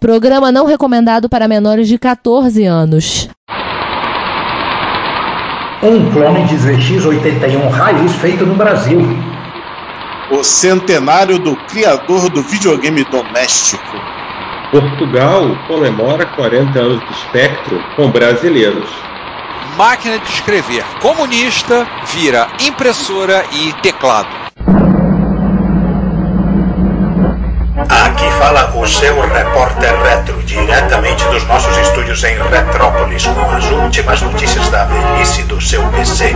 [0.00, 3.28] Programa não recomendado para menores de 14 anos.
[5.82, 8.98] Um clone de ZX81 raiz feito no Brasil.
[10.30, 13.84] O centenário do criador do videogame doméstico.
[14.70, 18.88] Portugal comemora 40 anos do espectro com brasileiros.
[19.76, 24.49] Máquina de escrever comunista vira impressora e teclado.
[27.88, 34.20] Aqui fala o seu repórter retro, diretamente dos nossos estúdios em Retrópolis, com as últimas
[34.20, 36.32] notícias da velhice do seu PC.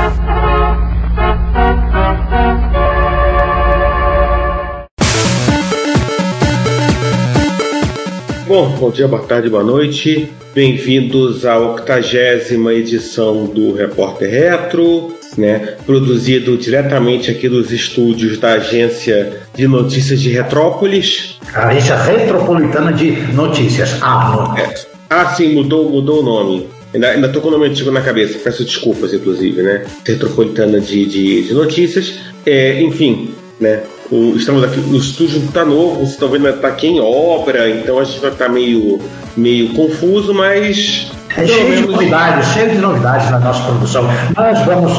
[8.47, 10.33] Bom, bom dia, boa tarde, boa noite.
[10.55, 15.75] Bem-vindos à octagésima edição do Repórter Retro, né?
[15.85, 21.39] Produzido diretamente aqui dos estúdios da agência de notícias de Retrópolis.
[21.53, 23.99] A agência retropolitana de notícias.
[24.01, 24.75] Ah, é.
[25.11, 26.69] ah sim, mudou, mudou o nome.
[26.93, 29.85] Ainda, ainda tô com o nome antigo na cabeça, peço desculpas, inclusive, né?
[30.07, 32.21] Retropolitana de, de, de notícias.
[32.47, 33.81] É, enfim, né?
[34.11, 37.99] O, estamos aqui, o estúdio está novo, vocês estão vendo, está aqui em obra, então
[37.99, 39.01] a gente vai estar tá meio,
[39.37, 41.11] meio confuso, mas.
[41.37, 44.05] É cheio de novidades, cheio de novidades na nossa produção.
[44.37, 44.93] Nós vamos,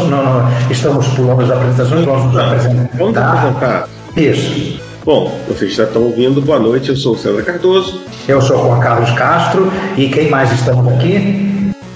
[0.70, 2.98] estamos pulando as apresentações, vamos nos apresentar.
[2.98, 3.90] Vamos apresentar.
[4.18, 4.80] Isso.
[5.06, 8.02] Bom, vocês já estão ouvindo, boa noite, eu sou o César Cardoso.
[8.28, 11.55] Eu sou o Juan Carlos Castro, e quem mais estamos aqui?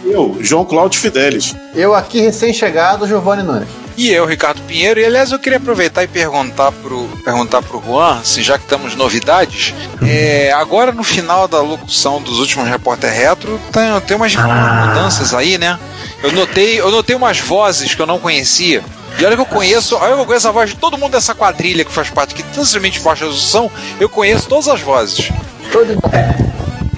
[0.09, 1.55] Eu, João Cláudio Fidelis.
[1.75, 3.69] Eu aqui recém-chegado, Giovanni Nunes.
[3.95, 4.99] E eu, Ricardo Pinheiro.
[4.99, 8.95] E aliás, eu queria aproveitar e perguntar pro, perguntar pro Juan, assim, já que estamos
[8.95, 14.87] novidades, é, agora no final da locução dos últimos Repórter Retro, tem, tem umas ah.
[14.87, 15.77] mudanças aí, né?
[16.23, 18.83] Eu notei, eu notei umas vozes que eu não conhecia.
[19.19, 21.35] E olha que eu conheço, olha que eu conheço a voz de todo mundo dessa
[21.35, 25.29] quadrilha que faz parte aqui, tanto baixa resolução, eu conheço todas as vozes.
[25.71, 25.91] Todo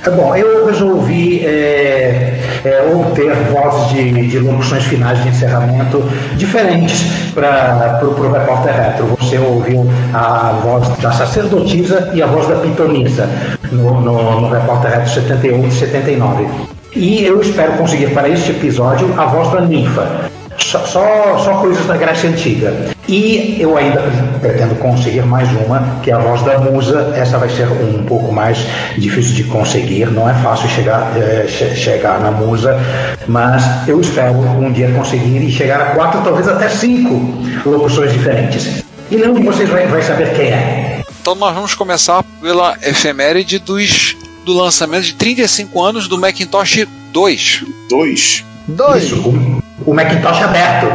[0.03, 6.03] é bom, eu resolvi é, é, obter vozes de, de locuções finais de encerramento
[6.37, 7.03] diferentes
[7.35, 9.05] para o repórter retro.
[9.19, 13.29] Você ouviu a voz da sacerdotisa e a voz da pitonisa
[13.71, 16.47] no, no, no repórter retro 78 e 79.
[16.95, 20.30] E eu espero conseguir para este episódio a voz da ninfa.
[20.57, 22.73] Só, só, só, coisas da Grécia Antiga.
[23.07, 24.03] E eu ainda
[24.39, 27.13] pretendo conseguir mais uma, que é a voz da musa.
[27.15, 28.59] Essa vai ser um pouco mais
[28.97, 32.79] difícil de conseguir, não é fácil chegar, é, che chegar na musa,
[33.27, 37.19] mas eu espero um dia conseguir e chegar a quatro, talvez até cinco
[37.65, 38.83] locuções diferentes.
[39.09, 41.01] E nenhum de vocês vai, vai saber quem é.
[41.21, 47.65] Então nós vamos começar pela efeméride dos, do lançamento de 35 anos do Macintosh 2.
[47.89, 48.45] 2?
[48.67, 49.60] 2.
[49.85, 50.87] O Macintosh aberto.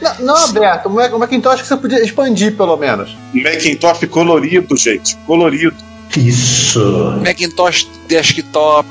[0.00, 3.16] Não, não aberto, o Macintosh que você podia expandir, pelo menos.
[3.34, 5.16] Macintosh colorido, gente.
[5.26, 5.76] Colorido.
[6.16, 7.20] Isso.
[7.24, 8.88] Macintosh desktop,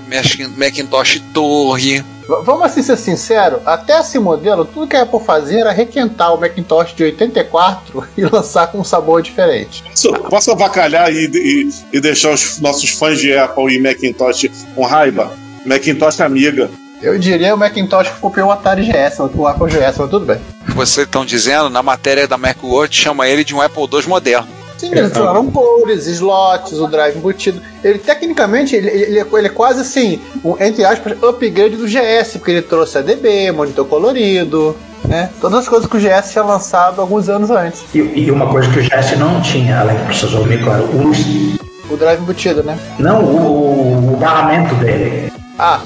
[0.57, 2.03] Macintosh torre.
[2.43, 6.39] Vamos assim ser sincero, até esse modelo, tudo que a Apple fazia era requentar o
[6.39, 9.83] Macintosh de 84 e lançar com um sabor diferente.
[9.83, 14.45] Posso, posso avacalhar e, e, e deixar os nossos fãs de Apple e Macintosh
[14.75, 15.31] com raiva?
[15.65, 16.69] Macintosh amiga.
[17.01, 20.37] Eu diria o Macintosh que copiou o Atari GS, o Apple GS, mas tudo bem.
[20.75, 24.47] Vocês estão dizendo, na matéria da Macworld, chama ele de um Apple II moderno.
[24.77, 27.61] Sim, eles falaram cores, slots, o drive embutido.
[27.83, 32.51] Ele, tecnicamente, ele, ele, ele, é quase assim, um, entre aspas, upgrade do GS, porque
[32.51, 35.29] ele trouxe ADB, monitor colorido, né?
[35.41, 37.83] Todas as coisas que o GS tinha lançado alguns anos antes.
[37.93, 41.93] E, e uma coisa que o GS não tinha, além do processador claro, o...
[41.93, 42.77] O drive embutido, né?
[42.99, 45.33] Não, o, o barramento dele.
[45.57, 45.81] Ah,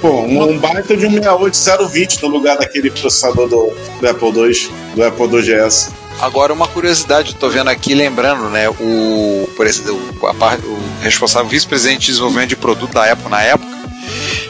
[0.00, 4.70] Pô, um, um baita de um 68020 no lugar daquele processador do, do Apple II,
[4.94, 5.90] do Apple II GS.
[6.20, 12.06] Agora, uma curiosidade, tô vendo aqui, lembrando, né, o, por exemplo, o responsável vice-presidente de
[12.06, 13.78] desenvolvimento de produto da Apple na época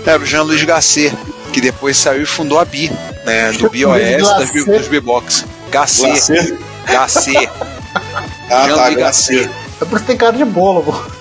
[0.06, 1.14] era o Jean-Louis Gasset,
[1.52, 2.90] que depois saiu e fundou a BI,
[3.24, 5.44] né, do BOS das, dos B-Box.
[5.70, 6.56] Gasset.
[6.86, 7.50] Gasset.
[8.50, 9.50] Ah, tá, Gasset.
[9.80, 11.17] É por ter cara de bolo, pô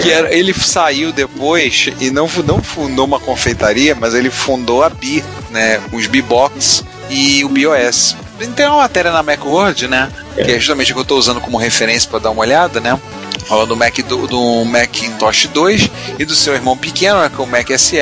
[0.00, 4.88] que era, ele saiu depois e não, não fundou uma confeitaria, mas ele fundou a
[4.88, 5.80] Bi, né?
[5.92, 8.16] Os B-Box e o BOS.
[8.56, 10.10] Tem uma matéria na Macworld, né?
[10.34, 12.98] Que é justamente o que eu estou usando como referência para dar uma olhada, né?
[13.46, 17.44] Falando do, Mac, do, do Macintosh 2 e do seu irmão pequeno, né, que é
[17.44, 17.96] o Mac SE,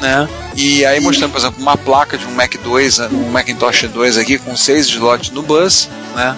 [0.00, 0.28] né?
[0.56, 4.38] E aí mostrando, por exemplo, uma placa de um Mac 2, um Macintosh 2 aqui
[4.38, 6.36] com seis slots no bus, né?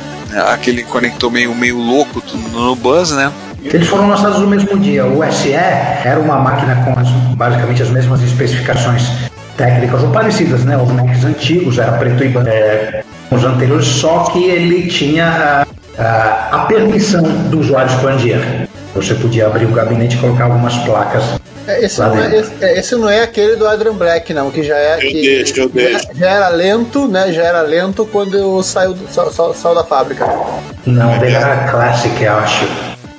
[0.53, 3.33] Aquele conector meio, meio louco no, no bus, né?
[3.65, 5.05] Eles foram lançados no mesmo dia.
[5.07, 9.03] O SE era uma máquina com as, basicamente as mesmas especificações
[9.57, 10.77] técnicas ou parecidas, né?
[10.77, 12.49] Os Macs antigos, era preto e branco.
[12.49, 15.67] É, os anteriores, só que ele tinha
[15.99, 18.41] ah, a permissão do usuário expandir.
[18.95, 21.23] Você podia abrir o gabinete e colocar algumas placas.
[21.69, 24.51] É, Esse Lá não é, esse, é, esse não é aquele do Adrian Black, não,
[24.51, 24.97] que já é.
[24.97, 26.07] Eu que deixo, eu já, deixo.
[26.15, 27.31] já era lento, né?
[27.33, 30.27] Já era lento quando eu saiu, do- sa- sa- saiu da fábrica.
[30.87, 32.67] Não, dele era Classic, eu acho.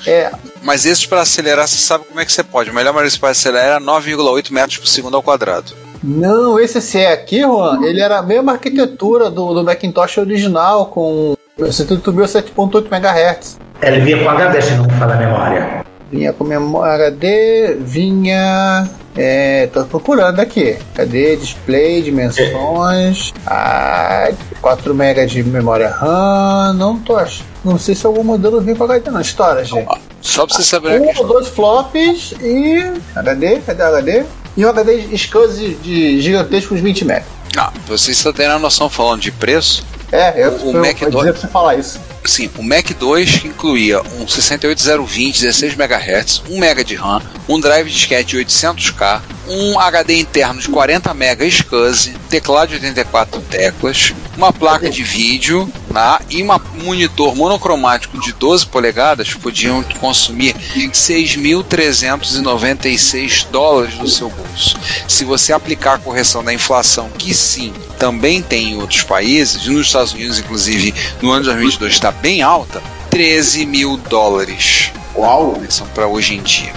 [0.06, 0.32] É,
[0.64, 2.70] Mas esses para acelerar, você sabe como é que você pode.
[2.70, 5.74] O melhor maneira para acelerar é 9,8 metros por segundo ao quadrado.
[6.04, 11.36] Não, esse CE aqui, Juan, ele era a mesma arquitetura do, do Macintosh original, com
[11.60, 13.60] 7.8 MHz.
[13.82, 15.91] Ele vinha com HD, se não me falha a memória.
[16.12, 18.90] Vinha com memória HD, vinha.
[19.16, 20.78] É, tô procurando aqui.
[20.94, 21.38] Cadê?
[21.38, 23.34] Display, dimensões.
[23.48, 24.30] Ah,
[24.62, 26.74] 4 MB de memória RAM.
[26.74, 27.46] Não tô achando.
[27.64, 29.22] Não sei se algum modelo vinha com HD, não.
[29.22, 29.88] História, gente.
[30.22, 32.84] Só pra você saber Um ou dois flops e.
[33.16, 34.24] HD, cadê o HD?
[34.58, 37.24] E um HD SCSI de gigantescos 20 MB.
[37.58, 39.86] Ah, vocês estão tendo a noção falando de preço.
[40.12, 42.00] É, eu, O eu, Mac eu dois- dizer pra você falar isso.
[42.26, 47.90] Sim, o Mac 2 incluía um 68020 16 MHz, 1 MB de RAM, um drive
[47.90, 54.90] disquete 800K, um HD interno de 40 MB SCSI, teclado de 84 teclas, uma placa
[54.90, 56.48] de vídeo né, e um
[56.84, 64.78] monitor monocromático de 12 polegadas podiam consumir 6.396 dólares no seu bolso.
[65.08, 69.88] Se você aplicar a correção da inflação, que sim, também tem em outros países, nos
[69.88, 74.92] Estados Unidos, inclusive, no ano de 2022 está bem alta, 13 mil dólares.
[75.16, 75.62] Uau!
[75.70, 76.74] São para hoje em dia.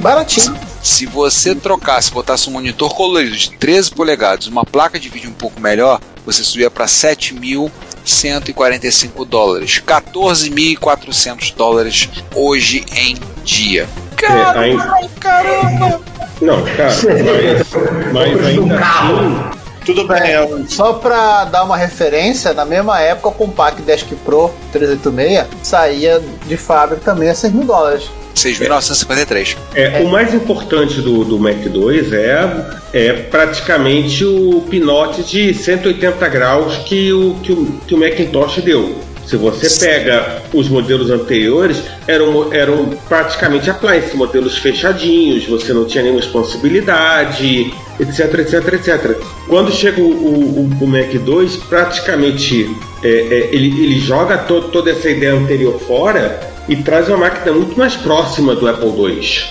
[0.00, 0.56] Baratinho.
[0.82, 5.34] Se você trocasse, botasse um monitor colorido de 13 polegadas, uma placa de vídeo um
[5.34, 13.88] pouco melhor, você subia para 7.145 dólares, 14.400 dólares hoje em dia.
[14.22, 14.26] É,
[14.58, 16.00] ainda- Caramba!
[16.42, 16.94] Não, cara,
[18.12, 19.57] mas, mas ainda assim.
[19.88, 24.06] Tudo bem, é um- Só pra dar uma referência, na mesma época o Compact Desk
[24.24, 28.10] Pro 386 saía de fábrica também a 6 mil dólares.
[28.34, 29.56] 6.953.
[29.74, 32.48] É, o mais importante do, do Mac 2 é,
[32.92, 38.94] é praticamente o pinote de 180 graus que o, que o, que o Macintosh deu.
[39.28, 46.02] Se você pega os modelos anteriores, eram, eram praticamente appliance, modelos fechadinhos, você não tinha
[46.02, 49.18] nenhuma expansibilidade, etc, etc, etc.
[49.46, 54.92] Quando chega o, o, o Mac 2, praticamente é, é, ele, ele joga to, toda
[54.92, 59.44] essa ideia anterior fora e traz uma máquina muito mais próxima do Apple II.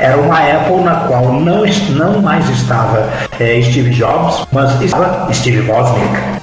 [0.00, 5.70] Era uma Apple na qual não, não mais estava eh, Steve Jobs, mas estava Steve
[5.70, 6.40] Wozniak.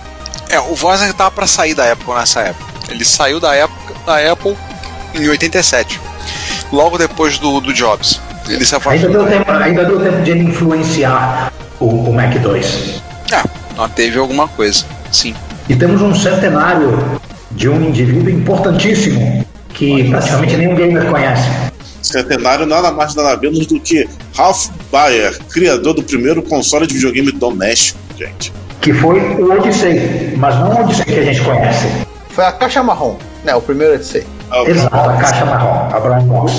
[0.49, 2.76] É, o Wozniak tava para sair da Apple nessa época.
[2.89, 4.55] Ele saiu da época da Apple
[5.15, 5.99] em 87,
[6.71, 8.19] logo depois do, do Jobs.
[8.47, 9.09] Ele se Ainda afastou.
[9.11, 13.01] deu tempo, ainda deu tempo de ele influenciar o, o Mac 2.
[13.79, 14.85] Ah, teve alguma coisa.
[15.11, 15.35] Sim.
[15.69, 17.19] E temos um centenário
[17.51, 21.47] de um indivíduo importantíssimo que praticamente nenhum gamer conhece.
[22.01, 27.31] centenário nada mais nada menos do que Ralph Baer, criador do primeiro console de videogame
[27.31, 28.51] doméstico, gente.
[28.81, 31.85] Que foi o Odyssey, mas não o Odyssey que a gente conhece.
[32.37, 33.55] Foi a caixa marrom, né?
[33.55, 34.23] O primeiro eu sei.
[34.67, 36.53] Exato, a caixa marrom, a Brown Box.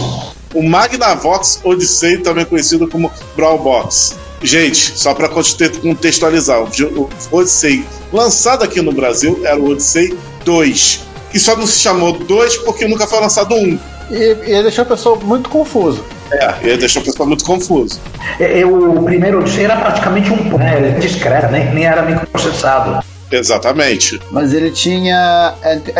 [0.53, 4.17] O Magnavox Odyssey, também conhecido como Brawl Box.
[4.43, 11.07] Gente, só para contextualizar, o Odyssey lançado aqui no Brasil era o Odyssey 2.
[11.33, 13.79] E só não se chamou 2 porque nunca foi lançado um.
[14.11, 16.05] E, e ele deixou a pessoa muito confuso.
[16.33, 18.01] É, e aí deixou o pessoal muito confuso.
[18.41, 23.01] É, é, O primeiro Odyssey era praticamente um né, ele discreto, nem, nem era microprocessado.
[23.31, 24.21] Exatamente.
[24.31, 25.55] Mas ele tinha,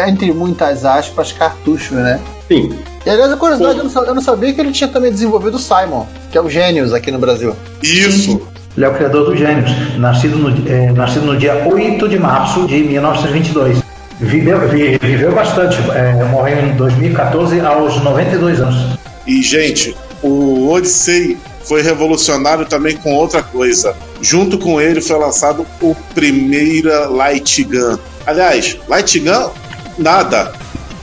[0.07, 2.21] entre, muitas aspas, cartucho, né?
[2.49, 2.73] Sim,
[3.05, 5.61] E aliás, a curiosidade, eu não, eu não sabia que ele tinha também desenvolvido o
[5.61, 7.55] Simon, que é o Gênios aqui no Brasil.
[7.83, 8.41] Isso.
[8.77, 12.67] Ele é o criador dos Gênios, nascido no, eh, nascido no dia 8 de março
[12.67, 13.83] de 1922.
[14.21, 18.99] Viveu, vi- viveu bastante, eh, morreu em 2014 aos 92 anos.
[19.27, 21.37] E, gente, o Odyssey
[21.69, 23.95] foi revolucionário também com outra coisa.
[24.23, 27.99] Junto com ele foi lançado o primeira Light Gun.
[28.27, 29.51] Aliás, Light Gun,
[29.99, 30.53] nada.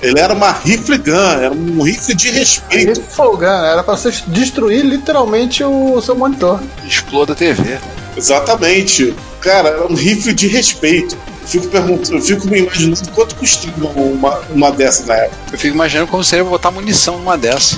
[0.01, 3.01] Ele era uma rifle gun, era um rifle de respeito.
[3.01, 6.59] folgando, era pra você destruir literalmente o seu monitor.
[6.85, 7.79] Exploda a TV.
[8.15, 9.15] Exatamente.
[9.41, 11.17] Cara, era um rifle de respeito.
[11.45, 15.37] Eu fico, perguntando, fico me imaginando quanto custava uma, uma dessa na época.
[15.53, 17.77] Eu fico imaginando como seria botar munição numa dessa.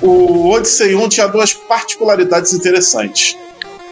[0.00, 3.36] O Odyssey 1 tinha duas particularidades interessantes.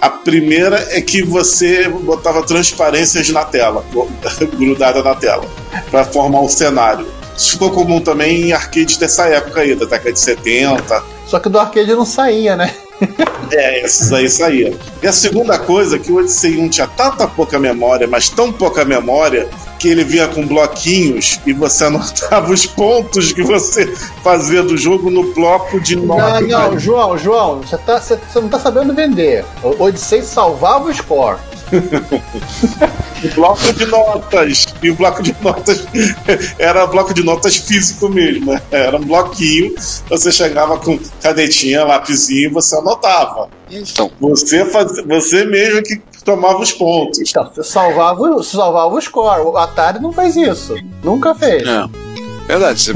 [0.00, 3.84] A primeira é que você botava transparências na tela,
[4.56, 5.44] grudada na tela,
[5.90, 7.06] para formar um cenário.
[7.36, 11.02] Isso ficou comum também em arcades dessa época aí, da década de 70.
[11.26, 12.74] Só que do arcade não saía, né?
[13.52, 14.72] É, esses aí saía.
[15.02, 18.52] E a segunda coisa é que o Odyssey 1 tinha tanta pouca memória, mas tão
[18.52, 23.92] pouca memória, que ele vinha com bloquinhos e você anotava os pontos que você
[24.22, 26.46] fazia do jogo no bloco de notas.
[26.46, 29.44] Não, não, João, João, você, tá, você, você não tá sabendo vender.
[29.64, 31.38] O Odyssey salvava o score.
[33.34, 34.66] bloco de notas.
[34.82, 35.86] E o bloco de notas
[36.58, 38.52] era bloco de notas físico mesmo.
[38.52, 38.62] né?
[38.70, 39.74] Era um bloquinho,
[40.08, 43.48] você chegava com canetinha, lapisinho e você anotava.
[43.70, 47.20] Então, Você, faz, você mesmo que tomava os pontos.
[47.20, 49.42] Então, você salvava, salvava o score.
[49.42, 50.74] O Atari não fez isso.
[51.02, 51.62] Nunca fez.
[51.66, 52.09] é.
[52.50, 52.92] Verdade, você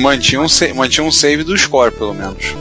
[0.00, 2.54] mantinha um, sa- mantinha um save do score, pelo menos.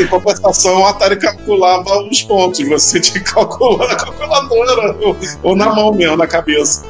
[0.00, 2.60] Em compensação, o Atari calculava os pontos.
[2.68, 6.84] Você tinha que calcular na calculadora ou, ou na mão mesmo, na cabeça.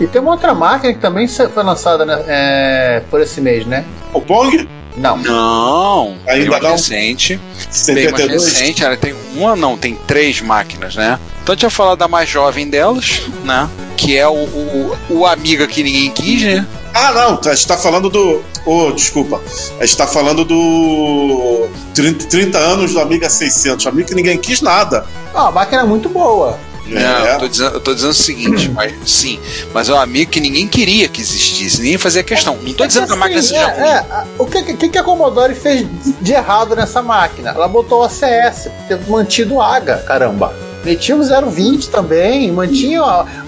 [0.00, 3.84] E tem uma outra máquina que também foi lançada né, é, por esse mês, né?
[4.12, 4.68] O Pong?
[4.96, 5.16] Não.
[5.18, 6.70] Não, bem Ainda mais não?
[6.72, 7.36] recente.
[7.36, 8.44] Bem mais 72?
[8.44, 11.18] recente, ela tem uma, não, tem três máquinas, né?
[11.42, 13.68] Então a gente vai falar da mais jovem delas, né?
[13.96, 16.66] Que é o, o, o Amiga que ninguém quis, né?
[16.92, 18.42] Ah, não, a gente tá falando do.
[18.66, 19.40] Oh, desculpa.
[19.78, 21.68] A gente tá falando do.
[21.94, 23.86] 30, 30 anos do Amiga 600.
[23.86, 25.06] Amiga que ninguém quis nada.
[25.34, 26.58] Ah, a máquina é muito boa.
[26.86, 27.34] Não, É.
[27.34, 29.38] eu, tô dizendo, eu tô dizendo o seguinte, mas sim,
[29.72, 32.58] mas é um amigo que ninguém queria que existisse, ninguém fazia questão.
[32.62, 33.82] Não tô dizendo que a máquina Assim, seja é, ruim.
[33.84, 35.86] é, o que, que, que a Commodore fez
[36.20, 37.50] de errado nessa máquina?
[37.50, 40.52] Ela botou a CS, ter mantido o AGA, caramba.
[40.82, 43.02] Metia o 020 também, mantinha,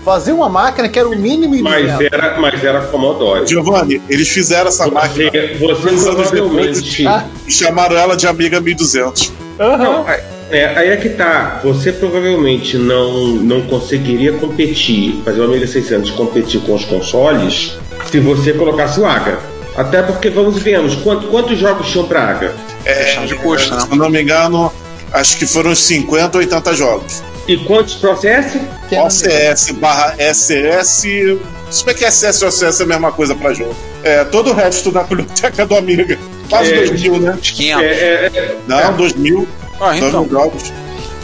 [0.04, 3.46] fazia uma máquina que era o mínimo Mas era, mas era Commodore.
[3.46, 6.96] Giovanni, eles fizeram essa máquina Você, você anos.
[7.06, 7.24] Ah.
[7.48, 9.32] e chamaram ela de Amiga 1200.
[9.58, 10.04] Não,
[10.52, 11.60] é, aí é que tá.
[11.64, 17.72] Você provavelmente não, não conseguiria competir, fazer o Amiga 600 competir com os consoles
[18.10, 19.38] se você colocasse o AGA.
[19.76, 22.52] Até porque, vamos e vemos, quanto- quantos jogos tinham pra AGA?
[22.84, 23.80] Questão de custo, né?
[23.80, 24.70] Se eu não me engano,
[25.12, 27.22] acho que foram uns 50 ou 80 jogos.
[27.48, 28.60] E quantos processos?
[28.90, 31.38] Era- OCS barra SS.
[31.70, 33.74] Se bem que SS e OCS é a mesma coisa pra jogo.
[34.04, 36.18] É, todo o resto da biblioteca do Amiga.
[36.50, 36.76] Quase É.
[36.84, 37.36] 2000, né?
[37.40, 37.82] Uns 500.
[37.82, 39.48] É, é, é, Não, 2000.
[39.82, 40.24] Ah, então.
[40.24, 40.72] 2000 jogos.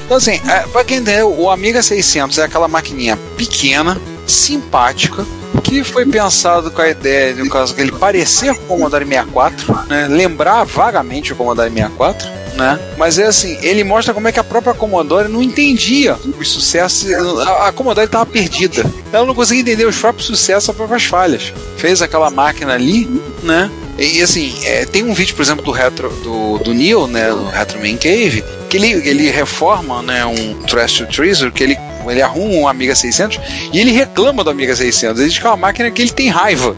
[0.05, 5.25] Então, assim, é, pra quem entendeu, o Amiga 600 é aquela maquininha pequena, simpática,
[5.63, 9.87] que foi pensado com a ideia, no caso, que ele parecer com o Commodore 64,
[9.87, 10.09] né?
[10.09, 12.27] Lembrar vagamente o Commodore 64.
[12.57, 12.77] Né?
[12.97, 17.09] Mas é assim, ele mostra como é que a própria Commodore não entendia os sucessos.
[17.47, 18.85] A, a Commodore estava perdida.
[19.13, 21.53] Ela não conseguia entender os próprios sucessos, as próprias falhas.
[21.77, 23.09] Fez aquela máquina ali,
[23.45, 23.71] né?
[23.99, 27.49] E assim, é, tem um vídeo, por exemplo, do retro do, do Neil, né, do
[27.49, 31.77] Retro Man Cave, que ele, ele reforma, né, um Trash to Treasure, que ele
[32.11, 33.39] ele arruma um Amiga 600
[33.73, 35.19] e ele reclama do Amiga 600.
[35.19, 36.75] Ele diz que é uma máquina que ele tem raiva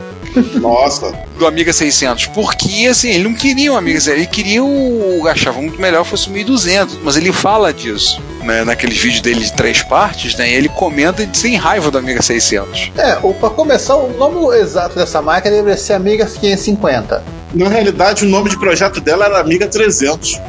[0.60, 1.12] Nossa.
[1.38, 5.60] do Amiga 600, porque assim, ele não queria o Amiga 600, ele queria o achava
[5.60, 9.82] muito melhor fosse o 1200, mas ele fala disso, né, naqueles vídeos dele de três
[9.82, 12.90] partes, né, ele comenta sem raiva do Amiga 600.
[12.96, 17.22] É, o, pra começar, o nome exato dessa máquina deveria ser Amiga 550.
[17.54, 20.40] Na realidade, o nome de projeto dela era Amiga 300.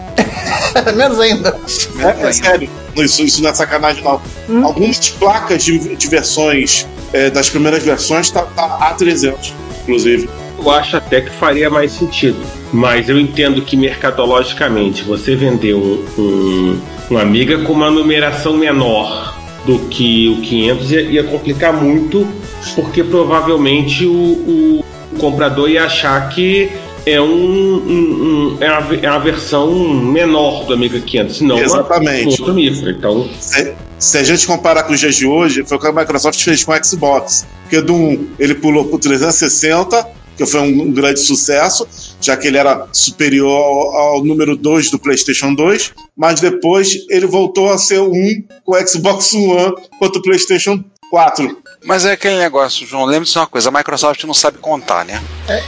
[0.95, 1.55] Menos ainda.
[1.99, 2.69] É, é sério.
[2.95, 4.65] Isso, isso não é sacanagem, não.
[4.65, 9.53] Algumas placas de, de versões, é, das primeiras versões, tá, tá A300,
[9.83, 10.29] inclusive.
[10.63, 12.37] Eu acho até que faria mais sentido.
[12.73, 16.79] Mas eu entendo que mercadologicamente você vender um, um,
[17.11, 22.27] um Amiga com uma numeração menor do que o 500 ia, ia complicar muito,
[22.75, 24.85] porque provavelmente o, o
[25.19, 26.69] comprador ia achar que
[27.05, 31.63] é, um, um- um- é, uma, é uma versão menor do Amiga 500, não uma-
[31.63, 32.27] Exatamente.
[32.27, 32.89] um outro micro.
[32.89, 35.91] Então, Se, se a gente comparar com os dias de hoje, foi o que a
[35.91, 37.45] Microsoft fez com o Xbox.
[37.63, 40.07] Porque do 1 ele pulou pro 360,
[40.45, 41.87] que foi um, um grande sucesso,
[42.19, 47.27] já que ele era superior ao, ao número 2 do PlayStation 2, mas depois ele
[47.27, 51.57] voltou a ser o 1 com o Xbox One contra o PlayStation 4.
[51.83, 55.21] Mas é aquele negócio, João, lembre-se de uma coisa, a Microsoft não sabe contar, né?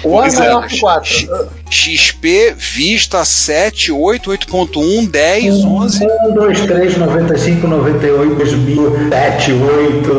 [0.04, 0.40] O ano Pois é.
[0.40, 1.28] maior que 4.
[1.74, 6.06] XP, Vista 7, 8, 8.1, 10, 11.
[6.06, 10.12] 1, 2, 3, 95, 98, 2000, 7, 8.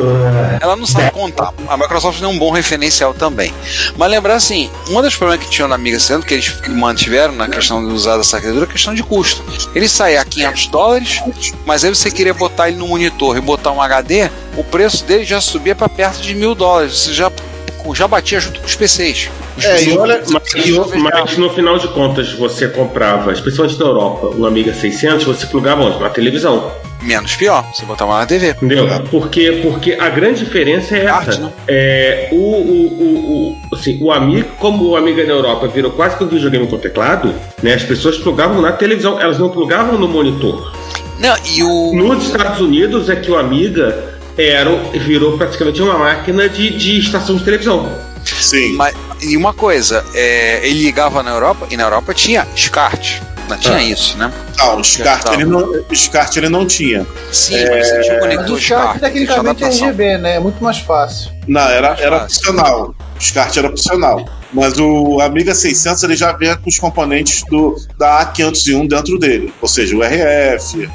[0.60, 1.54] Ela não sabe contar.
[1.68, 3.54] A Microsoft é um bom referencial também.
[3.96, 7.46] Mas lembrar assim, um dos problemas que tinham na Amiga sendo que eles mantiveram na
[7.46, 9.44] questão de usar essa arquitetura é a questão de custo.
[9.74, 11.22] Ele saía a 500 dólares,
[11.64, 15.24] mas aí você queria botar ele no monitor e botar um HD, o preço dele
[15.24, 16.98] já subia para perto de mil dólares.
[16.98, 17.30] Você já,
[17.92, 19.28] já batia junto com os PCs.
[19.58, 23.86] Os É, e PCs olha, Mas, mas no final de contas, você comprava, especialmente na
[23.86, 25.98] Europa, um Amiga 600, você plugava onde?
[25.98, 26.70] Na televisão.
[27.02, 28.50] menos pior, você botava na TV.
[28.50, 28.86] Entendeu?
[29.10, 31.40] Porque, porque a grande diferença é Arte, essa.
[31.40, 31.52] né?
[31.68, 36.16] É, o, o, o, o, assim, o Amiga, como o Amiga na Europa virou quase
[36.16, 40.08] que um videogame com teclado, né, as pessoas plugavam na televisão, elas não plugavam no
[40.08, 40.72] monitor.
[41.18, 41.92] Não, e o.
[41.94, 47.36] Nos Estados Unidos é que o Amiga era, virou praticamente uma máquina de, de estação
[47.36, 47.90] de televisão.
[48.24, 48.72] Sim.
[48.74, 53.20] Mas, e uma coisa, é, ele ligava na Europa e na Europa tinha SCART.
[53.48, 53.82] Não tinha Ah.
[53.82, 54.32] isso, né?
[54.56, 55.60] Não, o SCART, ele não,
[55.90, 57.06] o SCART ele não tinha.
[57.30, 59.66] Sim, mas você tinha um conector o SCART tecnicamente é.
[59.68, 60.36] RGB, né?
[60.36, 61.30] É muito mais fácil.
[61.46, 62.38] Não, era, era fácil.
[62.38, 62.94] opcional.
[63.18, 64.24] O SCART era opcional.
[64.50, 69.52] Mas o Amiga 600 ele já vinha com os componentes do, da A501 dentro dele.
[69.60, 70.88] Ou seja, o RF.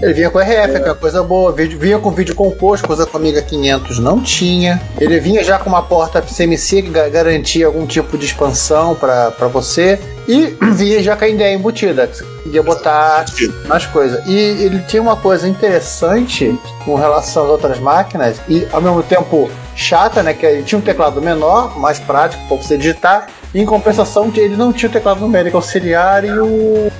[0.00, 1.52] Ele vinha com RF, que é uma coisa boa.
[1.52, 4.80] Vinha com vídeo composto, coisa que o Amiga 500 não tinha.
[5.00, 9.30] Ele vinha já com uma porta CMC que ga- garantia algum tipo de expansão para
[9.52, 9.98] você.
[10.28, 13.24] E vinha já com a ideia embutida, que você podia botar
[13.66, 14.24] nas coisas.
[14.26, 19.50] E ele tinha uma coisa interessante com relação às outras máquinas e ao mesmo tempo
[19.74, 20.34] chata, né?
[20.34, 23.28] Que ele tinha um teclado menor, mais prático para você digitar.
[23.54, 26.90] E em compensação, ele não tinha o teclado numérico auxiliar e o.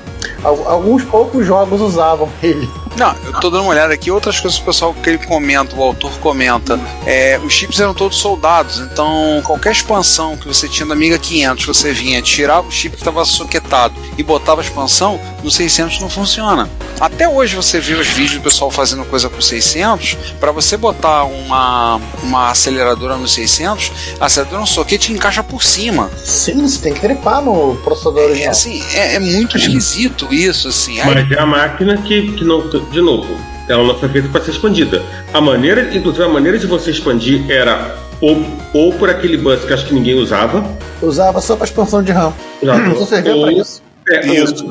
[0.44, 2.68] al- Alguns poucos jogos usavam ele.
[2.98, 4.10] Não, eu tô dando uma olhada aqui.
[4.10, 6.78] Outras coisas que o pessoal que ele comenta, o autor comenta.
[7.06, 11.64] É, os chips eram todos soldados, então qualquer expansão que você tinha da Amiga 500,
[11.66, 16.10] você vinha, tirava o chip que estava soquetado e botava a expansão, no 600 não
[16.10, 16.68] funciona.
[17.00, 21.22] Até hoje você vê os vídeos do pessoal fazendo coisa com 600, para você botar
[21.24, 26.10] uma, uma aceleradora no 600, a aceleradora no soquete encaixa por cima.
[26.24, 28.50] Sim, você tem que trepar no processador É, original.
[28.50, 31.00] assim, é, é muito esquisito isso, assim.
[31.00, 32.58] Aí- Mas é a máquina que, que não.
[32.90, 33.28] De novo,
[33.68, 35.02] ela não foi feita para ser expandida.
[35.32, 38.42] A maneira, inclusive, a maneira de você expandir era ou,
[38.72, 40.64] ou por aquele bus que acho que ninguém usava.
[41.02, 42.32] Usava só para expansão de RAM.
[42.62, 43.82] usava, Só servia ou, para isso.
[44.08, 44.66] é, Isso.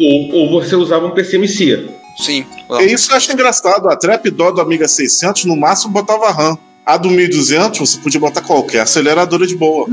[0.00, 1.88] Ou, ou você usava um PCMC.
[2.18, 2.44] Sim.
[2.72, 3.88] É isso que eu acho engraçado.
[3.88, 6.56] A Trapdoor do Amiga 600, no máximo, botava RAM.
[6.86, 9.86] A do 1200, você podia botar qualquer aceleradora de boa.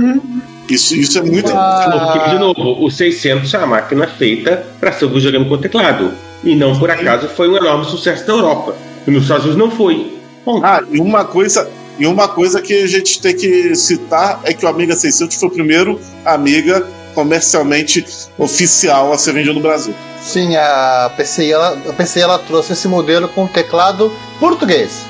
[0.69, 1.51] Isso, isso é muito.
[1.55, 2.27] Ah.
[2.29, 6.11] De novo, o 600 é uma máquina feita para ser um videogame com teclado.
[6.43, 8.75] E não por acaso foi um enorme sucesso na Europa.
[9.05, 10.17] E nos Estados Unidos não foi.
[10.43, 10.65] Ponto.
[10.65, 11.69] Ah, e uma coisa.
[11.99, 15.49] E uma coisa que a gente tem que citar é que o Amiga 600 foi
[15.49, 18.03] o primeiro Amiga comercialmente
[18.37, 19.93] oficial a ser vendido no Brasil.
[20.21, 25.05] Sim, a PCI, ela, a PCI ela trouxe esse modelo com teclado português.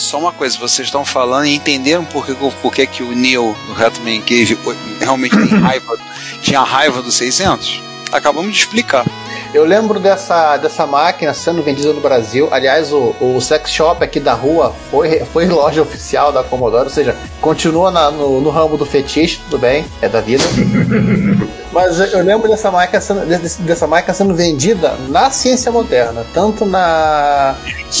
[0.00, 3.56] Só uma coisa, vocês estão falando e entenderam por que, por que, que o Neil
[3.66, 4.58] do Hetman Cave
[4.98, 5.98] realmente tem raiva,
[6.40, 7.89] tinha raiva do 600?
[8.12, 9.04] Acabamos de explicar.
[9.52, 12.48] Eu lembro dessa, dessa máquina sendo vendida no Brasil.
[12.52, 16.90] Aliás, o, o sex shop aqui da rua foi, foi loja oficial da Commodore, ou
[16.90, 20.44] seja, continua na- no, no ramo do fetiche, tudo bem, é da vida.
[21.72, 23.20] Mas eu lembro dessa máquina sendo,
[23.60, 27.54] dessa máquina sendo vendida na ciência moderna, tanto na,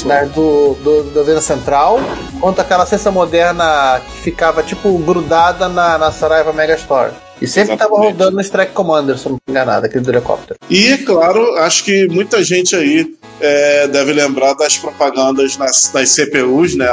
[0.04, 2.00] na do, do, da Venda Central,
[2.40, 7.12] quanto aquela ciência moderna que ficava tipo grudada na, na Saraiva Megastore.
[7.40, 10.58] E sempre estava rodando no Strike Commander, se não me enganado, aquele do helicóptero.
[10.68, 16.74] E, claro, acho que muita gente aí é, deve lembrar das propagandas nas, das CPUs,
[16.76, 16.86] né?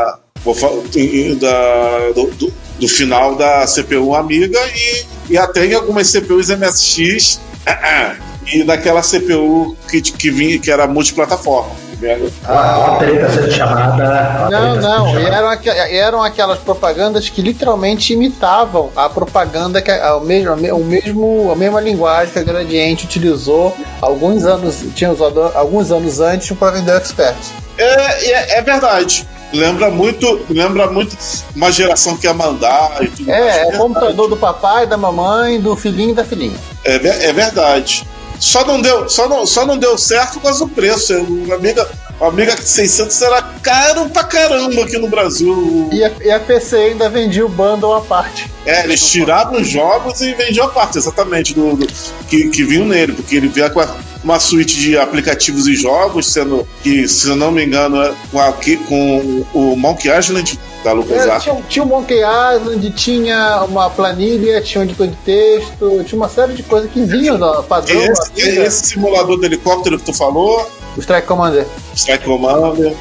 [1.39, 7.39] Da- do, do- do final da CPU Amiga e, e até em algumas CPUs MSX
[8.53, 11.71] e daquela CPU que, que vinha que era multiplataforma.
[11.99, 12.29] Né?
[12.45, 14.45] A, a treta sendo chamada.
[14.45, 15.36] a Não, não, e chamada.
[15.36, 20.83] eram, aqu- eram aquelas propagandas que literalmente imitavam a propaganda que a, o mesmo, o
[20.86, 26.55] mesmo, a mesma linguagem que a Gradiente utilizou alguns anos, tinha usado alguns anos antes
[26.57, 27.36] para vender o Expert.
[27.77, 29.27] É, é, é verdade.
[29.53, 31.15] Lembra muito, lembra muito
[31.55, 33.39] uma geração que ia mandar e tudo mais.
[33.39, 33.77] É, é o verdade.
[33.77, 36.57] computador do papai, da mamãe, do filhinho e da filhinha.
[36.83, 36.95] É,
[37.29, 38.05] é verdade.
[38.39, 41.13] Só não deu, só não, só não deu certo por causa do preço.
[41.13, 41.88] O Amiga,
[42.19, 45.89] o Amiga 600 era caro pra caramba aqui no Brasil.
[45.91, 48.50] E a, e a PC ainda vendia o bundle à parte.
[48.65, 51.88] É, eles tiravam os jogos e vendiam a parte, exatamente, do, do-
[52.28, 53.95] que, que vinham nele, porque ele vinha com a-
[54.27, 58.39] uma suíte de aplicativos e jogos, sendo que, se eu não me engano, é com,
[58.41, 61.43] a, que- com o Monkey Island da É, LucasArts.
[61.43, 66.27] tinha, tinha o Monkey Island, tinha uma planilha, tinha um editor de texto, tinha uma
[66.29, 67.95] série de coisas que vinham da padrão.
[68.01, 71.65] Esse, Amiga, esse simulador do helicóptero que tu falou, o Strike Commander.
[71.95, 72.93] Strike Commander.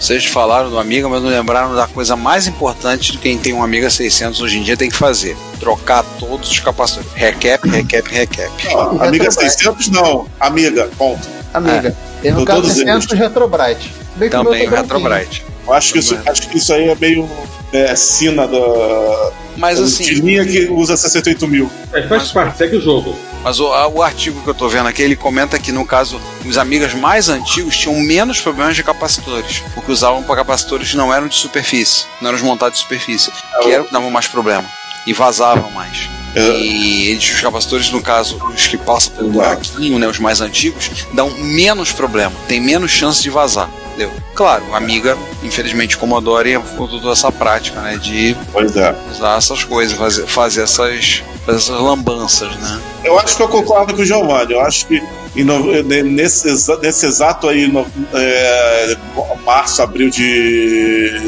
[0.00, 3.62] Vocês falaram do Amiga, mas não lembraram da coisa mais importante de quem tem um
[3.62, 7.12] Amiga 600 hoje em dia tem que fazer: trocar todos os capacitores.
[7.12, 8.50] Recap, recap, recap.
[8.66, 9.52] E amiga Retrobrite.
[9.58, 11.28] 600 não, amiga, ponto.
[11.52, 11.94] Amiga.
[12.24, 13.92] E no Tô caso, todos 600 Retrobrite.
[14.16, 15.00] Bem o Também o tá branquinho.
[15.10, 15.44] Retrobrite.
[15.66, 17.28] Eu acho que isso, acho que isso aí é meio
[17.72, 21.70] é, sina da, Mas de assim, linha que usa 68 mil.
[21.92, 23.16] Mas faz parte, segue o jogo.
[23.44, 26.20] mas o, a- o artigo que eu tô vendo aqui, ele comenta que no caso,
[26.44, 31.12] os Amigas mais antigos tinham menos problemas de capacitores, porque usavam para capacitores que não
[31.12, 33.30] eram de superfície, não eram os montados de superfície,
[33.62, 34.64] que eram que davam mais problema
[35.06, 36.08] e vazavam mais.
[36.36, 40.88] E eles, os capacitores, no caso, os que passam pelo buraquinho, né, os mais antigos,
[41.12, 43.68] dão menos problema, tem menos chance de vazar.
[44.34, 48.94] Claro, a Amiga, infelizmente, Commodore toda essa prática, né, de é.
[49.10, 52.80] usar essas coisas, fazer, fazer essas, essas lambanças, né?
[53.04, 54.52] Eu acho que eu concordo com o Giovanni.
[54.52, 55.02] Eu acho que
[56.04, 56.48] nesse,
[56.80, 58.96] nesse exato aí, no, é,
[59.44, 61.20] março, abril de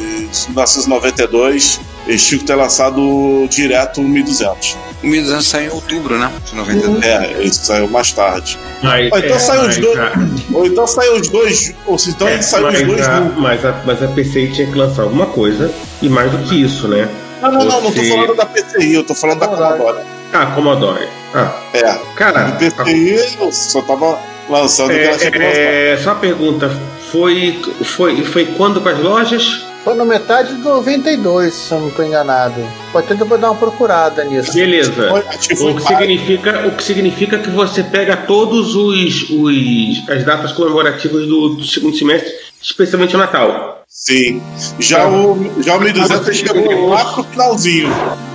[0.49, 4.77] 1992, eles tinham que ter lançado direto o 1200.
[5.03, 6.31] O 1200 saiu em outubro, né?
[6.49, 7.03] De 92.
[7.05, 8.57] É, isso saiu mais tarde.
[8.83, 9.99] Mas, Ou então é, saiu os mas dois.
[9.99, 10.13] a-
[10.55, 11.75] Ou então saiu os dois.
[11.87, 13.09] Ou se então é, saiu os dois.
[13.09, 16.63] a, mas, a, mas a PCI tinha que lançar alguma coisa e mais do que
[16.63, 17.09] isso, né?
[17.41, 19.99] Não, não, não, não tô Você- falando da PCI, eu tô falando da Commodore.
[20.33, 21.09] Ah, Commodore.
[21.35, 21.99] Ah, É.
[22.15, 25.51] cara, Do PCI eu só tava lançando o que ela tinha que lançar.
[25.59, 26.71] é, é, só uma pergunta.
[27.11, 29.67] Foi, foi, foi quando com as lojas?
[29.85, 32.55] Foi na metade de 92, se eu não estou enganado.
[32.93, 34.53] Pode ter depois dar uma procurada nisso.
[34.53, 35.13] Beleza.
[35.13, 41.27] O que, significa, o que significa que você pega todos os, os as datas comemorativas
[41.27, 43.83] do, do segundo semestre, especialmente o Natal.
[43.89, 44.41] Sim.
[44.79, 47.89] Já o, já o 1200 chegou lá pro finalzinho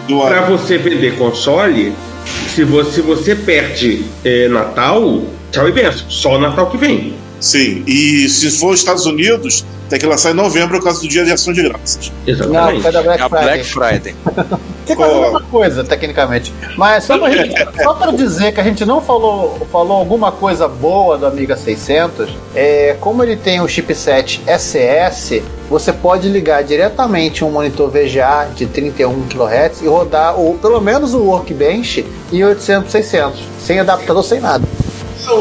[0.07, 0.57] do Para ano.
[0.57, 1.93] você vender console,
[2.53, 6.09] se você, se você perde é, Natal, tchau e benção.
[6.09, 7.15] Só o Natal que vem.
[7.39, 7.83] Sim.
[7.85, 11.23] E se for os Estados Unidos, tem que lançar em novembro por causa do dia
[11.23, 12.11] de ação de graças.
[12.25, 12.81] Não, Exatamente.
[12.81, 13.43] foi da É Black a Friday.
[13.43, 14.15] Black Friday.
[14.87, 16.53] Que é quase a mesma coisa, tecnicamente.
[16.77, 20.65] Mas só pra, gente, só pra dizer que a gente não falou, falou alguma coisa
[20.65, 27.43] boa do Amiga 600, é, como ele tem o chipset SS, você pode ligar diretamente
[27.43, 32.89] um monitor VGA de 31 kHz e rodar o, pelo menos o Workbench em 800
[32.89, 34.65] 600, sem adaptador, sem nada.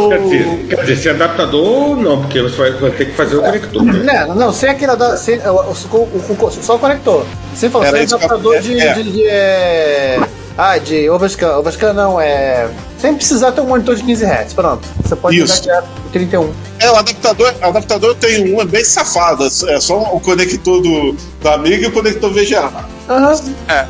[0.08, 3.42] Quer dizer, quer dizer, se adaptador, não, porque você vai, vai ter que fazer o
[3.42, 3.84] conector.
[3.84, 4.24] né?
[4.26, 7.24] Não, não, sem aquele ada- sem, o- o- o- o- só o conector.
[7.54, 8.78] Você falou, sem adaptador de.
[8.80, 8.92] é.
[8.94, 10.18] de, de, é,
[10.58, 11.56] Ah, de overscan.
[11.58, 12.68] Overscan não, é.
[12.98, 14.54] Sem precisar ter um monitor de 15 Hz.
[14.54, 14.88] Pronto.
[15.04, 15.60] Você pode Isso.
[15.60, 16.50] ligar pro 31.
[16.80, 19.44] É, o adaptador, o adaptador tem um, é bem safado.
[19.44, 22.70] É só o conector do, da Amiga e o conector VGA.
[23.08, 23.34] Aham.
[23.68, 23.84] É,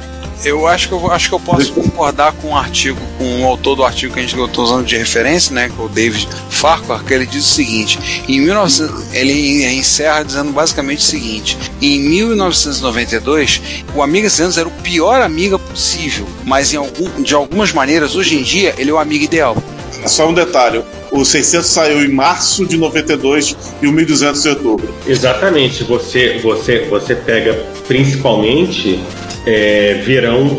[0.44, 3.46] eu acho que eu, vou- acho que eu posso concordar com o artigo, com o
[3.46, 6.28] autor do artigo que a gente estou usando de referência, né, que é o David
[6.50, 12.00] Farquhar, que ele diz o seguinte: em 1900, ele encerra dizendo basicamente o seguinte: em
[12.00, 13.60] 1992,
[13.94, 18.36] o Amiga 600 era o pior Amiga possível, mas em algum, de algumas maneiras, hoje
[18.38, 19.56] em dia, ele é o Amiga ideal.
[20.02, 20.82] É só um detalhe.
[21.10, 24.94] O 600 saiu em março de 92 e o 1200 em outubro.
[25.06, 25.82] Exatamente.
[25.84, 27.54] Você, você, você pega
[27.88, 29.00] principalmente
[29.46, 30.58] é, verão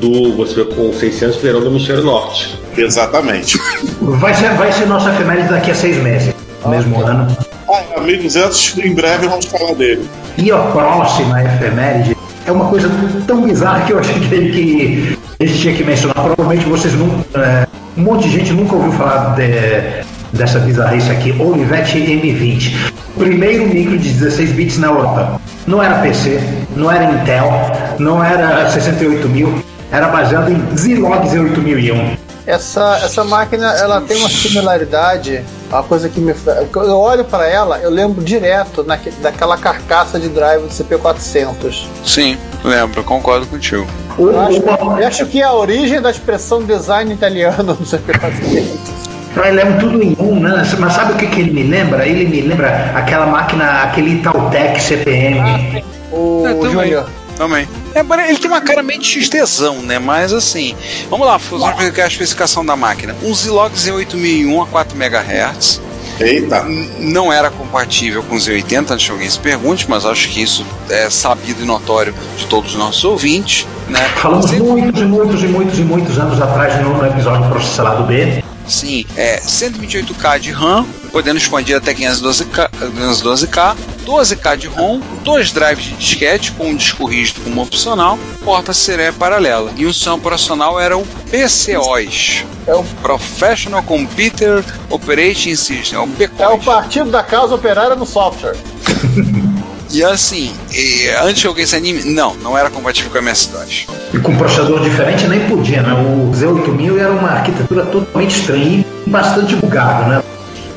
[0.00, 0.36] do.
[0.36, 2.58] Você vê com 600 verão do hemisfério norte.
[2.76, 3.58] Exatamente.
[4.00, 6.34] Vai ser, vai ser nossa efeméride daqui a seis meses.
[6.66, 7.26] Mesmo ano.
[7.72, 10.08] Ah, é, 1200, em breve vamos falar dele.
[10.36, 12.90] E a próxima efeméride é uma coisa
[13.26, 16.14] tão bizarra que eu achei que a gente tinha que mencionar.
[16.14, 17.24] Provavelmente vocês não.
[17.40, 20.04] é, um monte de gente nunca ouviu falar de-
[20.36, 21.34] dessa bizarrice aqui.
[21.38, 22.92] Olivetti M20.
[23.18, 25.40] Primeiro micro de 16 bits na Europa.
[25.66, 26.40] Não era PC,
[26.76, 27.50] não era Intel,
[27.98, 32.16] não era 68000, era baseado em Zilog 8001.
[32.46, 36.34] Essa, essa máquina ela tem uma similaridade, uma coisa que me.
[36.74, 41.86] Eu olho para ela, eu lembro direto naque, daquela carcaça de drive do CP400.
[42.04, 43.86] Sim, lembro, concordo contigo.
[44.18, 44.56] Eu acho,
[45.00, 49.00] eu acho que é a origem da expressão design italiano do CP400.
[49.44, 50.62] Ele é um tudo em um, né?
[50.78, 52.06] Mas sabe o que, que ele me lembra?
[52.06, 55.84] Ele me lembra aquela máquina, aquele Itautec CPM.
[56.12, 56.70] O É, também.
[56.72, 57.10] Júnior.
[57.36, 57.68] Também.
[57.94, 59.98] É, ele tem uma cara meio de XTzão, né?
[59.98, 60.74] Mas assim,
[61.08, 63.16] vamos lá, vamos ver a especificação da máquina.
[63.22, 65.80] Um Zilog Z8001 a 4 MHz.
[66.20, 66.64] Eita.
[66.98, 70.66] Não era compatível com o Z80, antes que alguém se pergunte, mas acho que isso
[70.90, 73.66] é sabido e notório de todos os nossos ouvintes.
[73.88, 74.00] Né?
[74.16, 78.44] Falamos Você- muitos e muitos e muitos e muitos anos atrás no, episódio Processalado B.
[78.68, 83.76] Sim, é 128K de RAM, podendo expandir até 512K, 512K
[84.10, 89.12] 12K de ROM, dois drives de disquete com um disco rígido como opcional, porta serial
[89.12, 89.70] paralela.
[89.76, 92.44] E o sistema operacional era o PCOS.
[92.66, 96.64] É o, Professional Computer Operating System, é o é o PCOS.
[96.64, 98.56] partido da causa operária no software.
[99.92, 103.86] E assim, e, antes que alguém se anime, não, não era compatível com a MS-DOS.
[104.14, 105.92] E com processador diferente nem podia, né?
[105.92, 110.22] O Z8000 era uma arquitetura totalmente estranha e bastante bugado, né?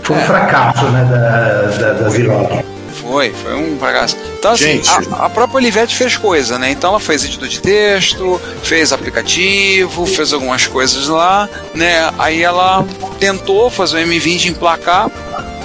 [0.03, 0.23] Foi um É.
[0.25, 2.63] fracasso, né, da, da, da Zilog.
[3.03, 4.17] Foi, foi um bagaço.
[4.39, 4.89] Então, assim, Gente.
[4.89, 6.71] a, a própria Olivetti fez coisa, né?
[6.71, 12.11] Então ela fez editor de texto, fez aplicativo, fez algumas coisas lá, né?
[12.17, 12.85] Aí ela
[13.19, 15.11] tentou fazer o M20 emplacar,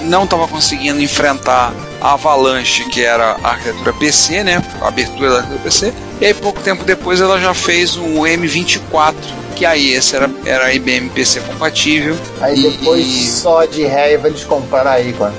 [0.01, 4.63] não estava conseguindo enfrentar a Avalanche, que era a arquitetura PC, né?
[4.81, 5.93] A abertura da arquitetura PC.
[6.21, 9.15] E aí, pouco tempo depois, ela já fez um M24,
[9.55, 12.17] que aí esse era, era IBM PC compatível.
[12.41, 13.27] Aí depois, e...
[13.27, 15.31] só de raiva, eles compraram a Icon.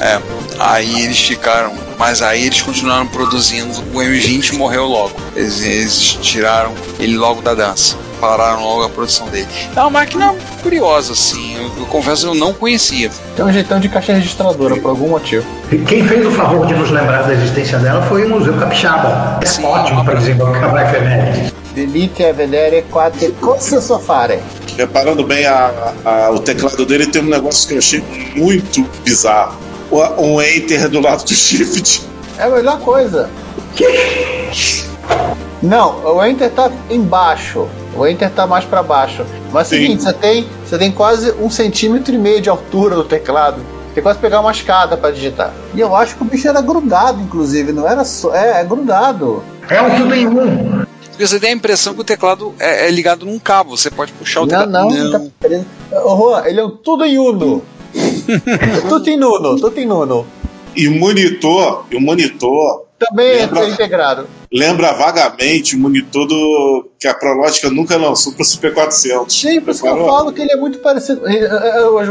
[0.00, 0.20] É,
[0.58, 1.72] aí eles ficaram.
[1.98, 3.72] Mas aí eles continuaram produzindo.
[3.94, 5.14] O M20 morreu logo.
[5.34, 9.48] Eles, eles tiraram ele logo da dança pararam logo a produção dele.
[9.74, 11.56] É uma máquina curiosa, assim.
[11.56, 13.10] Eu, eu confesso eu não conhecia.
[13.34, 15.46] Tem um jeitão de caixa registradora, por algum motivo.
[15.86, 19.38] Quem fez o favor de nos lembrar da existência dela foi o Museu Capixaba.
[19.42, 21.54] É Sim, ótimo para desenvolver a efeméride.
[21.74, 24.40] Delite a vedere quante cose so fare.
[24.78, 28.02] Reparando bem a, a, o teclado dele, tem um negócio que eu achei
[28.34, 29.65] muito bizarro.
[29.90, 32.02] Um Enter do lado do Shift.
[32.38, 33.30] É a melhor coisa.
[35.62, 37.68] Não, o Enter tá embaixo.
[37.94, 39.24] O Enter tá mais para baixo.
[39.52, 42.94] Mas é o seguinte, você tem, você tem quase um centímetro e meio de altura
[42.94, 43.60] do teclado.
[43.94, 45.54] Tem quase pegar uma escada para digitar.
[45.74, 48.34] E eu acho que o bicho era grudado, inclusive, não era só.
[48.34, 49.42] É, é grudado.
[49.70, 50.84] É um tudo em um.
[51.08, 54.12] Porque você tem a impressão que o teclado é, é ligado num cabo, você pode
[54.12, 54.70] puxar o teclado.
[54.70, 55.10] Não, não.
[55.10, 55.30] não.
[55.40, 55.48] Tá...
[55.90, 57.62] Juan, ele é um tudo em uno.
[58.88, 60.26] tudo em uno, tudo em uno.
[60.74, 64.26] E o monitor, e o monitor também lembra, é integrado.
[64.50, 69.38] Lembra vagamente o monitor do, que a Prológica nunca lançou para o Super 400.
[69.38, 71.22] Sim, por isso que eu falo que ele é muito parecido.
[71.92, 72.04] O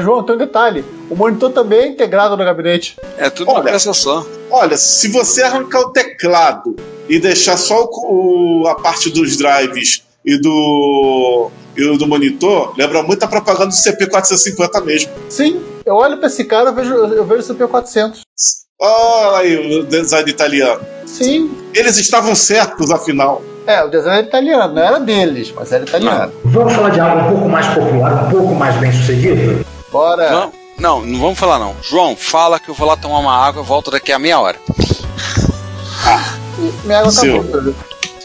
[0.00, 2.96] João, tem um detalhe: o monitor também é integrado no gabinete.
[3.18, 4.26] É tudo olha, uma peça só.
[4.50, 6.76] Olha, se você arrancar o teclado
[7.08, 13.22] e deixar só o, a parte dos drives e do, e do monitor, lembra muito
[13.22, 15.10] a propaganda do CP450 mesmo.
[15.28, 18.20] Sim, eu olho para esse cara e vejo, eu vejo o CP400.
[18.80, 20.80] Olha aí o design italiano.
[21.06, 21.50] Sim.
[21.74, 23.42] Eles estavam certos, afinal.
[23.66, 26.32] É, o design era italiano, não era deles, mas era italiano.
[26.44, 26.50] Não.
[26.50, 29.64] Vamos falar de algo um pouco mais popular, um pouco mais bem sucedido?
[29.92, 30.30] Bora.
[30.30, 31.76] Não, não, não vamos falar não.
[31.80, 34.58] João, fala que eu vou lá tomar uma água e volto daqui a meia hora.
[36.04, 36.36] Ah,
[36.84, 37.74] minha água tá boa.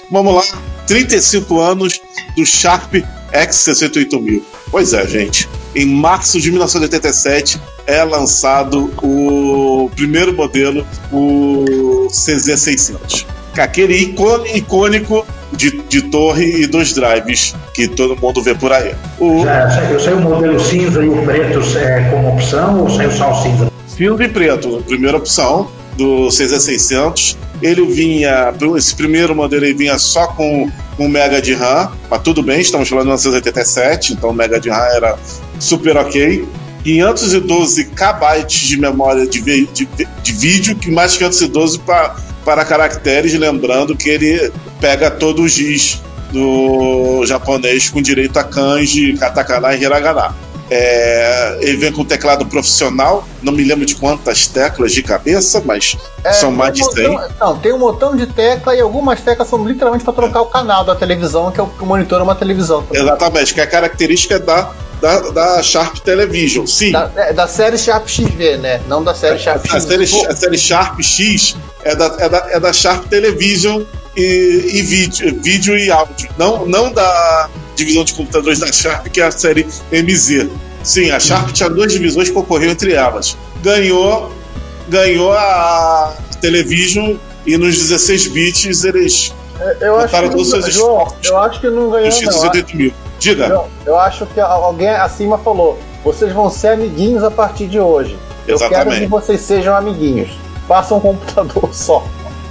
[0.10, 2.02] Vamos lá, 35 anos
[2.36, 2.96] do Sharp
[3.32, 4.42] X68000.
[4.72, 5.48] Pois é, gente.
[5.76, 13.26] Em março de 1987, é lançado o primeiro modelo, o CZ600.
[13.58, 14.14] Aquele
[14.54, 18.94] icônico de, de torre e dos drives que todo mundo vê por aí.
[19.20, 19.44] O...
[19.44, 23.32] Já, eu sei o modelo cinza e o preto é, como opção ou saiu só
[23.32, 23.72] o cinza?
[23.88, 27.36] Cinza e preto, primeira opção do CZ600.
[27.62, 32.42] Ele vinha, esse primeiro modelo ele vinha só com um mega de RAM, mas tudo
[32.44, 35.18] bem, estamos falando de 1987, então o mega de RAM era
[35.60, 36.48] super ok.
[36.84, 39.88] 512 KB de memória de, de,
[40.24, 42.16] de vídeo, que mais 512 pra,
[42.46, 49.14] para caracteres, lembrando que ele pega todo o giz do japonês com direito a kanji,
[49.14, 50.36] katakana e hiragana.
[50.70, 55.96] É, ele vem com teclado profissional, não me lembro de quantas teclas de cabeça, mas
[56.24, 57.10] é, são mais de 100.
[57.10, 60.48] Botão, não, tem um botão de tecla e algumas teclas são literalmente para trocar o
[60.48, 62.84] canal da televisão, que é o que monitora uma televisão.
[62.84, 63.02] Também.
[63.02, 66.92] Exatamente, que é a característica da da, da Sharp Television, sim.
[66.92, 68.82] Da, é, da, série Sharp XV, né?
[68.88, 69.76] Não da série Sharp X.
[69.76, 73.84] A série, a série Sharp X é da, é da, é da Sharp Television
[74.16, 76.30] e, e vídeo, vídeo e áudio.
[76.38, 80.50] Não, não da divisão de computadores da Sharp, que é a série MZ.
[80.84, 83.38] Sim, a Sharp tinha duas divisões que concorriam entre elas.
[83.62, 84.32] Ganhou,
[84.90, 91.18] ganhou a Television e nos 16 bits eles é, eu botaram todos os seus esforços.
[91.24, 92.76] Eu acho que não ganhou, não.
[92.76, 92.94] mil.
[93.20, 93.48] Diga.
[93.48, 98.18] Eu, eu, acho que alguém acima falou: vocês vão ser amiguinhos a partir de hoje.
[98.48, 98.86] Exatamente.
[98.86, 100.30] Eu quero que vocês sejam amiguinhos.
[100.68, 102.06] Façam um computador só.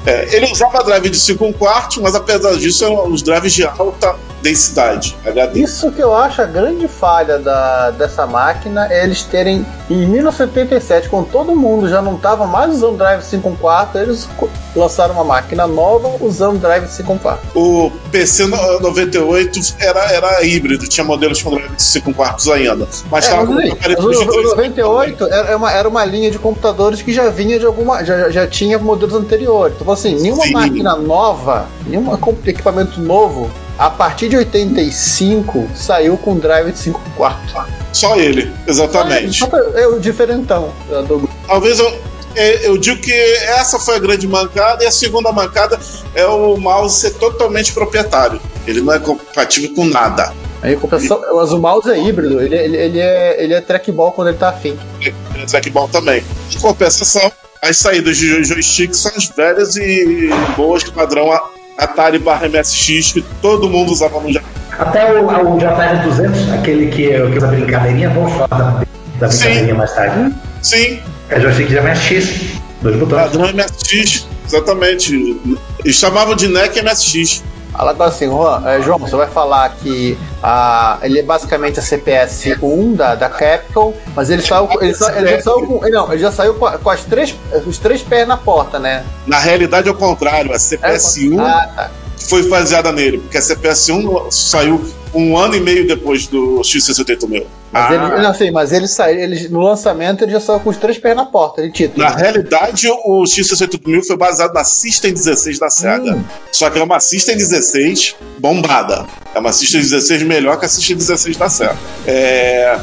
[0.05, 4.15] É, ele usava drive de 5 quartos, mas apesar disso, eram os drives de alta
[4.47, 5.61] densidade HD.
[5.61, 11.09] Isso que eu acho a grande falha da, dessa máquina é eles terem, em 1977,
[11.09, 14.29] quando todo mundo já não estava mais usando drive 5 quartos, eles
[14.75, 17.49] lançaram uma máquina nova usando drive 5 quartos.
[17.55, 22.87] O PC 98 era, era híbrido, tinha modelos com drive de 5 quartos ainda.
[23.11, 27.29] Mas é, mas, o, o 98 era uma, era uma linha de computadores que já
[27.31, 28.05] vinha de alguma.
[28.05, 29.77] já, já tinha modelos anteriores.
[29.81, 30.53] Então, assim, nenhuma Sim.
[30.53, 37.55] máquina nova, nenhum equipamento novo a partir de 85 saiu com drive de 5 quartos.
[37.93, 39.43] Só ele, exatamente.
[39.75, 40.73] É, o diferentão
[41.07, 41.29] do...
[41.47, 41.99] Talvez eu,
[42.35, 45.79] é, eu digo que essa foi a grande mancada, e a segunda mancada
[46.15, 48.41] é o mouse ser totalmente proprietário.
[48.67, 50.33] Ele não é compatível com nada.
[50.63, 54.29] A compensação, mas o mouse é híbrido, ele, ele, ele, é, ele é trackball quando
[54.29, 54.77] ele tá afim.
[55.01, 56.25] Ele é trackball também.
[56.53, 57.31] Em compensação,
[57.63, 61.33] as saídas de joystick são as velhas e boas padrão
[61.77, 64.51] Atari barra MSX que todo mundo usava no Japão.
[64.79, 68.85] Até o, o JR200, aquele que, que usa brincadeirinha, vamos falar da,
[69.19, 69.73] da brincadeirinha Sim.
[69.73, 70.35] mais tarde.
[70.63, 70.99] Sim.
[71.29, 72.61] É joystick de MSX.
[72.83, 73.23] Dois botões.
[73.23, 75.41] Padrão MSX, exatamente.
[75.85, 77.43] Eles chamavam de NEC MSX.
[77.79, 82.57] Agora assim, Juan, é, João, você vai falar que a, ele é basicamente a CPS
[82.63, 86.23] 1 da, da Capcom, mas ele saiu, ele, sa- ele já saiu com, não, ele
[86.23, 87.35] já saiu com, com as três,
[87.67, 89.05] os três pés na porta, né?
[89.27, 91.91] Na realidade é o contrário, a CPS1 Ah, tá.
[92.29, 97.47] foi baseada nele, porque a CPS1 saiu um ano e meio depois do X68 meu.
[97.73, 100.71] Mas Ah, ele, não, assim, mas ele saiu, ele, no lançamento ele já saiu com
[100.71, 102.03] os três pés na porta, de título.
[102.03, 106.15] Na realidade, o X68000 foi baseado na System 16 da SEGA.
[106.15, 106.25] Hum.
[106.53, 109.07] Só que é uma System 16 bombada.
[109.35, 111.77] É uma System 16 melhor que a System 16 da SEGA.
[112.07, 112.79] É,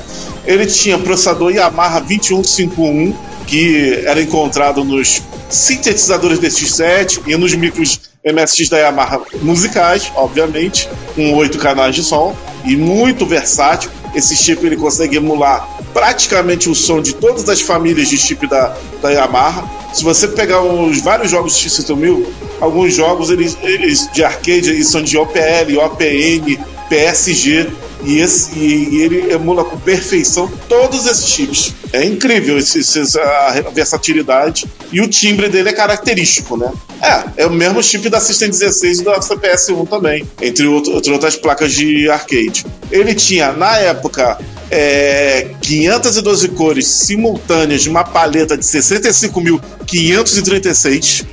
[0.45, 3.15] Ele tinha processador Yamaha 2151,
[3.47, 11.33] que era encontrado nos sintetizadores DX7 e nos micros MSX da Yamaha musicais, obviamente, com
[11.33, 13.91] oito canais de som e muito versátil.
[14.15, 18.75] Esse chip ele consegue emular praticamente o som de todas as famílias de chip da,
[19.01, 19.69] da Yamaha.
[19.93, 22.25] Se você pegar os vários jogos de X8000,
[22.61, 26.57] alguns jogos eles, eles de arcade eles são de OPL, OPN,
[26.89, 27.69] PSG
[28.05, 31.73] e, esse, e, e ele emula com perfeição todos esses chips.
[31.91, 36.71] É incrível esse, esse- a versatilidade e o timbre dele é característico, né?
[37.01, 41.11] É, é o mesmo chip da System 16 e da CPS1 também, entre, outro- entre
[41.11, 42.65] outras placas de arcade.
[42.91, 44.37] Ele tinha, na época,
[44.71, 51.25] é, 512 cores simultâneas de uma paleta de 65.536.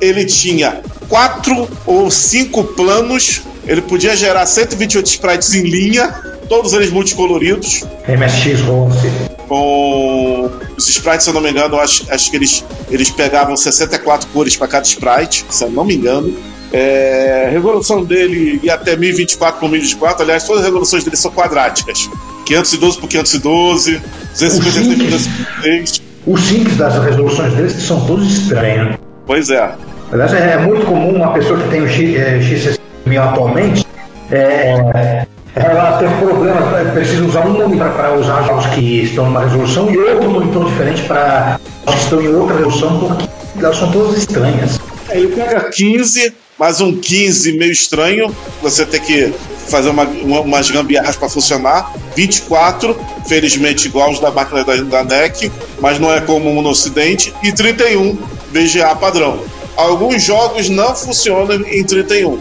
[0.00, 3.42] Ele tinha quatro ou cinco planos.
[3.68, 6.08] Ele podia gerar 128 sprites em linha,
[6.48, 7.84] todos eles multicoloridos.
[8.08, 9.12] MSX Ronce.
[9.46, 14.28] Com os sprites, se eu não me engano, acho, acho que eles, eles pegavam 64
[14.28, 16.34] cores para cada sprite, se eu não me engano.
[16.72, 20.22] É, a resolução dele ia até 1024 por 1024.
[20.22, 22.08] Aliás, todas as resoluções dele são quadráticas:
[22.46, 24.00] 512 por 512,
[24.32, 26.02] 256 por 256.
[26.26, 28.96] Os simples das resoluções deles são todos estranhos.
[29.26, 29.74] Pois é.
[30.10, 32.77] Aliás, é muito comum uma pessoa que tem o X, é, X6000
[33.16, 33.86] atualmente
[34.30, 39.40] é, ela ter problema, é, precisa usar um monitor para usar jogos que estão numa
[39.40, 43.28] resolução e outro monitor diferente para os que estão em outra resolução, porque
[43.60, 44.78] elas são todas estranhas.
[45.10, 48.34] Ele pega 15, mais um 15 meio estranho.
[48.60, 49.32] Você tem que
[49.68, 51.92] fazer uma, uma, umas gambiarras para funcionar.
[52.14, 57.32] 24, felizmente igual os da máquina da, da NEC, mas não é comum no Ocidente.
[57.42, 58.18] E 31,
[58.52, 59.42] VGA padrão.
[59.76, 62.38] Alguns jogos não funcionam em 31.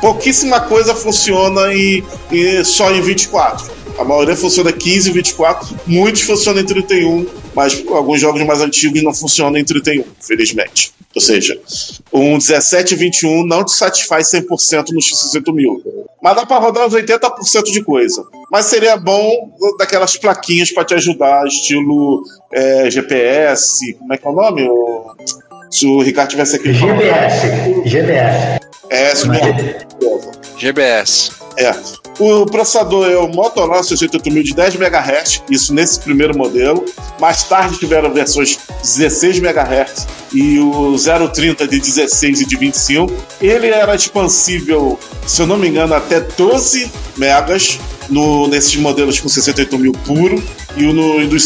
[0.00, 3.70] Pouquíssima coisa funciona em, em- só em 24.
[3.98, 9.02] A maioria funciona 15 e 24, muitos funcionam em 31, mas alguns jogos mais antigos
[9.02, 10.92] não funcionam em 31, felizmente.
[11.14, 11.60] Ou seja,
[12.12, 15.82] um 17 e 21 não te satisfaz 100% no X68000.
[16.22, 18.24] Mas dá para rodar uns 80% de coisa.
[18.50, 23.94] Mas seria bom daquelas plaquinhas para te ajudar, estilo é, GPS.
[23.98, 24.68] Como é que é o nome?
[25.70, 26.72] Se o Ricardo tivesse aqui.
[26.72, 27.42] GBS.
[27.86, 28.60] GBS.
[28.90, 29.38] É, se Mas-
[30.58, 31.30] GBS.
[31.56, 31.72] É.
[32.20, 36.84] O processador é o Motorola 68000 de 10 MHz, isso nesse primeiro modelo.
[37.18, 43.10] Mais tarde tiveram versões 16 MHz e o 030 de 16 e de 25.
[43.40, 47.80] Ele era expansível, se eu não me engano, até 12 megas
[48.10, 50.42] no, nesses modelos com 68000 puro.
[50.76, 51.36] E o no, do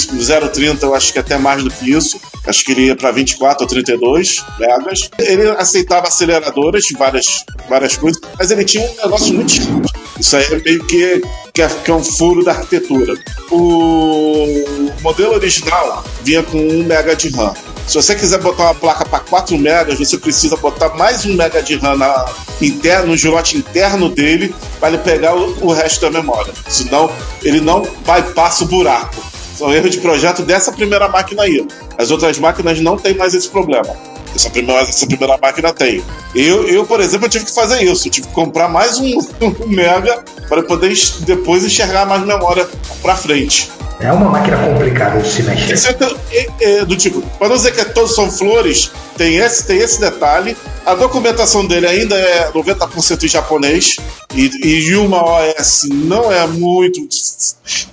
[0.51, 2.21] 030 eu acho que até mais do que isso.
[2.45, 5.09] Acho que ele ia para 24 ou 32 megas.
[5.21, 10.04] Ele aceitava aceleradoras várias, várias coisas, mas ele tinha um negócio muito escuro.
[10.19, 11.21] Isso aí é meio que, é,
[11.53, 13.15] que é um furo da arquitetura.
[13.51, 14.65] O
[15.03, 17.55] modelo original vinha com 1 mega de RAM.
[17.87, 21.63] Se você quiser botar uma placa para 4 megas, você precisa botar mais 1 mega
[21.63, 22.27] de RAM na,
[22.61, 26.53] interno, no slot interno dele para ele pegar o, o resto da memória.
[26.69, 27.11] Senão,
[27.43, 29.23] ele não bypassa o buraco.
[29.57, 31.67] São erros de projeto dessa primeira máquina aí.
[31.97, 33.95] As outras máquinas não têm mais esse problema.
[34.35, 36.03] Essa primeira, essa primeira máquina tem.
[36.35, 38.09] Eu, eu, por exemplo, eu tive que fazer isso.
[38.09, 42.67] Eu tive que comprar mais um, um mega para poder depois enxergar mais memória
[43.03, 43.71] para frente.
[44.01, 45.97] É uma máquina complicada de se mexer.
[46.33, 49.79] É, é- é do tipo, para não dizer que todos são flores, tem esse, tem
[49.79, 50.57] esse detalhe.
[50.85, 53.97] A documentação dele ainda é 90% em japonês.
[54.35, 57.01] E, e Yuma OS não é muito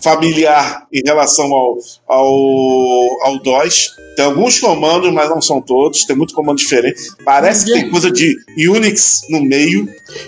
[0.01, 3.91] familiar em relação ao, ao, ao DOS.
[4.15, 6.03] Tem alguns comandos, mas não são todos.
[6.05, 7.01] Tem muito comando diferente.
[7.23, 8.35] Parece que tem coisa de
[8.67, 9.87] Unix no meio.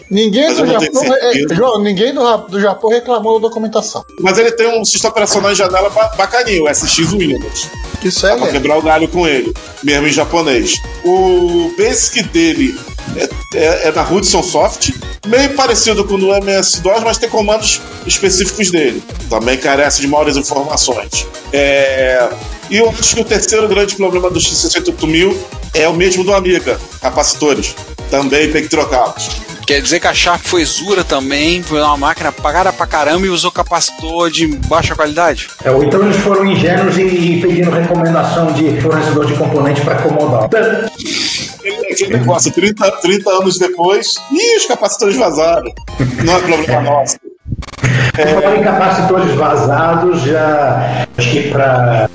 [0.09, 1.55] Ninguém do Japão, é.
[1.55, 4.03] João, ninguém do, do Japão reclamou da documentação.
[4.21, 7.67] Mas ele tem um sistema operacional em janela ba- bacaninho, o SX Windows.
[8.03, 10.73] Isso é Dá pra quebrar o galho com ele, mesmo em japonês.
[11.05, 12.77] O basic dele
[13.15, 14.89] é, é- é da Hudson Soft,
[15.27, 19.01] meio parecido com o do MS-DOS, mas tem comandos específicos dele.
[19.29, 21.25] Também carece de maiores informações.
[21.51, 22.29] É,
[22.69, 25.35] E eu acho que o terceiro grande problema do X68000
[25.75, 27.75] é o mesmo do Amiga, capacitores.
[28.09, 29.29] Também tem que trocá-los.
[29.65, 33.29] Quer dizer que a Sharp foi Zura também, foi uma máquina pagada pra caramba e
[33.29, 35.47] usou capacitor de baixa qualidade?
[35.63, 40.45] É, ou então eles foram ingênuos e pedindo recomendação de fornecedor de componente para acomodar.
[40.45, 45.71] Aquele negócio, 30, 30 anos depois, e os capacitores vazaram.
[46.25, 47.17] Não é problema nosso.
[48.17, 48.27] É...
[48.27, 52.09] Falar em capacitores vazados, já acho que para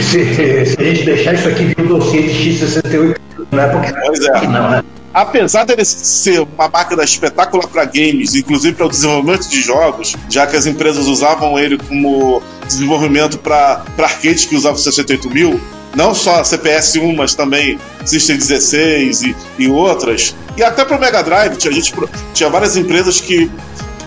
[0.00, 0.34] se,
[0.66, 3.16] se, a gente deixar isso aqui vir o dossiê de X68,
[3.52, 3.92] não é porque.
[3.92, 4.46] Pois é.
[4.46, 4.84] Não, né?
[5.14, 10.44] Apesar dele ser uma máquina espetacular para games, inclusive para o desenvolvimento de jogos, já
[10.44, 15.60] que as empresas usavam ele como desenvolvimento para arcades que usavam o 68 mil,
[15.94, 20.96] não só a CPS 1, mas também System 16 e, e outras, e até para
[20.96, 21.94] o Mega Drive, tinha, gente,
[22.32, 23.48] tinha várias empresas que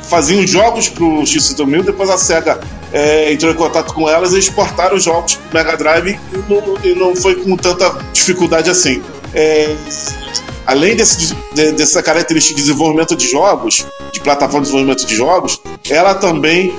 [0.10, 2.60] faziam jogos para o X6000, depois a SEGA
[2.92, 6.38] é, entrou em contato com elas e exportaram os jogos para o Mega Drive e
[6.50, 9.02] não, e não foi com tanta dificuldade assim.
[9.34, 9.76] É,
[10.68, 15.62] além desse, de, dessa característica de desenvolvimento de jogos, de plataforma de desenvolvimento de jogos,
[15.90, 16.74] ela também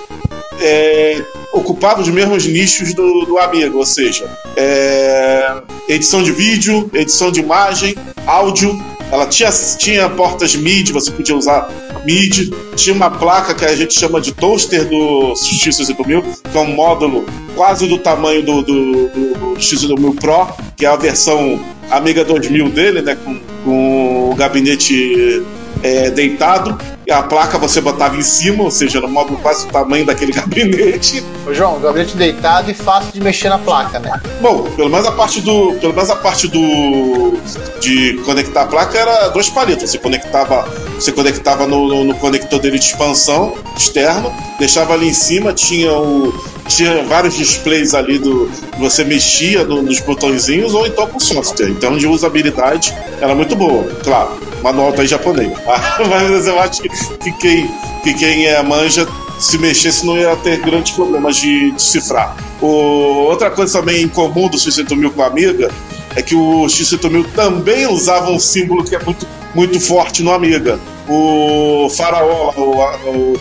[0.61, 1.22] é,
[1.53, 3.39] ocupava os mesmos nichos do, do
[3.74, 8.78] ou seja, é, edição de vídeo, edição de imagem, áudio.
[9.11, 11.70] Ela tinha, tinha portas MIDI, você podia usar
[12.05, 12.53] MIDI.
[12.76, 16.22] Tinha uma placa que a gente chama de toaster do X6000,
[16.53, 17.24] que é um módulo
[17.57, 21.59] quase do tamanho do, do, do, do X6000 Pro, que é a versão
[21.91, 25.45] Amiga 2000 dele, né, com, com o gabinete
[25.83, 26.79] é, deitado
[27.11, 31.25] a placa você botava em cima, ou seja, no módulo quase o tamanho daquele gabinete.
[31.47, 34.21] Ô João, gabinete deitado e fácil de mexer na placa, né?
[34.41, 35.73] Bom, pelo menos a parte do.
[35.81, 37.39] Pelo menos a parte do.
[37.81, 39.91] de conectar a placa era dois palitos.
[39.91, 40.69] Você conectava.
[40.95, 45.93] Você conectava no, no, no conector dele de expansão externo, deixava ali em cima, tinha
[45.93, 46.35] o.
[46.67, 48.51] Tinha vários displays ali do.
[48.79, 51.71] Você mexia no, nos botõezinhos ou então com software.
[51.71, 55.53] Então de usabilidade era muito boa, claro manual tá em japonês.
[56.09, 56.89] Mas eu acho que,
[57.20, 57.70] que, quem,
[58.03, 59.07] que quem é manja,
[59.38, 62.36] se mexesse, não ia ter grandes problemas de decifrar.
[62.61, 65.70] Outra coisa também em comum do X8000 com a Amiga
[66.16, 70.78] é que o X8000 também usava um símbolo que é muito, muito forte no Amiga.
[71.09, 73.40] O faraó, o, o.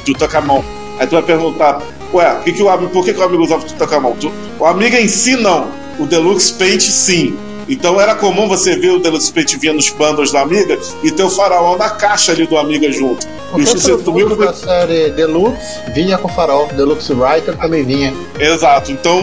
[1.00, 1.82] Aí tu vai perguntar,
[2.14, 4.16] ué, que que o, por que, que o Amiga usava o Tutankhamon?
[4.60, 5.68] O Amiga em si não.
[6.00, 7.36] O Deluxe Paint sim.
[7.68, 11.24] Então era comum você ver o Deluxe Paint vinha nos bundles da Amiga e ter
[11.24, 13.28] o faraó na caixa ali do Amiga junto.
[13.54, 18.14] O produto da série Deluxe vinha com farol, Deluxe Writer também vinha.
[18.38, 19.22] Exato, então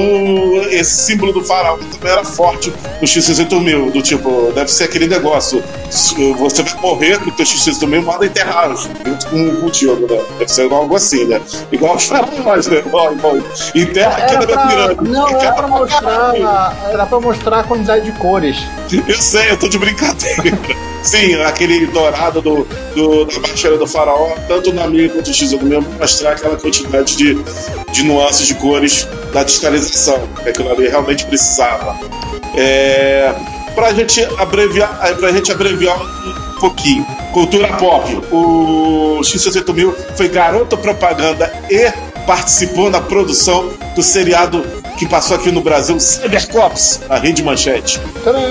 [0.71, 5.63] esse símbolo do farol também era forte no X68000, do tipo, deve ser aquele negócio,
[5.91, 10.21] você vai morrer com o teu X68000 manda enterrar junto com, o Diogo, né?
[10.39, 11.41] Deve ser algo assim, né?
[11.71, 12.79] Igual os faróis, né?
[12.79, 13.37] Igual, igual,
[13.75, 15.11] enterra aqui na minha pirâmide.
[15.11, 18.57] Não, era pra, mostrar, era pra mostrar a quantidade de cores.
[19.07, 20.43] Eu sei, eu tô de brincadeira.
[21.05, 22.67] Sim, aquele dourado do,
[22.97, 26.57] do, da baixeira do faraó, tanto na minha quanto no X do mesmo, mostrar aquela
[26.57, 27.39] quantidade de,
[27.93, 31.97] de nuances de cores da digitalização, que aquilo ali realmente precisava.
[32.57, 33.35] É,
[33.75, 37.07] pra gente abreviar, pra gente abreviar um pouquinho.
[37.33, 38.17] Cultura pop.
[38.33, 41.93] O X68000 foi garoto propaganda e
[42.27, 44.65] participou na produção do seriado
[44.97, 48.01] que passou aqui no Brasil, Cybercops, a rede manchete.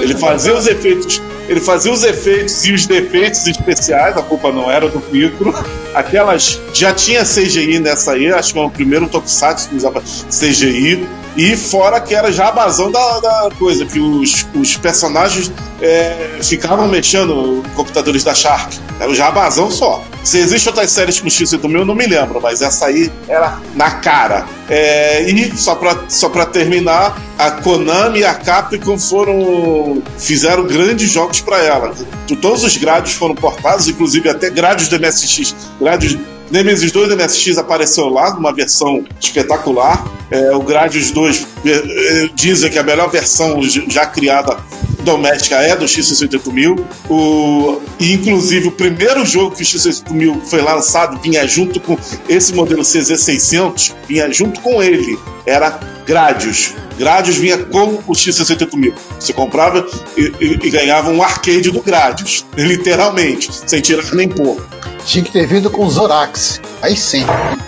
[0.02, 4.72] Ele fazia os efeitos ele fazia os efeitos e os defeitos especiais, a culpa não
[4.72, 5.54] era do micro.
[5.94, 6.60] Aquelas.
[6.74, 11.08] Já tinha CGI nessa aí, acho que é o primeiro Tokusatsu que usava CGI.
[11.36, 16.40] E fora que era já a bazão da, da coisa, que os, os personagens é,
[16.42, 18.72] ficavam mexendo computadores da Sharp.
[19.00, 20.04] Era o jabazão só.
[20.24, 23.12] Se existem outras séries com X do meu, eu não me lembro, mas essa aí
[23.28, 24.46] era na cara.
[24.70, 30.02] É, e só pra, só pra terminar, a Konami e a Capcom foram.
[30.18, 31.94] fizeram grandes jogos para ela.
[32.42, 36.18] Todos os grades foram portados, inclusive até grades do MSX, grades
[36.52, 40.06] Nemesis 2 do MSX apareceu lá, numa versão espetacular.
[40.30, 44.58] É, o Gradius 2 é, é, dizem que a melhor versão já criada
[45.04, 46.84] doméstica é do X68000.
[47.10, 52.82] O, inclusive o primeiro jogo que o X68000 foi lançado vinha junto com esse modelo
[52.82, 55.18] CZ600, vinha junto com ele.
[55.46, 56.74] Era Gradius.
[56.98, 58.94] Gradius vinha com o X68000.
[59.20, 59.86] Você comprava
[60.18, 64.62] e, e, e, ganhava um arcade do Gradius, literalmente, sem tirar nem pôr.
[65.06, 66.62] Tinha que ter vindo com Zorax.
[66.82, 67.26] Aí sim.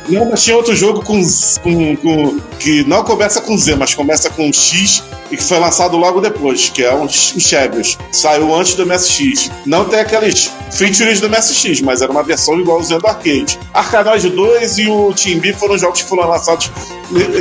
[0.08, 1.20] Não, mas tinha outro jogo com,
[1.64, 5.98] com, com- que não começa com Z, mas começa com X e que foi lançado
[5.98, 7.98] logo depois, que é o, o Chebios.
[8.12, 9.50] Saiu antes do MSX.
[9.66, 13.58] Não tem aqueles features do MSX, mas era uma versão igualzinha do arcade.
[13.74, 16.70] Arkanoid 2 e o Team B foram jogos que foram lançados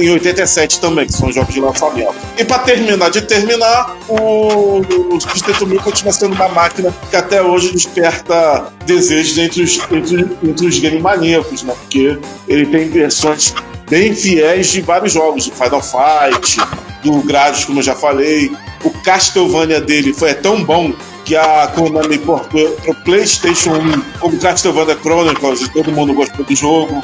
[0.01, 2.15] em 87 também, que são jogos de lançamento.
[2.39, 4.81] E para terminar de terminar, o,
[5.15, 10.29] o System 1000 continua sendo uma máquina que até hoje desperta desejos entre os, entre,
[10.43, 11.75] entre os game maníacos, né?
[11.81, 12.19] Porque
[12.49, 13.55] ele tem versões
[13.89, 16.59] bem fiéis de vários jogos, de Final Fight,
[17.03, 18.51] do Gradius, como eu já falei.
[18.83, 20.93] O Castlevania dele foi tão bom
[21.25, 27.03] que a Konami portou pro PlayStation 1 como Castlevania Chronicles todo mundo gostou do jogo,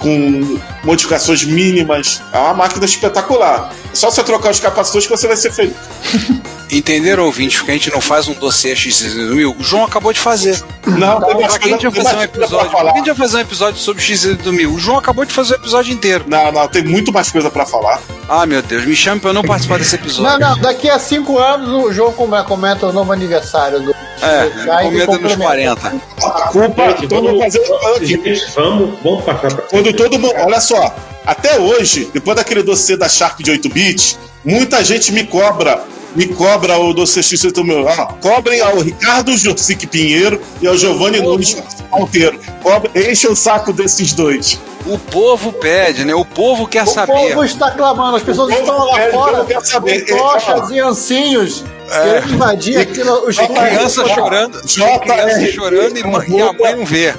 [0.00, 2.20] com modificações mínimas.
[2.32, 3.72] É uma máquina espetacular.
[3.92, 5.74] É só você trocar os capacitores que você vai ser feliz.
[6.74, 9.54] Entenderam, ouvintes, que a gente não faz um dossiê X1000?
[9.58, 10.60] O João acabou de fazer.
[10.86, 12.70] Não, tem mais Pra que a gente vai fazer um episódio?
[12.70, 14.74] Pra vai fazer um episódio sobre X1000?
[14.74, 16.24] O João acabou de fazer o episódio inteiro.
[16.26, 18.00] Não, não, tem muito mais coisa pra falar.
[18.28, 20.38] Ah, meu Deus, me chame pra eu não participar desse episódio.
[20.40, 23.92] Não, não, daqui a cinco anos o João come- comenta o novo aniversário do.
[24.20, 25.76] É, Já comenta nos complementa.
[25.80, 26.02] 40.
[26.26, 27.54] A culpa, Gente, todo mundo vamos,
[27.84, 28.06] fazer.
[28.06, 29.62] gente, vamos, vamos passar pra.
[29.68, 30.34] Quando todo mundo.
[30.38, 30.94] Olha só,
[31.24, 35.82] até hoje, depois daquele dossiê da Sharp de 8 bits, muita gente me cobra.
[36.14, 37.86] Me cobra o dossiê X8000.
[37.88, 41.56] Ah, cobrem ao Ricardo Josic Pinheiro e ao Giovanni Nunes
[41.90, 42.38] Monteiro.
[42.62, 44.58] Cobrem, enchem o saco desses dois.
[44.86, 46.14] O povo pede, né?
[46.14, 47.12] O povo quer O saber.
[47.12, 50.06] povo está clamando, as pessoas O estão lá o fora povo quer saber.
[50.06, 56.24] com tochas e ancinhos querendo invadir aquilo, os Criança chorando, J- criança chorando e, ma-
[56.26, 57.14] e a mãe não vê.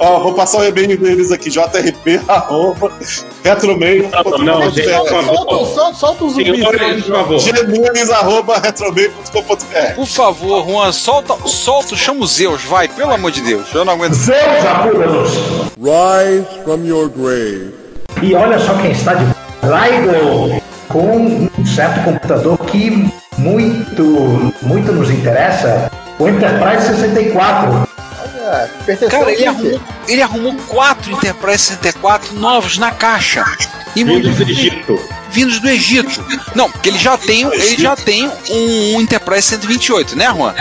[0.00, 2.92] Ó, vou passar o e-mail deles aqui, jrp, arroba,
[3.42, 4.08] retromeio,
[4.44, 5.66] Não, gente, por Solta, favor.
[5.66, 6.44] solta, solta zumbi.
[6.44, 7.40] Senhores, por favor.
[7.40, 8.62] gnunes, arroba.
[9.94, 13.66] Por favor, Juan, solta, solta, chama os Zeus, vai, pelo amor de Deus.
[13.74, 14.14] Eu não aguento.
[14.14, 15.30] Zeus apura-nos!
[15.78, 17.74] Rise from your grave.
[18.22, 19.24] E olha só quem está de
[19.62, 27.88] Raigo com um certo computador que muito, muito nos interessa, o Enterprise 64.
[29.10, 33.44] Cara, ele arrumou, ele arrumou quatro Enterprise 64 novos na caixa.
[33.96, 35.00] E Vindos do Egito.
[35.30, 36.24] vindos do Egito.
[36.54, 40.54] Não, porque ele já tem, ele já tem um, um Enterprise 128, né, Juan?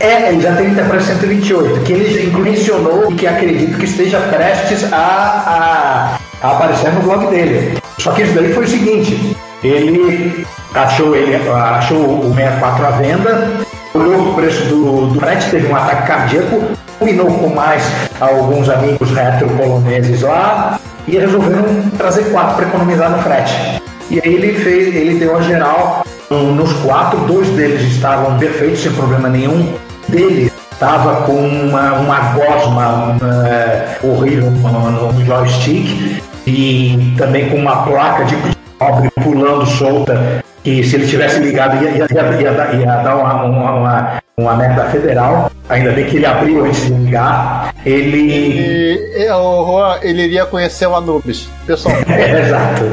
[0.00, 4.20] É, ele já tem o Enterprise 128, que ele mencionou e que acredito que esteja
[4.20, 7.78] prestes a, a, a aparecer no blog dele.
[7.98, 13.50] Só que isso daí foi o seguinte, ele achou, ele achou o 64 à venda,
[13.92, 17.82] olhou o preço do, do frete, teve um ataque cardíaco, combinou com mais
[18.20, 23.80] alguns amigos retro poloneses lá e resolveram trazer quatro para economizar no frete.
[24.10, 28.80] E aí ele fez, ele deu a geral um, nos quatro, dois deles estavam perfeitos,
[28.80, 29.74] sem problema nenhum.
[30.08, 37.84] Dele estava com uma, uma gosma uma, horrível no, no joystick e também com uma
[37.84, 38.36] placa de
[38.78, 44.20] cobre pulando solta, que se ele tivesse ligado ia, ia, ia, ia dar uma, uma,
[44.38, 45.50] uma, merda federal.
[45.68, 47.74] Ainda bem que ele abriu antes de ligar.
[47.84, 48.98] Ele.
[49.16, 51.48] E, o Juan, ele iria conhecer o Anubis.
[51.66, 52.84] Pessoal, É, exato.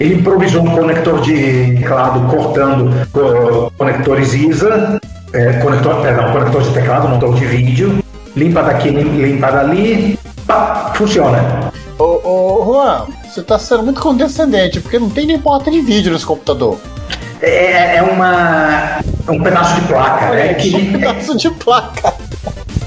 [0.00, 4.98] Ele improvisou um conector de teclado cortando co- conectores ISA,
[5.32, 7.98] é, conector, perdão, conector de teclado, não de vídeo,
[8.36, 11.70] limpa daqui, lim- limpa dali, pá, funciona.
[11.98, 16.12] ô, ô, Juan, você tá sendo muito condescendente, porque não tem nem porta de vídeo
[16.12, 16.78] nesse computador.
[17.40, 22.14] É, é uma, é um pedaço de placa, é que, um pedaço de placa.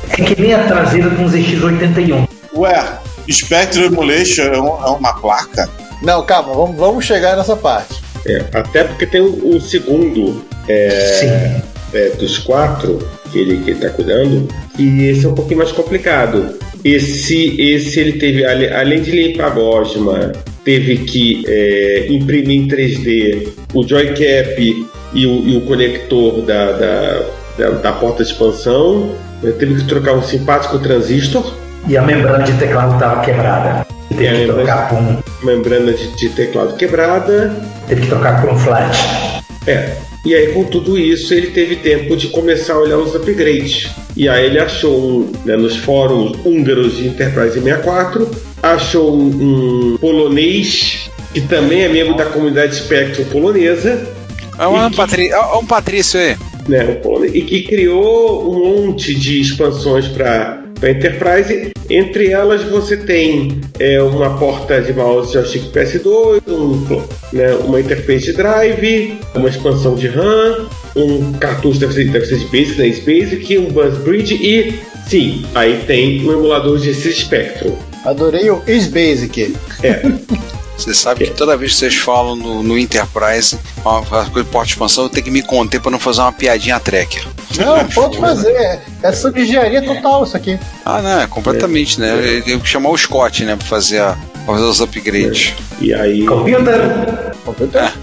[0.09, 2.27] é que nem a traseira de um ZX81.
[2.55, 2.83] Ué,
[3.29, 5.69] Spectrum Emulation é, um- é uma placa?
[6.01, 8.01] Não, calma, vamos, vamos chegar nessa parte.
[8.25, 11.61] É, até porque tem o, o segundo Sim.
[11.93, 12.99] é, dos quatro
[13.31, 14.47] que ele, que ele tá cuidando,
[14.77, 16.57] e esse é um pouquinho mais complicado.
[16.83, 20.31] Esse, esse ele teve, além de limpar a gosma,
[20.63, 26.71] teve que é, imprimir em 3D o joy cap e o, e o conector da,
[26.71, 27.25] da,
[27.57, 31.53] da, da porta de expansão, né, teve que trocar um simpático transistor,
[31.87, 33.85] E a membrana de teclado estava quebrada.
[34.09, 37.55] Teve É, que trocar por um, membrana de, de teclado quebrada,
[37.87, 38.95] teve que trocar por um flat.
[39.65, 39.95] É.
[40.23, 43.89] E aí, com tudo isso, ele teve tempo de começar a olhar os upgrades.
[44.21, 48.29] E aí, ele achou um, né, nos fóruns húngaros de Enterprise 64,
[48.61, 54.07] achou um, um polonês que também é membro da comunidade Spectrum polonesa,
[54.59, 55.27] É um, que- patri...
[55.29, 56.37] é um Patrício aí.
[56.67, 57.01] né,
[57.33, 61.71] e que criou um monte de expansões para Enterprise.
[61.89, 67.03] Entre elas, você tem é, uma porta de mouse joystick PS2, um,
[67.33, 72.37] né, uma interface de drive, uma expansão de RAM, um cartucho deve ser, deve ser
[72.37, 77.75] de Basic, né, Basic, um Bus Bridge e Sim, aí tem o emulador de Spectrum.
[78.05, 79.53] Adorei o Is Basic.
[79.83, 80.01] É.
[80.83, 84.69] Você sabe que toda vez que vocês falam no, no Enterprise, uma coisa de porta
[84.69, 87.25] expansão, eu tenho que me conter pra não fazer uma piadinha tracker.
[87.57, 88.79] Não, pode fazer.
[89.03, 90.57] É sobre engenharia total isso aqui.
[90.85, 92.37] Ah, não, é completamente, né?
[92.37, 95.53] Eu tenho que chamar o Scott, né, pra fazer, a, pra fazer os upgrades.
[95.79, 96.25] E aí.
[96.25, 97.35] Computer!
[97.45, 97.93] Computer.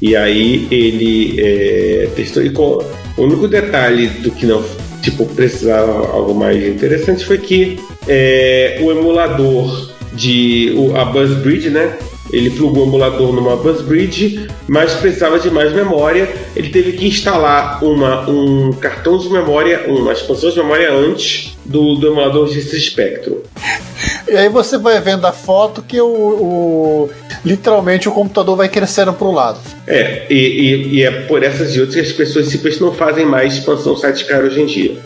[0.00, 2.42] E aí ele é, testou.
[2.42, 2.78] E com,
[3.16, 4.64] o único detalhe do que não
[5.02, 11.70] tipo, precisava algo mais interessante foi que é, o emulador de o, a Buzz Bridge,
[11.70, 11.96] né?
[12.32, 16.28] Ele plugou o emulador numa Buzz Bridge, mas precisava de mais memória.
[16.54, 21.94] Ele teve que instalar uma, um cartão de memória, uma expansão de memória antes do,
[21.96, 23.38] do emulador de Spectrum.
[24.28, 27.10] E aí você vai vendo a foto que o, o-
[27.44, 29.58] literalmente o computador vai crescendo pro lado.
[29.86, 33.24] É, e, e- e é por essas e outras que as pessoas simplesmente não fazem
[33.26, 34.98] mais expansão sidecar hoje em dia.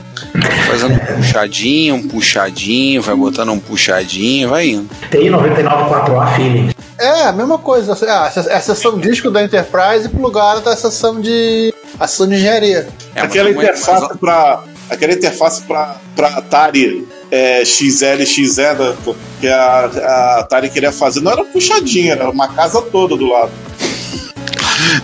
[0.66, 4.88] Fazendo um puxadinho, um puxadinho, vai botando um puxadinho, vai indo.
[5.10, 6.74] TI 99.4A Feelings.
[6.98, 7.96] É, a mesma coisa.
[8.08, 11.74] Ah, a, seção disco da Enterprise plugada da seção de.
[11.98, 12.86] a seção de engenharia.
[13.14, 14.62] É, aquela é- interface para
[14.94, 18.96] aquela interface para Atari é, XL XZ né,
[19.40, 23.50] que a, a Atari queria fazer não era puxadinha, era uma casa toda do lado.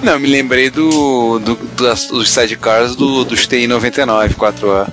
[0.02, 4.88] Não, eu me lembrei do, do, das- dos sidecars do, dos TI 99 4A.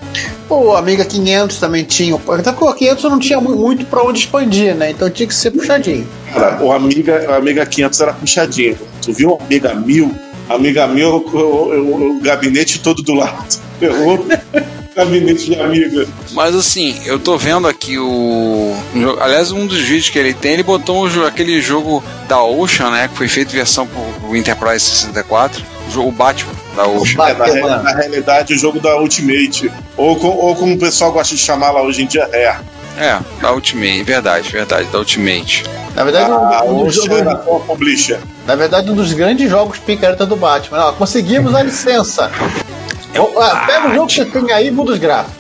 [0.48, 2.16] Pô, o Amiga 500 também tinha.
[2.16, 4.92] Até porque o 500 não tinha mu- muito pra onde expandir, né?
[4.92, 6.08] Então tinha que ser puxadinho.
[6.34, 8.78] Cara, o Amiga, o Amiga 500 era puxadinho.
[9.02, 10.16] Tu viu o Amiga 1000?
[10.50, 13.46] Amiga 1000, o, o- o- o gabinete todo do lado.
[13.80, 14.26] Ferrou.
[14.98, 16.08] Gabinete de Amiga.
[16.32, 18.76] Mas assim, eu tô vendo aqui o.
[19.22, 23.08] Aliás, um dos vídeos que ele tem, ele botou um aquele jogo da Ocean, né?
[23.08, 25.64] Que foi feito versão pro, Enterprise 64.
[25.88, 27.24] O jogo Batman da Ocean.
[27.30, 29.72] É, na, na realidade, o jogo da Ultimate.
[29.96, 32.56] Ou, com- ou como o pessoal gosta de chamar lá hoje em dia, é.
[33.00, 35.64] É, da Ultimate, verdade, verdade, da Ultimate.
[35.96, 38.20] Na verdade, A um, um dos jogos- Publisher.
[38.46, 40.86] na verdade, um dos grandes jogos picareta do Batman.
[40.88, 42.30] Ó, conseguimos a licença.
[43.20, 45.36] Ó, ah, pega o jogo que você tem aí e muda os gráficos.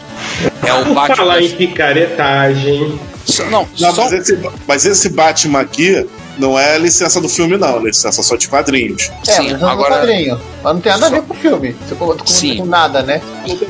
[0.65, 1.15] É o Batman.
[1.15, 6.07] falar em picaretagem, Só- Não, Não, só, mas, esse, mas esse Batman aqui
[6.37, 7.77] não é licença do filme, não.
[7.77, 9.11] É licença só de quadrinhos.
[9.27, 10.07] É, Sim, mas não agora- agora...
[10.07, 10.39] quadrinho.
[10.63, 11.75] Mas não tem nada a ver com o filme.
[11.87, 12.57] Você com, com, Sim.
[12.57, 13.21] com nada, né?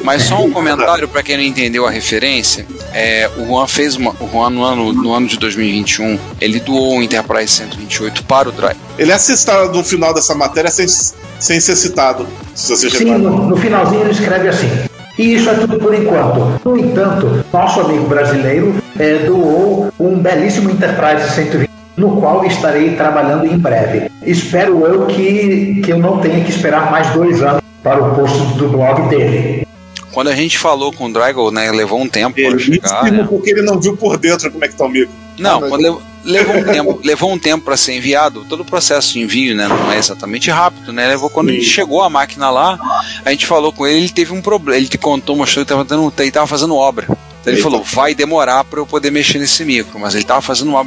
[0.03, 2.65] mas só um comentário pra quem não entendeu a referência.
[2.93, 4.11] É, o Juan fez uma.
[4.19, 8.51] O Juan, no ano, no ano de 2021, ele doou o Enterprise 128 para o
[8.51, 8.77] Drive.
[8.97, 12.27] Ele é citado no final dessa matéria sem, sem ser citado.
[12.55, 14.69] Se você Sim, no, no finalzinho ele escreve assim.
[15.17, 16.59] E isso é tudo por enquanto.
[16.63, 23.45] No entanto, nosso amigo brasileiro eh, doou um belíssimo Enterprise 120, no qual estarei trabalhando
[23.45, 24.09] em breve.
[24.21, 28.37] Espero eu que, que eu não tenha que esperar mais dois anos para o post
[28.57, 29.65] do blog dele.
[30.11, 33.03] Quando a gente falou com o Drago, né, levou um tempo para Ele chegar.
[33.03, 33.27] mesmo Né?
[33.29, 35.11] porque ele não viu por dentro como é que tá o amigo.
[35.37, 38.43] Não, Ah, quando lev- levou um tempo, levou um tempo para ser enviado.
[38.49, 41.07] Todo o processo de envio, né, não é exatamente rápido, né?
[41.07, 41.71] Levou quando a gente Sim.
[41.71, 42.79] chegou a máquina lá,
[43.23, 45.81] a gente falou com ele, ele teve um problema, ele te contou, mostrou que ele
[45.81, 47.07] estava dando, ele tava fazendo obra.
[47.47, 47.63] Ele Eita.
[47.63, 50.81] falou, vai demorar para eu poder mexer nesse micro, mas ele tava fazendo uma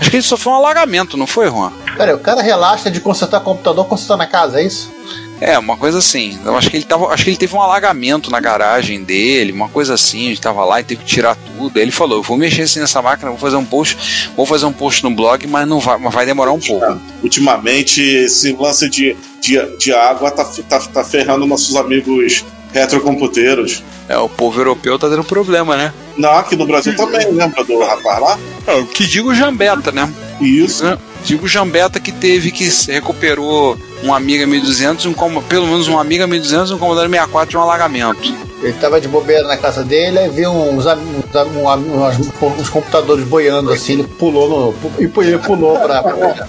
[0.00, 1.72] Acho que ele sofreu um alagamento, não foi, Juan?
[1.96, 4.92] Pera aí, o cara relaxa de consertar computador, consertar na casa, é isso?
[5.40, 6.38] É, uma coisa assim.
[6.44, 9.68] Eu acho que ele tava, acho que ele teve um alagamento na garagem dele, uma
[9.68, 11.76] coisa assim, a gente tava lá e teve que tirar tudo.
[11.76, 14.64] Aí ele falou: "Eu vou mexer assim nessa máquina, vou fazer um post, vou fazer
[14.66, 17.00] um post no blog, mas não vai, mas vai demorar um pouco".
[17.22, 22.44] Ultimamente, esse lance de, de, de água tá, tá, tá ferrando nossos amigos
[22.74, 23.82] retrocomputeiros.
[24.08, 25.92] É, o povo europeu tá tendo problema, né?
[26.16, 28.38] Não, aqui no Brasil também, lembra do rapaz lá?
[28.66, 30.12] É, o que digo o Jambeta, né?
[30.40, 30.84] Isso.
[30.84, 30.98] Né?
[31.24, 35.14] Digo o Jambeta que teve que se recuperou um Amiga 1200, um,
[35.48, 38.34] pelo menos um Amiga 1200 e um Commodore 64 de um alagamento.
[38.62, 43.72] Ele tava de bobeira na casa dele, aí viu uns, uns, uns- uns computadores boiando
[43.72, 45.00] assim, ele pulou no.
[45.00, 46.02] E ele pulou pra.
[46.02, 46.48] pra-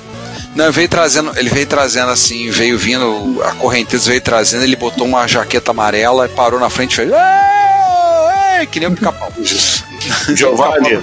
[0.56, 4.76] Não, ele veio trazendo, ele veio trazendo assim, veio vindo, a correnteza veio trazendo, ele
[4.78, 7.12] botou uma jaqueta amarela e parou na frente e fez.
[8.72, 9.32] Que nem um pica-pau.
[10.34, 10.96] Giovanni,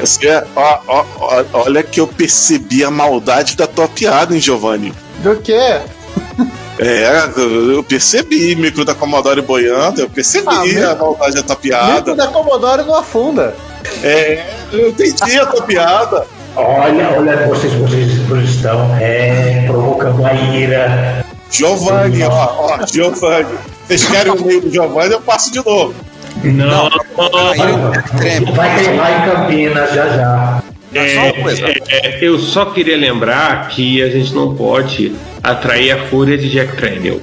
[0.00, 4.92] você, ó, ó, ó, olha que eu percebi a maldade da tua piada, hein, Giovanni?
[5.18, 5.80] Do quê?
[6.78, 12.14] É, eu percebi, micro da Commodore boiando, eu percebi Ah, a maldade da tua piada.
[12.14, 13.54] da Commodore não afunda.
[14.02, 16.26] É, eu entendi a tua piada.
[16.60, 21.24] Olha, olha, vocês, vocês, vocês estão é, provocando a ira.
[21.48, 23.46] Giovanni, ó, ó, Giovanni.
[23.86, 25.94] Vocês querem o meio do Giovanni, eu passo de novo.
[26.42, 26.86] Não,
[27.54, 28.52] ele treme.
[28.52, 30.62] vai ter lá em Campinas já já.
[30.94, 31.66] É só uma coisa.
[31.88, 36.76] é, eu só queria lembrar que a gente não pode atrair a fúria de Jack
[36.76, 37.20] Tramiel.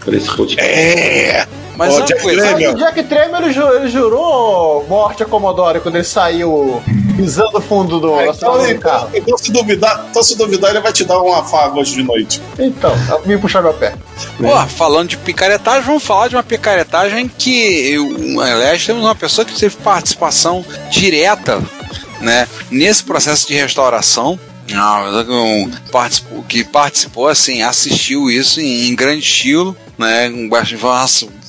[0.00, 0.68] Por esse podcast.
[0.68, 1.46] É,
[1.78, 2.72] Mas Ô, Jack coisa, Tramiel.
[2.72, 6.82] O Jack Tramiel ele, ju- ele jurou morte a Commodore quando ele saiu
[7.16, 9.10] pisando o fundo do, da Então, do então, carro.
[9.14, 12.42] então, se duvidar, então, se duvidar, ele vai te dar um afago hoje de noite.
[12.58, 12.92] Então,
[13.24, 13.94] vim puxar meu pé.
[14.40, 19.44] Pô, falando de picaretagem, vamos falar de uma picaretagem que, eu, aliás, temos uma pessoa
[19.44, 21.62] que teve participação direta,
[22.20, 24.36] né, nesse processo de restauração.
[24.74, 30.28] Ah, é que um participou, que participou, assim, assistiu isso em, em grande estilo, né,
[30.28, 30.76] com bastante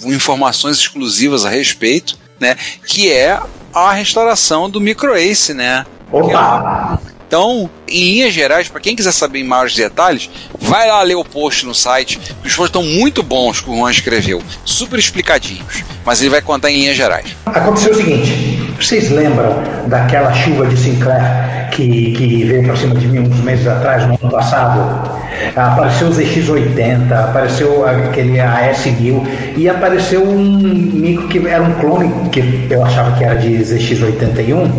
[0.03, 3.39] informações exclusivas a respeito, né, que é
[3.73, 6.99] a restauração do Micro Ace, né, Opa!
[7.29, 11.63] Então, em linhas gerais, para quem quiser saber maiores detalhes, vai lá ler o post
[11.63, 16.21] no site, que os posts estão muito bons que o Juan escreveu, super explicadinhos, mas
[16.21, 17.35] ele vai contar em linhas gerais.
[17.45, 23.07] Aconteceu o seguinte, vocês lembram daquela chuva de Sinclair que, que veio para cima de
[23.07, 25.19] mim uns meses atrás, no ano passado?
[25.55, 32.67] Apareceu o ZX80, apareceu aquele AS1000 e apareceu um micro que era um clone que
[32.71, 34.71] eu achava que era de ZX81,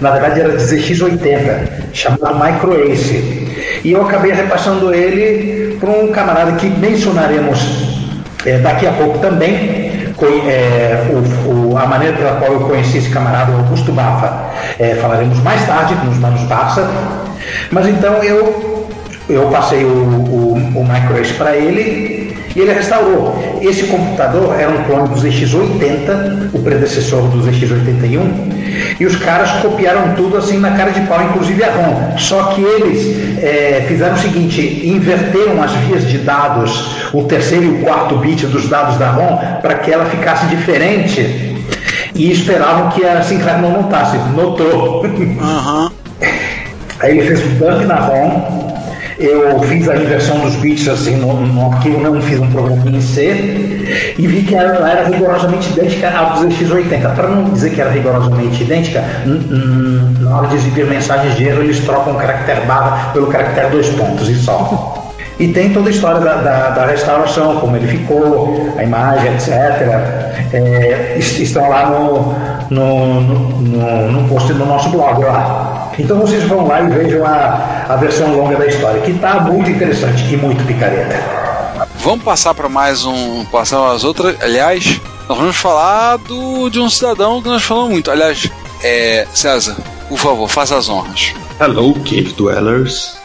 [0.00, 3.48] na verdade era de ZX80, chamado Micro Ace.
[3.84, 7.88] E eu acabei repassando ele para um camarada que mencionaremos
[8.46, 9.90] é, daqui a pouco também,
[10.48, 14.46] é, o- o- a maneira pela qual eu conheci esse camarada, Augusto Bafa,
[14.78, 16.88] é, falaremos mais tarde nos Manos Barça.
[17.70, 18.88] Mas então eu,
[19.28, 20.84] eu passei o, o, o
[21.36, 23.58] para ele e ele restaurou.
[23.60, 30.14] Esse computador era um clone do ZX80, o predecessor do ZX81, e os caras copiaram
[30.14, 32.18] tudo assim na cara de pau, inclusive a ROM.
[32.18, 37.68] Só que eles é, fizeram o seguinte: inverteram as vias de dados, o terceiro e
[37.68, 41.48] o quarto bit dos dados da ROM, para que ela ficasse diferente.
[42.14, 44.18] E esperavam que a Sinclair não notasse.
[44.34, 45.06] Notou.
[45.40, 45.92] Aham.
[46.98, 48.69] Aí ele fez um dump na ROM.
[49.22, 53.02] Eu fiz a inversão dos bits assim no, no arquivo, não fiz um programinha em
[53.02, 57.14] C e vi que ela era rigorosamente idêntica à do ZX80.
[57.14, 59.04] Para não dizer que era rigorosamente idêntica,
[60.20, 63.90] na hora de exibir mensagens de erro eles trocam o caractere barra pelo caractere dois
[63.90, 64.96] pontos e só.
[65.38, 69.48] E tem toda a história da, da- da restauração, como ele ficou, a imagem, etc.
[70.52, 72.34] É, est- estão lá no,
[72.70, 75.89] no, no, no post do nosso blog lá.
[76.00, 79.70] Então vocês vão lá e vejam a, a versão longa da história, que está muito
[79.70, 81.16] interessante e muito picareta.
[81.96, 83.44] Vamos passar para mais um.
[83.44, 84.34] Passar as outras.
[84.42, 84.98] Aliás,
[85.28, 88.10] nós vamos falar do, de um cidadão que nós falamos muito.
[88.10, 88.50] Aliás,
[88.82, 89.76] é, César,
[90.08, 91.34] por favor, faça as honras.
[91.60, 93.18] Hello, Cave Dwellers.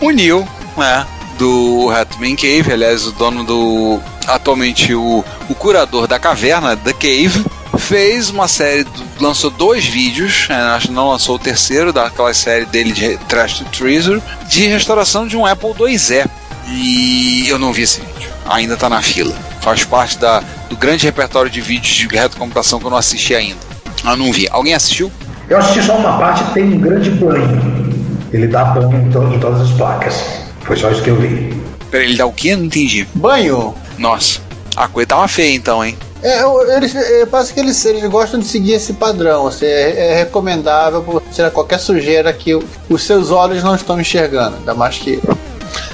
[0.00, 0.46] O Neil,
[0.76, 1.06] né?
[1.38, 4.00] Do Hatman Cave, aliás, o dono do.
[4.26, 7.44] Atualmente o, o curador da caverna, The Cave,
[7.78, 8.86] fez uma série,
[9.20, 13.58] lançou dois vídeos, né, acho que não lançou o terceiro, daquela série dele de Trash
[13.58, 16.24] to Treasure, de restauração de um Apple IIe.
[16.68, 19.34] E eu não vi esse vídeo, ainda tá na fila.
[19.60, 23.58] Faz parte da, do grande repertório de vídeos de retrocomputação que eu não assisti ainda.
[24.04, 24.48] Eu não vi.
[24.50, 25.10] Alguém assistiu?
[25.48, 27.94] Eu assisti só uma parte, tem um grande banho.
[28.32, 30.24] Ele dá banho em, to- em todas as placas.
[30.62, 31.60] Foi só isso que eu vi.
[31.90, 32.54] Peraí, ele dá o quê?
[32.56, 33.06] Não entendi.
[33.14, 33.74] Banho.
[33.96, 34.40] Nossa,
[34.76, 35.96] a coisa tava feia então, hein?
[36.22, 39.46] É, eu- eles, é, parece que eles, eles gostam de seguir esse padrão.
[39.46, 44.00] Assim, é, é recomendável por tirar qualquer sujeira que o- os seus olhos não estão
[44.00, 44.56] enxergando.
[44.56, 45.20] Ainda mais que.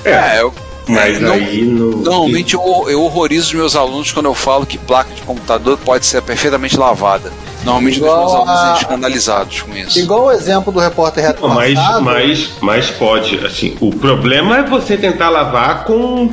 [0.05, 0.53] É, eu.
[0.89, 1.97] Mas não- aí no.
[1.99, 6.05] Normalmente eu, eu horrorizo os meus alunos quando eu falo que placa de computador pode
[6.07, 7.31] ser perfeitamente lavada.
[7.65, 9.97] Normalmente os meus alunos a- são escandalizados com isso.
[10.01, 14.97] Igual o exemplo do repórter reto mas, mas, mas pode, assim, o problema é você
[14.97, 16.29] tentar lavar com,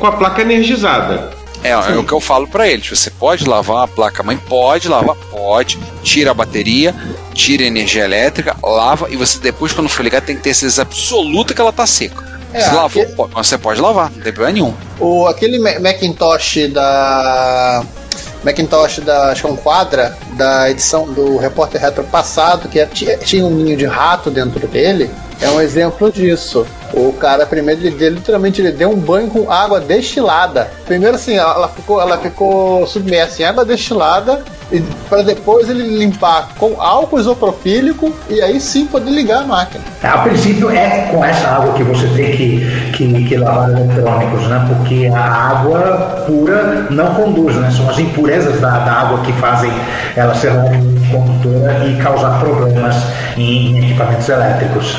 [0.00, 1.30] com a placa energizada.
[1.64, 2.88] É, é o que eu falo pra eles.
[2.88, 4.36] Você pode lavar a placa mãe?
[4.36, 5.78] Pode lavar, pode.
[6.02, 6.94] Tira a bateria,
[7.32, 10.82] tira a energia elétrica, lava e você depois, quando for ligar, tem que ter certeza
[10.82, 12.32] absoluta que ela tá seca.
[12.52, 14.74] É, Se lavou, aquele- pode, você pode lavar, não tem problema nenhum.
[15.00, 17.82] o, aquele Ma- Macintosh da.
[18.44, 23.16] Macintosh da acho que é um quadra da edição do repórter retro passado que tinha,
[23.18, 25.08] tinha um ninho de rato dentro dele
[25.42, 29.80] é um exemplo disso o cara primeiro ele literalmente ele deu um banho com água
[29.80, 35.98] destilada primeiro assim ela ficou ela ficou submersa em água destilada e para depois ele
[35.98, 41.22] limpar com álcool isopropílico e aí sim poder ligar a máquina A princípio é com
[41.24, 44.66] essa água que você tem que, que, que lavar eletrônicos, né?
[44.68, 47.70] Porque a água pura não conduz, né?
[47.70, 49.70] São as impurezas da, da água que fazem
[50.16, 50.52] ela ser
[51.10, 52.96] condutora e causar problemas
[53.36, 54.96] em, em equipamentos elétricos.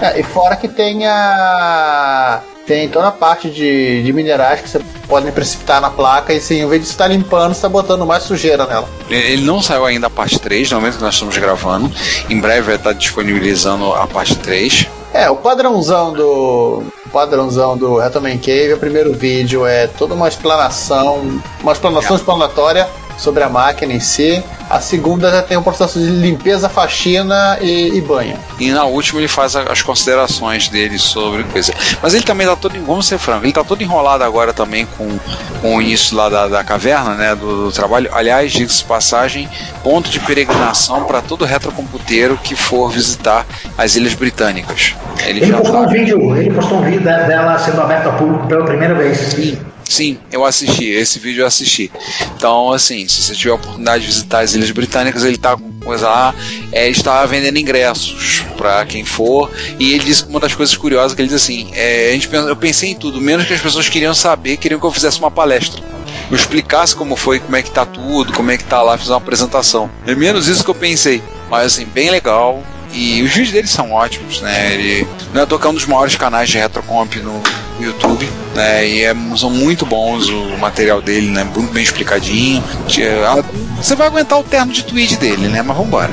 [0.00, 2.40] É, e fora que tem a.
[2.66, 6.62] Tem toda a parte de, de minerais que você podem precipitar na placa e sim,
[6.62, 8.88] em vez de estar limpando, você está botando mais sujeira nela.
[9.08, 11.88] Ele não saiu ainda a parte 3, no momento que nós estamos gravando.
[12.28, 14.88] Em breve vai estar disponibilizando a parte 3.
[15.14, 16.82] É, o padrãozão do.
[17.06, 22.88] o padrãozão do Retroman Cave, o primeiro vídeo é toda uma explanação, uma explanação explanatória
[23.16, 24.42] sobre a máquina em si.
[24.68, 28.36] A segunda já tem um processo de limpeza, faxina e, e banho.
[28.58, 31.72] E na última ele faz a- as considerações dele sobre coisa.
[32.02, 35.18] Mas ele também tá todo, vamos ser franco, ele tá todo enrolado agora também com,
[35.60, 38.10] com o início lá da, da caverna, né, do, do trabalho.
[38.12, 39.48] Aliás, diga-se de passagem,
[39.84, 43.46] ponto de peregrinação para todo retrocomputeiro que for visitar
[43.78, 44.94] as Ilhas Britânicas.
[45.24, 48.08] Ele, Ele já postou tá- um vídeo, ele postou um vídeo de- dela sendo aberta
[48.08, 49.16] ao público pela primeira vez.
[49.18, 49.58] Sim,
[49.88, 50.84] sim, eu assisti.
[50.84, 51.90] Esse vídeo eu assisti.
[52.36, 55.72] Então, assim, se você tiver a oportunidade de visitar as Ilhas Britânicas, ele tá com
[55.80, 56.34] coisa lá.
[56.72, 59.50] É, está vendendo ingressos para quem for.
[59.78, 62.56] E ele disse uma das coisas curiosas que ele diz assim: é, a gente, eu
[62.56, 65.82] pensei em tudo, menos que as pessoas queriam saber, queriam que eu fizesse uma palestra.
[66.30, 69.08] Eu explicasse como foi, como é que tá tudo, como é que tá lá, fiz
[69.08, 69.88] uma apresentação.
[70.06, 71.22] É menos isso que eu pensei.
[71.48, 72.62] Mas assim, bem legal.
[72.98, 74.72] E os vídeos dele são ótimos, né?
[74.72, 77.42] Ele não é tocar um dos maiores canais de retrocomp no
[77.78, 78.88] YouTube, né?
[78.88, 81.44] E é- são muito bons o material dele, né?
[81.44, 82.64] Muito bem explicadinho.
[82.88, 83.44] Tinha-
[83.76, 85.60] Você vai aguentar o terno de tweed dele, né?
[85.60, 86.10] Mas vambora.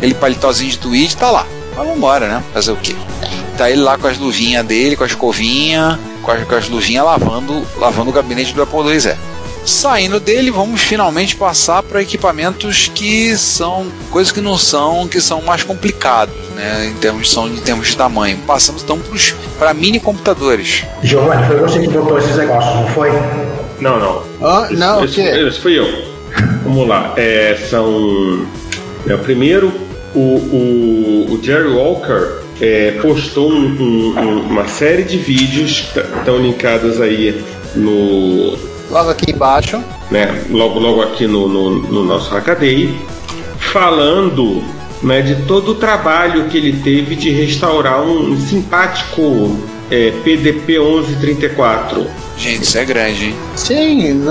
[0.00, 1.44] Ele palitozinho de tweed tá lá.
[1.76, 2.42] Mas vambora, né?
[2.52, 2.94] Fazer o quê?
[3.58, 7.04] Tá ele lá com as luvinhas dele, com a escovinha, com as, com as luvinhas
[7.04, 9.16] lavando, lavando o gabinete do Apple IIe.
[9.64, 15.40] Saindo dele, vamos finalmente passar para equipamentos que são coisas que não são, que são
[15.40, 16.86] mais complicados, né?
[16.90, 18.36] Em termos, são, em termos de tamanho.
[18.46, 19.00] Passamos então
[19.58, 20.84] para mini computadores.
[21.02, 23.10] Giovanni, foi você que botou esses negócios, não foi?
[23.80, 24.22] Não, não.
[24.42, 25.22] Ah, não, o esse, quê?
[25.22, 25.86] esse fui eu.
[26.62, 27.14] Vamos lá.
[27.16, 28.46] É, são.
[29.08, 29.72] É, o primeiro,
[30.14, 35.98] o, o, o Jerry Walker é, postou um- um- um- uma série de vídeos que
[36.00, 37.42] estão linkados aí
[37.74, 38.73] no.
[38.90, 39.82] Logo aqui embaixo.
[40.10, 42.94] Né, logo, logo aqui no, no, no nosso Hackaday,
[43.58, 44.62] falando
[45.02, 49.58] né, de todo o trabalho que ele teve de restaurar um simpático
[49.90, 52.06] é, PDP 1134.
[52.36, 53.34] Gente, isso é grande, hein?
[53.56, 54.22] Sim,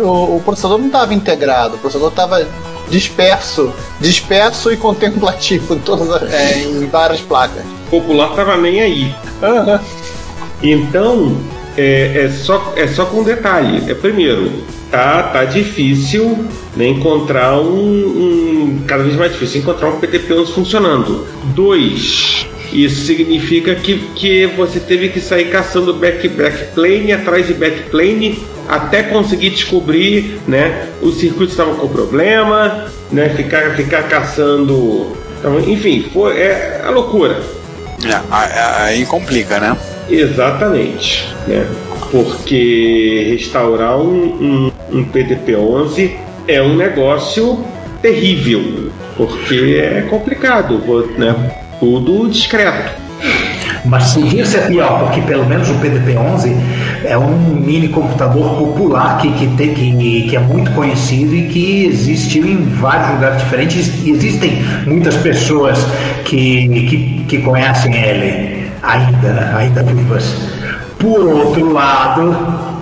[0.00, 2.46] o, o processador não estava integrado, o processador estava
[2.90, 7.62] disperso, disperso e contemplativo em, todas as- é, em várias placas.
[7.88, 9.14] O popular tava nem aí.
[9.42, 9.80] Aham.
[10.62, 11.36] Então,
[11.78, 13.90] é, é só, é só com detalhe.
[13.90, 14.50] É, primeiro,
[14.90, 16.44] tá, tá difícil
[16.76, 21.26] né, encontrar um, um- Cada vez mais difícil encontrar um PTP-11 funcionando.
[21.54, 28.42] Dois, isso significa que, que você teve que sair caçando back, backplane atrás de backplane
[28.68, 35.16] até conseguir descobrir né, os circuitos estavam com problema, né, ficar, ficar caçando.
[35.38, 37.40] Então, enfim, foi, é a loucura.
[38.04, 39.76] É, aí complica, né?
[40.10, 41.66] Exatamente, né?
[42.10, 46.12] Porque restaurar um, um, um PDP-11
[46.46, 47.62] é um negócio
[48.00, 50.78] terrível, porque é complicado,
[51.18, 51.34] né?
[51.78, 53.08] Tudo discreto.
[53.84, 56.56] Mas podia ser pior, porque pelo menos o PDP-11
[57.04, 61.86] é um mini computador popular que, que, tem, que, que é muito conhecido e que
[61.86, 65.78] existiu em vários lugares diferentes e existem muitas pessoas
[66.24, 68.57] que, que, que conhecem ele
[68.88, 70.24] ainda, ainda vivas.
[70.98, 72.78] Por outro lado,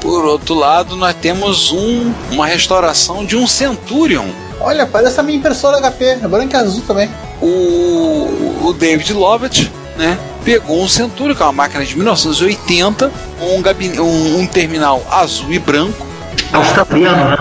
[0.00, 4.26] Por outro lado, nós temos um, uma restauração de um Centurion.
[4.60, 7.10] Olha, parece a minha impressora HP, é branca e azul também.
[7.42, 10.16] O, o David Lovett, né?
[10.44, 13.10] Pegou um Centurion, que é uma máquina de 1980,
[13.42, 16.06] um, gabine, um, um terminal azul e branco.
[16.52, 17.36] australiano, né?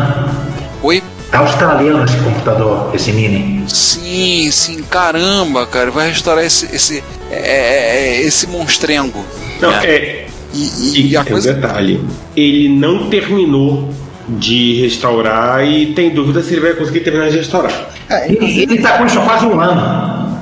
[0.81, 1.03] Oi?
[1.35, 3.63] É australiano esse computador, esse mini.
[3.67, 9.25] Sim, sim, caramba, cara, vai restaurar esse esse é, é, é, esse monstrengo.
[9.59, 9.85] Não, né?
[9.85, 10.27] é.
[10.53, 10.59] E,
[10.97, 12.01] E e a tem um coisa detalhe:
[12.37, 13.93] ele não terminou
[14.29, 17.89] de restaurar e tem dúvida se ele vai conseguir terminar de restaurar.
[18.09, 20.39] É, Ele, ele tá com isso há quase um ano.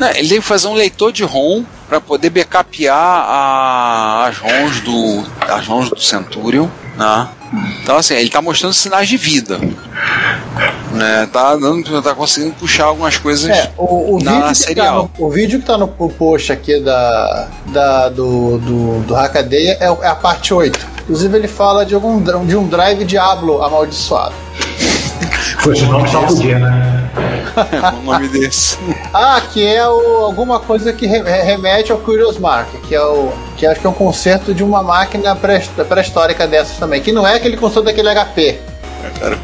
[0.00, 4.80] Não, ele tem que fazer um leitor de ROM para poder backupear a- as ROMs
[4.80, 7.28] do as ROMs do Centurion, né?
[7.82, 9.58] Então assim, ele tá mostrando sinais de vida.
[10.92, 11.28] Né?
[11.32, 15.10] Tá dando, tá conseguindo puxar algumas coisas É, o, o na vídeo que tá serial.
[15.18, 19.76] no, o vídeo que tá no o post aqui da, da, do, do, do Hackaday
[19.80, 20.86] é, o- é a parte 8.
[21.02, 24.34] Inclusive ele fala de, algum, de um drive Diablo amaldiçoado.
[25.60, 26.97] Foi esse nome só podia, né?
[27.98, 28.76] O nome desse.
[29.12, 33.30] Ah, que é o, alguma coisa que re- remete ao Curious Mark, que é o
[33.56, 37.26] que acho que é um conserto de uma máquina pré- pré-histórica dessas também, que não
[37.26, 38.58] é aquele conserto daquele HP.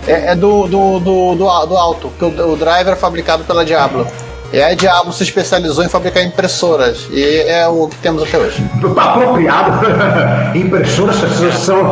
[0.06, 3.44] É, é do, do, do, do, al- do alto, que o, o driver é fabricado
[3.44, 4.06] pela Diablo.
[4.52, 7.08] E a Diablo se especializou em fabricar impressoras.
[7.10, 8.62] E é o que temos até hoje.
[8.96, 9.80] Apropriado.
[10.56, 11.16] Impressoras
[11.58, 11.82] são.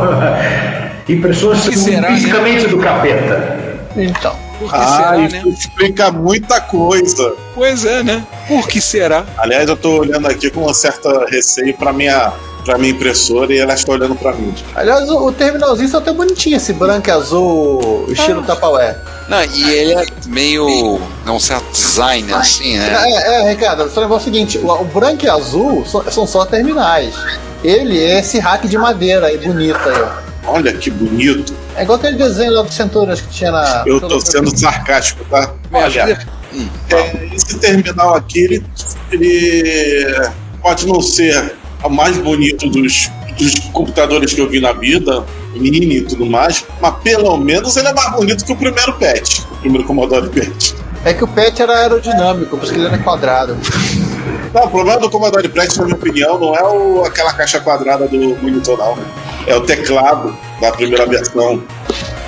[1.09, 2.15] Impressoras que são será, né?
[2.15, 3.59] fisicamente do capeta.
[3.97, 4.33] Então.
[4.63, 5.43] Por que Ah, será, isso né?
[5.47, 7.33] explica muita coisa.
[7.53, 8.25] Pois é, né?
[8.47, 9.25] Por que será?
[9.37, 12.31] Aliás, eu tô olhando aqui com uma certa receio pra minha,
[12.65, 14.53] pra minha impressora e ela está olhando pra mim.
[14.75, 18.53] Aliás, o, o terminalzinho só tá bonitinho, esse branco e azul, estilo Ah.
[18.55, 18.97] Tupperware.
[19.29, 20.99] Não, e ele é meio.
[21.25, 22.93] É um certo design, assim, né?
[23.05, 26.45] É, é, Ricardo, só lembrar o seguinte: o, o branco e azul são, são só
[26.45, 27.13] terminais.
[27.63, 30.51] Ele é esse hack de madeira aí, bonito aí, ó.
[30.51, 31.53] Olha que bonito.
[31.75, 33.83] É igual aquele desenho lá do Centuras que tinha na.
[33.85, 35.53] Eu tô sendo sarcástico, tá?
[35.71, 36.19] Olha,
[36.89, 38.65] é, esse terminal aqui, ele,
[39.11, 45.25] ele pode não ser o mais bonito dos, dos computadores que eu vi na vida,
[45.55, 49.41] mini e tudo mais, mas pelo menos ele é mais bonito que o primeiro PET,
[49.51, 50.75] o primeiro Commodore PET.
[51.05, 53.57] É que o pet era aerodinâmico, por isso que ele era quadrado.
[54.53, 58.07] Não, o problema do Commodore PET, na minha opinião, não é o, aquela caixa quadrada
[58.07, 58.97] do monitor, não.
[59.47, 61.61] É o teclado da primeira versão.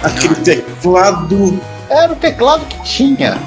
[0.04, 1.60] Aquele teclado.
[1.90, 3.38] Era o teclado que tinha.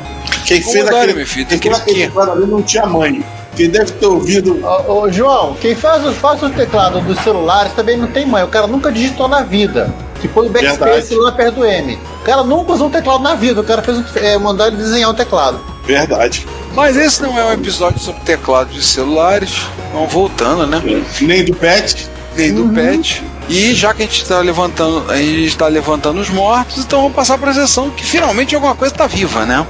[0.46, 3.24] Quem fez Commodore, aquele, meu filho, quem fez que- aquele teclado ali não tinha mãe.
[3.56, 4.60] Quem deve ter ouvido.
[4.64, 8.42] Ô, ô, João, quem faz, o- faz o teclado dos celulares também não tem mãe.
[8.44, 9.92] O cara nunca digitou na vida.
[10.20, 10.80] Que põe o backspace
[11.10, 11.16] Verdade.
[11.16, 11.98] lá perto do M.
[12.20, 13.60] O cara nunca usou um teclado na vida.
[13.60, 15.60] O cara fez um, é, mandar ele desenhar um teclado.
[15.88, 16.46] Verdade.
[16.74, 19.66] Mas esse não é um episódio sobre teclado de celulares.
[19.92, 20.82] Vamos voltando, né?
[21.22, 22.06] Nem do PET.
[22.36, 23.24] Nem do pet.
[23.48, 27.16] E já que a gente está levantando, a gente está levantando os mortos, então vamos
[27.16, 29.66] passar para a sessão que finalmente alguma coisa está viva, né?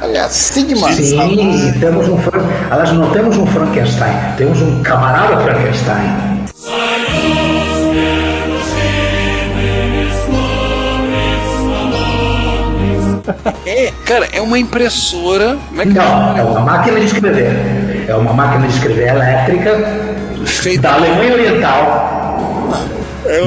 [0.00, 0.92] Olha, Sigma.
[0.92, 2.44] Sim, temos um Fran...
[2.70, 6.36] Aliás, não temos um Frankenstein, temos um camarada Frankenstein.
[13.64, 15.56] É, cara, é uma impressora.
[15.68, 18.04] Como é que Não, é uma máquina de escrever.
[18.08, 19.78] É uma máquina de escrever elétrica
[20.44, 22.12] Feita- da Alemanha Oriental.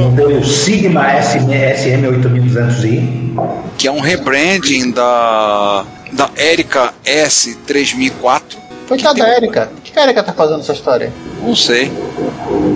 [0.01, 3.39] Modelo Sigma SM, SM8200i.
[3.77, 8.41] que é um rebranding da da Erika S3004.
[8.87, 9.69] Coitada da Erika.
[9.77, 11.11] O que a Erika tá fazendo essa história?
[11.41, 11.91] Não sei.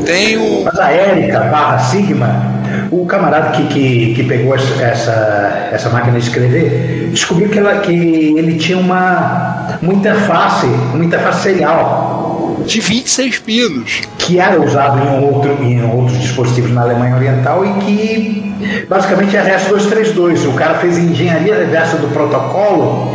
[0.05, 2.52] Tem o Mas a Érica barra Sigma,
[3.01, 7.91] o camarada que, que, que pegou essa, essa, máquina de escrever, descobriu que, ela, que
[7.91, 14.01] ele tinha uma, uma interface, uma interface serial, de 26 pinos.
[14.17, 19.35] que era usado em, um outro, em outros dispositivos na Alemanha Oriental e que basicamente
[19.35, 20.47] é RS-232.
[20.47, 23.11] O cara fez engenharia reversa do protocolo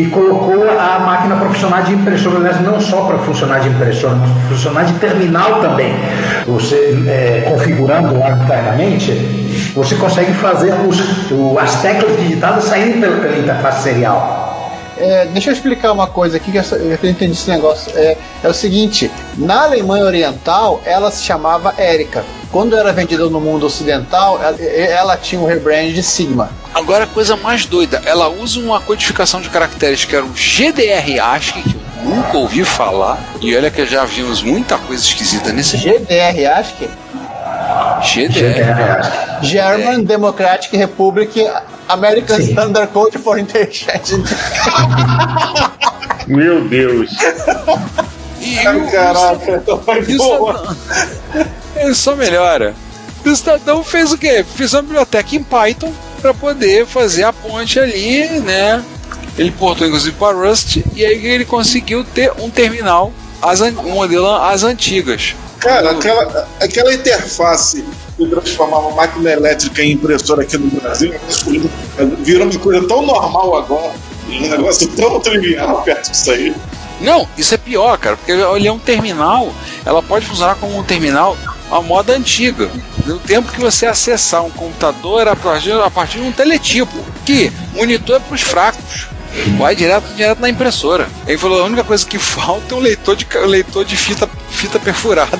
[0.00, 4.14] e colocou a máquina para funcionar de impressora, aliás, não só para funcionar de impressora,
[4.14, 5.94] mas para funcionar de terminal também.
[6.46, 9.12] Você é, configurando lá internamente,
[9.74, 14.38] você consegue fazer os, o- as teclas digitadas saindo pela, pela interface serial.
[14.96, 17.90] É, deixa eu explicar uma coisa aqui que eu entendi esse negócio.
[17.94, 22.22] É, é o seguinte: na Alemanha Oriental, ela se chamava Erika.
[22.50, 26.50] Quando era vendida no mundo ocidental, ela, ela tinha um rebrand de Sigma.
[26.74, 31.20] Agora a coisa mais doida, ela usa uma codificação de caracteres que era o GDR
[31.22, 33.20] ASCII, que eu nunca ouvi falar.
[33.40, 36.90] E olha que já vimos muita coisa esquisita nesse GDR, que.
[38.02, 39.42] GDR.
[39.42, 41.46] German Democratic Republic
[41.88, 42.50] American Sim.
[42.50, 44.24] Standard Code for Interchange.
[46.26, 47.10] Meu Deus.
[48.40, 49.62] E Ai, o- caraca,
[50.08, 50.76] E o Cidadão-
[51.76, 52.74] Ele só melhora.
[53.24, 54.44] O cidadão fez o quê?
[54.56, 58.82] Fez uma biblioteca em Python para poder fazer a ponte ali, né?
[59.38, 63.12] Ele portou inclusive para Rust e aí ele conseguiu ter um terminal,
[63.42, 65.34] as, um modelo às antigas.
[65.58, 67.84] Cara, aquela, aquela interface
[68.16, 71.14] que transformava uma máquina elétrica em impressora aqui no Brasil
[72.20, 73.92] virou uma coisa tão normal agora.
[74.28, 76.54] Um negócio tão trivial perto disso aí.
[77.00, 79.52] Não, isso é pior, cara, porque ele é um terminal,
[79.84, 81.36] ela pode funcionar como um terminal
[81.70, 82.70] à moda antiga.
[83.06, 86.92] No tempo que você acessar um computador a partir, a partir de um teletipo,
[87.24, 89.06] que monitor é para os fracos.
[89.56, 91.08] Vai direto, direto na impressora.
[91.26, 94.28] Ele falou: a única coisa que falta é um leitor de, ca- leitor de fita,
[94.50, 95.38] fita perfurada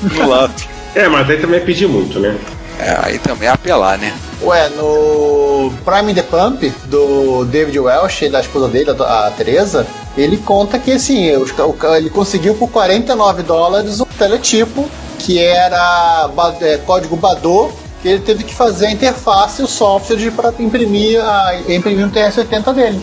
[0.00, 0.54] no lado.
[0.94, 2.38] É, mas aí também é pedir muito, né?
[2.78, 4.14] É, aí também é apelar, né?
[4.44, 9.86] Ué, no Prime the Pump, do David Welsh e da esposa dele, a, Teresa,
[10.16, 14.88] ele conta que assim, ele conseguiu por 49 dólares um teletipo
[15.18, 16.28] que era
[16.60, 17.70] é, código Badô,
[18.02, 21.20] que ele teve que fazer a interface e o software para imprimir,
[21.68, 23.00] imprimir um TR-80 dele.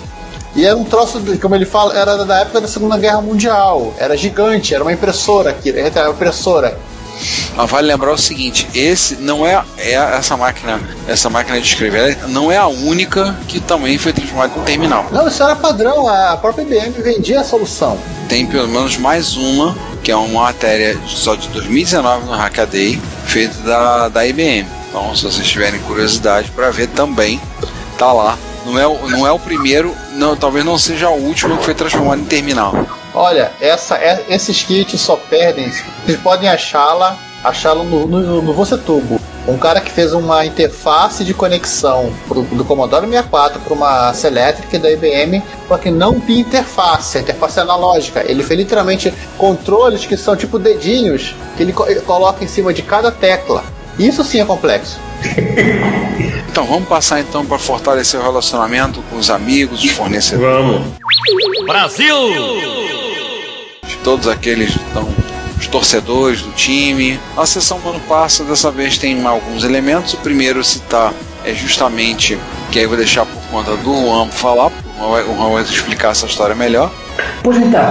[0.56, 3.94] E era um troço, como ele fala, era da época da Segunda Guerra Mundial.
[3.98, 6.78] Era gigante, era uma impressora aqui, era uma impressora.
[7.56, 12.18] Mas vale lembrar o seguinte: esse não é, é essa máquina, essa máquina de escrever
[12.28, 15.06] não é a única que também foi transformada em terminal.
[15.12, 17.98] Não, isso era padrão, a própria IBM vendia a solução.
[18.28, 23.56] Tem pelo menos mais uma, que é uma matéria só de 2019 no Hackaday, feita
[23.64, 24.66] da, da IBM.
[24.90, 27.40] Então, se vocês tiverem curiosidade para ver também,
[27.98, 28.38] tá lá.
[28.66, 31.74] Não é, o- não é o primeiro, não, talvez não seja o último que foi
[31.74, 32.74] transformado em terminal.
[33.22, 35.70] Olha, essa, é- esses kits só perdem.
[36.06, 39.20] Vocês podem achá-la, achá-lo no, no, no Vocetubo.
[39.46, 44.78] Um cara que fez uma interface de conexão pro- do Commodore 64 para uma Selectric
[44.78, 48.24] da IBM, só que não tinha interface, a interface analógica.
[48.26, 52.74] Ele fez literalmente controles que são tipo dedinhos que ele, co- ele coloca em cima
[52.74, 53.66] de cada tecla.
[53.98, 54.98] Isso sim é complexo.
[56.52, 60.66] Então, vamos passar então para fortalecer o relacionamento com os amigos, os fornecedores.
[60.66, 60.88] Vamos.
[60.98, 61.64] de
[64.04, 65.08] todos aqueles então,
[65.58, 67.20] os torcedores do time.
[67.38, 70.14] A sessão do ano passa, dessa vez tem alguns elementos.
[70.14, 71.14] O primeiro citar
[71.46, 72.38] é justamente,
[72.72, 76.26] que aí eu vou deixar por conta do Juan falar, o Juan vai- explicar essa
[76.26, 76.92] história melhor.
[77.44, 77.82] Pois então,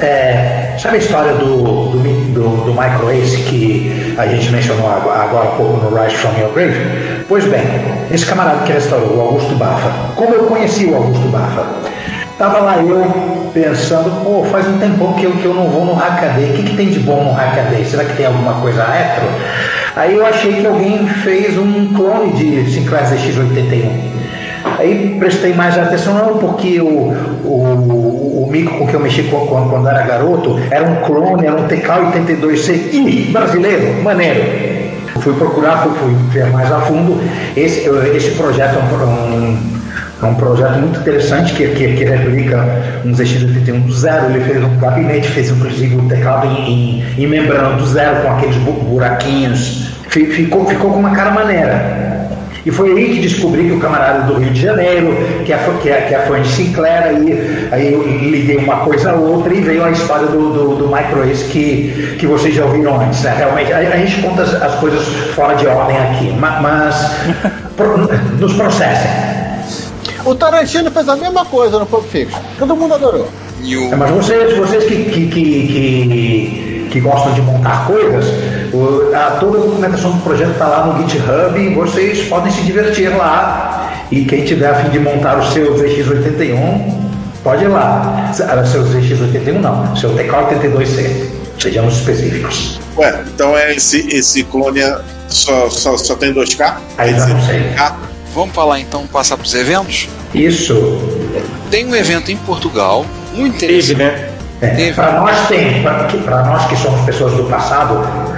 [0.00, 5.48] é, sabe a história do, do, do, do Micro Ace que a gente mencionou agora
[5.48, 7.24] há pouco no Rise from Your Grave?
[7.28, 7.62] Pois bem,
[8.10, 11.66] esse camarada que restaurou, o Augusto Bafa, como eu conheci o Augusto Bafa?
[12.38, 15.94] Tava lá eu pensando, pô, faz um tempão que eu, que eu não vou no
[15.94, 17.84] Hackaday, o que, que tem de bom no Hackaday?
[17.84, 19.24] Será que tem alguma coisa retro?
[19.96, 23.90] Aí eu achei que alguém fez um clone de Sinclair ZX81.
[24.78, 26.86] Aí prestei mais atenção, não, porque o,
[27.44, 31.56] o, o micro com que eu mexi com- quando era garoto era um clone, era
[31.56, 34.40] um TK82C Ih, brasileiro, maneiro.
[35.20, 37.20] Fui procurar, fui, fui ver mais a fundo.
[37.56, 39.77] Esse, esse projeto é um, um,
[40.20, 42.64] é um projeto muito interessante que, que, que replica
[43.04, 44.26] um ZX81 do zero.
[44.30, 48.32] Ele fez um gabinete, fez inclusive o teclado em, em, em membrana do zero, com
[48.32, 49.90] aqueles bu- buraquinhos.
[50.08, 52.08] Fi- Ficou, ficou com uma cara maneira.
[52.66, 55.16] E foi aí que descobri que o camarada do Rio de Janeiro,
[55.46, 59.12] que é, que é, que é fã de Sinclair, aí, aí eu liguei uma coisa
[59.12, 62.64] a outra e veio a história do, do, do Micro Ace que, que vocês já
[62.66, 63.22] ouviram antes.
[63.22, 63.34] Né?
[63.38, 67.10] Realmente, a, a gente conta as, as coisas fora de ordem aqui, ma- mas,
[67.76, 69.27] pro- nos processem.
[70.28, 72.38] O Tarantino fez a mesma coisa no Pulp Fiction.
[72.58, 73.28] Todo mundo adorou.
[73.62, 78.26] O, É, Mas vocês, vocês que, que, que, que, que gostam de montar coisas,
[78.72, 82.60] o- a, toda a documentação do projeto está lá no GitHub e vocês podem se
[82.62, 84.04] divertir lá.
[84.10, 86.94] E quem tiver a fim de montar o seu ZX81,
[87.42, 88.30] pode ir lá.
[88.30, 91.26] Ah, Seu ZX81 não, seu TK82C.
[91.58, 92.78] Sejamos específicos.
[92.96, 94.80] Ué, então é esse, esse clone
[95.28, 96.74] só, só, só tem 2K?
[96.96, 97.60] Aí não sei.
[97.74, 97.96] K?
[98.34, 100.08] Vamos falar então, passar para os eventos?
[100.34, 100.74] Isso.
[101.70, 103.04] Tem um evento em Portugal,
[103.34, 103.98] muito Teve, interessante.
[103.98, 104.28] né?
[104.60, 104.92] Teve.
[104.92, 107.94] Para nós tem, para nós que somos pessoas do passado,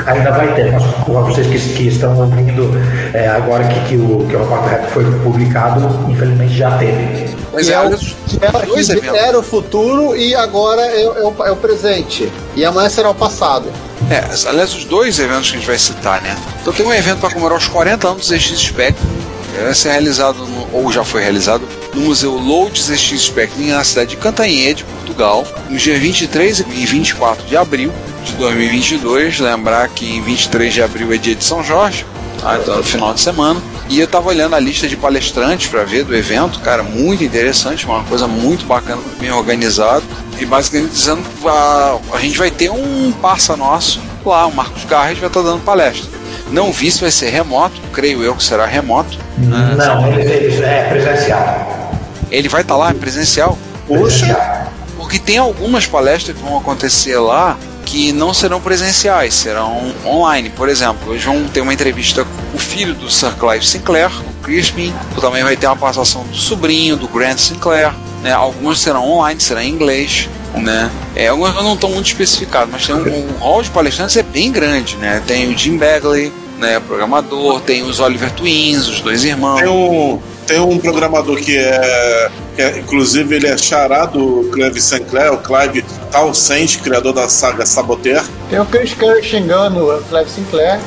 [0.06, 0.70] ainda vai ter.
[0.70, 2.70] Mas para vocês que, que estão ouvindo
[3.14, 5.80] é, agora que, que o que o Repórter Reto foi publicado,
[6.10, 7.30] infelizmente já teve.
[7.54, 9.18] Mas é, é o- olha, que era, dois que eventos.
[9.18, 12.30] era o futuro e agora é, é o, é o presente.
[12.54, 13.68] E amanhã será o passado.
[14.10, 16.36] É, aliás, os dois eventos que a gente vai citar, né?
[16.60, 19.08] Então tem um evento para comemorar os 40 anos do ZX Spectrum,
[19.58, 21.62] vai ser realizado, no- ou já foi realizado,
[21.94, 27.46] no Museu Load ZX Spectrum, na cidade de Cantanhede, Portugal, nos dias 23 e 24
[27.46, 27.92] de abril
[28.24, 29.38] de 2022.
[29.40, 32.04] Lembrar que em 23 de abril é dia de São Jorge,
[32.40, 32.58] tá?
[32.60, 33.60] então no final de semana.
[33.88, 37.84] E eu tava olhando a lista de palestrantes para ver do evento, cara, muito interessante,
[37.86, 40.04] uma coisa muito bacana, bem organizado.
[40.38, 44.84] E basicamente dizendo que a, a gente vai ter um parça nosso lá, o Marcos
[44.84, 46.08] Garres vai estar dando palestra.
[46.50, 49.16] Não vi se vai ser remoto, creio eu que será remoto.
[49.38, 51.92] Não, eles, eles é presencial.
[52.30, 54.66] Ele vai estar lá presencial, Presencial.
[54.96, 60.48] porque tem algumas palestras que vão acontecer lá que não serão presenciais, serão online.
[60.50, 64.44] Por exemplo, hoje vão ter uma entrevista com o filho do Sir Clive Sinclair, o
[64.44, 64.94] Crispin.
[65.20, 67.92] Também vai ter uma passação do sobrinho, do Grant Sinclair.
[68.22, 68.32] Né?
[68.32, 70.28] Algumas serão online, serão em inglês.
[70.54, 70.90] Né?
[71.14, 73.00] É, algumas não estão muito especificadas, mas tem um,
[73.34, 74.96] um hall de palestrantes é bem grande.
[74.96, 75.22] Né?
[75.26, 79.60] Tem o Jim Bagley, né, programador, tem os Oliver Twins, os dois irmãos.
[79.60, 84.80] Tem um, tem um programador que é, que é- Inclusive, ele é chará do Clive
[84.80, 85.82] Sinclair, o Clive
[86.12, 88.22] Townsend, criador da saga Saboteur.
[88.50, 90.80] Tem o Chris Curry xingando o Clive Sinclair.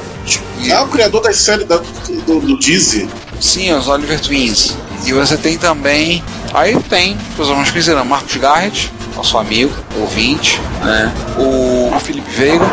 [0.68, 1.82] É o criador da série da-
[2.28, 3.10] do, do Dizzy.
[3.42, 4.76] Sim, os Oliver Twins.
[5.06, 6.24] E você tem também.
[6.54, 11.14] Aí tem, os homens conheceram Marcos Garrett, nosso amigo, ouvinte, né?
[11.38, 12.66] O, Felipe Veiga,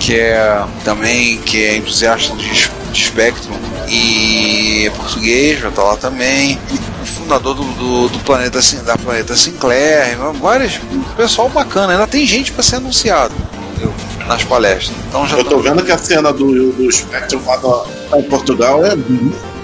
[0.00, 2.48] que é também que é entusiasta de,
[2.92, 3.54] de Spectrum
[3.88, 6.58] e é português, vai estar lá também.
[7.02, 10.80] O fundador do, do, do planeta da Planeta Sinclair, vários
[11.16, 13.34] pessoal bacana, ainda tem gente para ser anunciado
[13.70, 13.92] entendeu?
[14.26, 14.96] nas palestras.
[15.08, 18.22] Então já Eu tô tá- vendo que a cena do, do Spectrum lá, lá em
[18.24, 18.96] Portugal é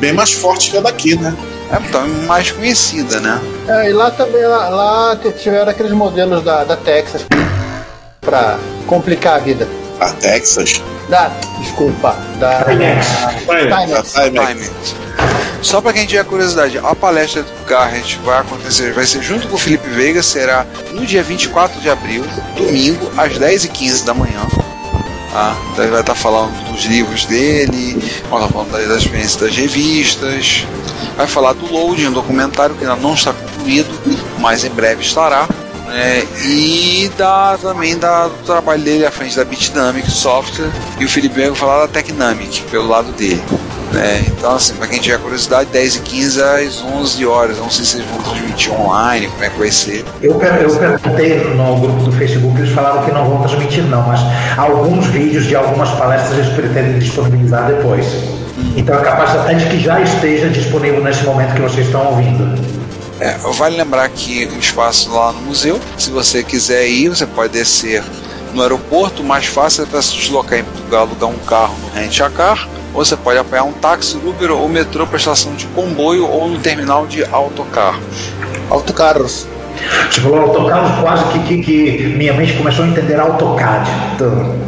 [0.00, 1.34] bem mais forte que a daqui, né?
[1.70, 3.40] É tá mais conhecida, né?
[3.68, 7.26] É, e lá também, lá, lá tiveram aqueles modelos da, da Texas
[8.20, 9.68] pra complicar a vida.
[10.00, 10.80] A Texas.
[11.08, 11.30] Da,
[11.60, 13.06] desculpa, da Timex.
[15.60, 19.56] Só para quem tiver curiosidade, a palestra do Garrett vai acontecer, vai ser junto com
[19.56, 22.24] o Felipe Veiga, será no dia 24 de abril,
[22.56, 24.40] domingo, às 10h15 da manhã.
[25.32, 25.56] Tá?
[25.72, 30.66] Então ele vai estar falando livros dele, estar falando das, das experiências das revistas,
[31.16, 33.88] vai falar do Load, um documentário que ainda não está concluído,
[34.38, 35.48] mas em breve estará.
[35.86, 36.22] né?
[36.44, 41.40] e da, também da, do trabalho dele à frente da Bitdynamic Software e o Felipe
[41.40, 43.42] vai falar da Technamic pelo lado dele.
[43.98, 44.24] Né?
[44.28, 47.58] Então, assim, para quem tiver curiosidade, 10 e 15 às 11 horas.
[47.58, 50.04] Não sei se eles vão transmitir online, como é que vai ser.
[50.22, 54.02] Eu, per- eu perguntei no grupo do Facebook, eles falaram que não vão transmitir não,
[54.06, 54.20] mas
[54.56, 58.06] alguns vídeos de algumas palestras eles pretendem disponibilizar depois.
[58.76, 62.58] Então é capaz até de que já esteja disponível nesse momento que vocês estão ouvindo.
[63.20, 67.52] É, vale lembrar que o espaço lá no museu, se você quiser ir, você pode
[67.52, 68.02] descer
[68.54, 69.22] no aeroporto.
[69.22, 72.30] O mais fácil é para se deslocar em Portugal, alugar um carro no Rent a
[72.30, 72.68] Car,
[72.98, 76.58] você pode apanhar um táxi, Uber ou metrô para a estação de comboio ou no
[76.58, 78.02] terminal de autocarros.
[78.68, 79.46] Autocarros.
[80.10, 83.88] Você falou AutoCAD, quase que, que, que minha mente começou a entender AutoCAD.
[84.16, 84.58] Então,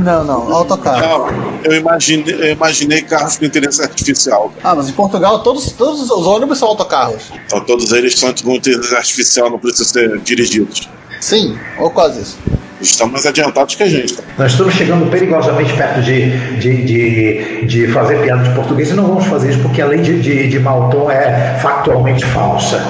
[0.00, 1.32] Não, não, autocarro.
[1.32, 4.52] Não, eu imaginei, eu imaginei carros com inteligência artificial.
[4.62, 7.32] Ah, mas em Portugal todos, todos os ônibus são autocarros.
[7.44, 10.88] Então todos eles são com inteligência artificial, não precisam ser dirigidos.
[11.20, 12.38] Sim, ou quase isso.
[12.84, 14.16] Estão mais adiantados que a gente.
[14.38, 19.06] nós estamos chegando perigosamente perto de, de, de, de fazer piada de português e não
[19.06, 22.80] vamos fazer isso porque a lei de, de, de Malton é factualmente falsa.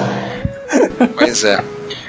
[1.17, 1.59] Pois é,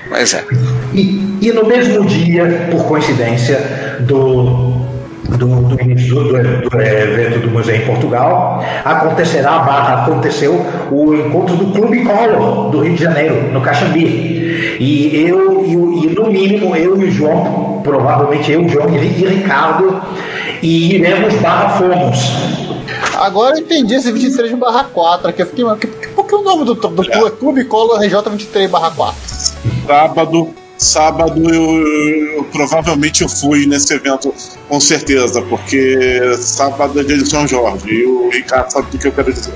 [0.08, 0.44] pois é.
[0.92, 4.85] E, e no mesmo dia, por coincidência, do,
[5.30, 10.54] do, do início do, do- do evento do museu em Portugal, acontecerá, barra, aconteceu
[10.90, 14.76] o encontro do Clube Collor do Rio de Janeiro, no Caxambi.
[14.78, 18.88] E eu, e, o- e no mínimo, eu e o João, provavelmente eu, o João
[18.94, 20.00] e, Ricardo,
[20.62, 22.30] e iremos barra fomos.
[23.18, 25.42] Agora eu entendi esse 23 barra 4 aqui.
[25.42, 28.90] Eu fiquei, que- por que o nome do, do clube, clube Colo RJ 23 barra
[28.94, 29.16] 4?
[29.86, 30.48] Sábado,
[30.78, 31.86] sábado eu,
[32.36, 34.32] eu- provavelmente eu fui nesse evento
[34.68, 39.06] com certeza, porque sábado é dia de São Jorge e o Ricardo sabe do que
[39.08, 39.54] eu quero dizer.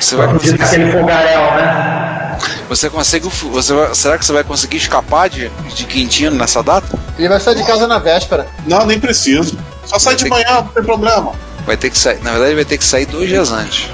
[0.00, 2.38] Você vai conseguir, aquele fogaréu, né?
[2.68, 6.98] você consegue, você vai- será que você vai conseguir escapar de, de Quintino nessa data?
[7.18, 8.46] Ele vai sair de casa na véspera.
[8.66, 9.56] Não, nem preciso.
[9.84, 11.32] Só sai de manhã, não tem problema.
[11.66, 13.88] Vai ter que sair, na verdade vai ter que sair dois dias antes.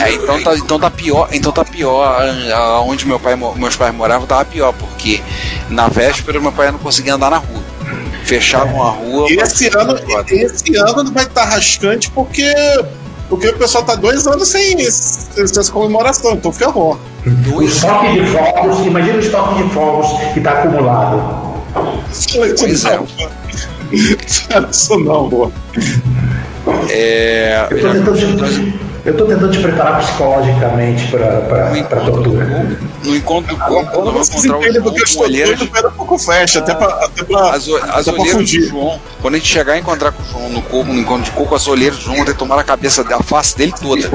[0.00, 2.04] É, então tá, então tá pior, então tá pior
[2.52, 5.22] ah, onde meu pai, meus pais moravam tava pior, porque
[5.70, 7.62] na véspera meu pai não conseguia andar na rua.
[8.24, 9.30] Fechavam a rua.
[9.30, 9.98] E esse ano,
[10.28, 12.52] esse ano vai estar rascante porque,
[13.28, 16.98] porque o pessoal tá dois anos sem, sem essa comemoração, então ferrou.
[17.52, 21.54] O estoque de fogos, imagina o estoque de fogos que está acumulado.
[22.34, 22.98] Pois é.
[22.98, 25.52] Fala Isso não, boa.
[26.88, 28.16] É, Eu estou tentando,
[28.48, 28.74] te-
[29.04, 32.78] eu tô tentando te preparar psicologicamente para a tortura.
[33.04, 35.60] no encontro do corpo, Quando nós vamos vocês encontrar o João eu com estou olheiras.
[35.62, 38.60] um pouco fecha, até pra, até pra, As, o- as até olheiras do.
[38.68, 41.30] João, quando a gente chegar e encontrar com o João no coco, no encontro de
[41.32, 44.10] coco, as olheiras do João vão ter que tomar a cabeça da face dele toda.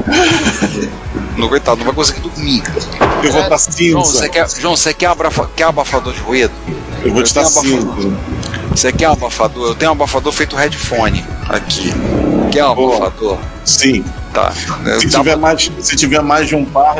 [1.36, 2.62] No coitado, não vai conseguir dormir.
[3.22, 4.28] Eu vou dar João, você cinza.
[4.28, 6.52] quer, João, você quer, abrafa- quer abafador de ruído?
[7.04, 7.86] Eu vou te dar cinza.
[8.70, 9.68] Você quer um abafador?
[9.68, 11.92] Eu tenho um abafador feito headphone aqui.
[12.50, 12.96] Quer um Boa.
[12.96, 13.38] abafador?
[13.64, 14.04] Sim.
[14.32, 14.52] Tá.
[14.52, 16.96] Se tiver, mais, se tiver mais de um par,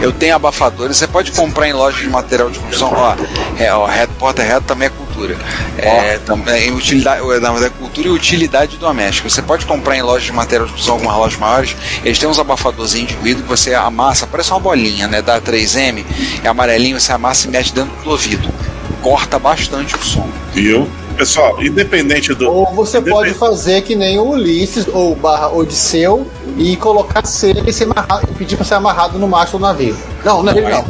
[0.00, 2.92] eu tenho abafadores, você pode comprar em lojas de material de construção.
[2.92, 3.16] Ó,
[3.58, 5.36] é, ó reto, porta reto também é cultura.
[5.78, 9.30] É, também é utilidade, na verdade, é cultura e utilidade doméstica.
[9.30, 11.76] Você pode comprar em lojas de material de construção, algumas lojas maiores.
[12.04, 15.22] Eles têm uns abafadorzinhos de ruído que você amassa, parece uma bolinha, né?
[15.22, 16.04] Da 3M,
[16.42, 18.52] é amarelinho, você amassa e mete dentro do ouvido.
[19.00, 20.28] Corta bastante o som.
[20.52, 20.88] Viu?
[21.16, 22.48] Pessoal, independente do.
[22.50, 26.26] Ou você independ- pode fazer que nem o Ulisses ou barra Odisseu
[26.56, 29.96] e colocar cerca e, se amarrar, e pedir para ser amarrado no mastro do navio.
[30.24, 30.84] Não, não é ele não.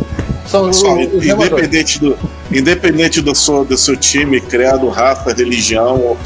[0.47, 1.53] São os, Pessoal, os remadores.
[1.53, 2.19] independente do,
[2.53, 6.19] independente do seu, do seu time, credo, raça, religião, ou,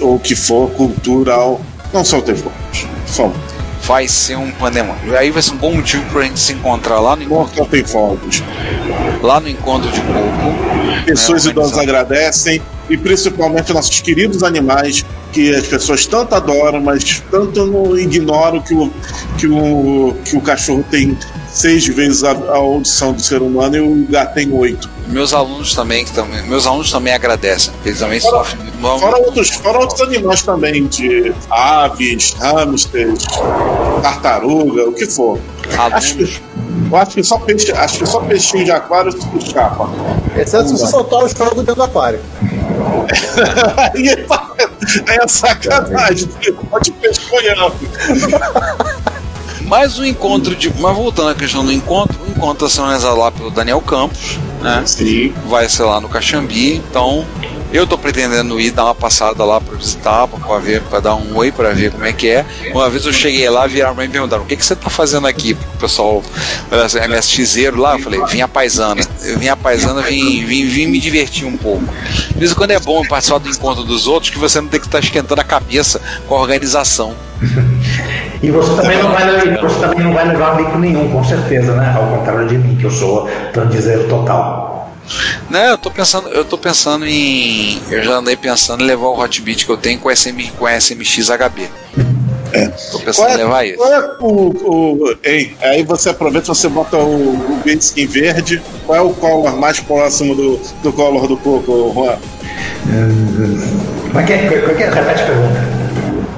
[0.00, 1.60] ou o que for, cultural,
[1.92, 2.86] não soltem fogos.
[3.06, 3.30] Só
[3.82, 5.16] Vai ser um pandemônio.
[5.16, 8.42] Aí vai ser um bom motivo pra gente se encontrar lá no não soltem fogos.
[9.22, 11.04] Lá no encontro de coco.
[11.04, 17.22] Pessoas É, idosas agradecem e principalmente nossos queridos animais que as pessoas tanto adoram, mas
[17.30, 18.90] tanto não ignoram que o,
[19.38, 21.16] que o, que o cachorro tem
[21.52, 24.88] seis vezes a, a audição do ser humano e o gato tem oito.
[25.08, 28.66] Meus alunos também, que também, meus alunos também agradecem, eles também Fora- sofrem.
[28.80, 33.24] Não- Fora outros, fora outros animais também, de aves, hamsters,
[34.02, 35.38] tartaruga, o que for.
[35.92, 36.40] Acho alunos, que,
[36.90, 39.88] eu acho que só peixe, acho que só peixinho de aquário escapa.
[40.36, 42.20] Exceto se você soltar os fogos dentro do aquário.
[43.94, 44.50] Ele tá-
[45.08, 46.28] É sacanagem,
[46.70, 47.72] pode pescoiar.
[49.62, 50.72] Mais um encontro de.
[50.80, 54.38] Mas voltando à questão do encontro, o encontro está sendo realizado lá pelo Daniel Campos,
[54.62, 54.82] né?
[54.86, 55.32] Sim.
[55.48, 57.26] Vai ser lá no Caxambi, então
[57.76, 61.36] eu tô pretendendo ir dar uma passada lá para visitar, para ver, para dar um
[61.36, 62.44] oi para ver como é que é.
[62.72, 64.88] Uma vez eu cheguei lá, viraram pra mim e perguntaram: "O que que você tá
[64.88, 66.22] fazendo aqui?" O pessoal,
[67.08, 69.02] MSXero lá, eu falei: "Vim a paisana".
[69.24, 71.84] Eu vim a paisana, vim, vim, vim me divertir um pouco.
[72.30, 74.80] De vez em quando é bom participar do encontro dos outros que você não tem
[74.80, 77.14] que estar esquentando a cabeça com a organização.
[78.42, 81.94] E você também não vai, você também não vai levar bico nenhum, com certeza, né?
[81.96, 84.65] Ao contrário de mim, que eu sou tandizeiro total.
[85.48, 87.80] Né, eu tô pensando, eu tô pensando em.
[87.90, 91.28] Eu já andei pensando em levar o Hotbit que eu tenho com, SM, com SMX
[91.30, 91.68] HB.
[92.52, 92.68] É.
[92.90, 93.76] Tô pensando em levar isso.
[93.76, 98.62] Qual é o, o, hein, aí você aproveita você bota o, o Basic verde.
[98.86, 102.16] Qual é o color mais próximo do, do color do coco, Juan?
[104.08, 104.48] Como é que é?
[104.48, 104.90] Como é que é?
[104.90, 105.76] Repete a pergunta.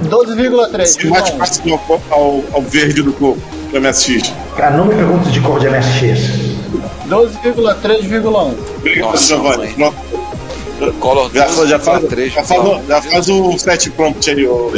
[0.04, 0.86] 12,3.
[0.86, 3.40] Se mais próximo ao, ao, ao verde do coco
[3.70, 4.32] do MSX.
[4.56, 6.47] Cara, não me pergunte de cor de MSX.
[7.08, 8.54] 12,3,1.
[8.78, 9.74] Obrigado, Nossa, Giovanni.
[11.00, 14.70] Color Já, já, faz, 3, já, faz, já faz o set prompt aí, ô.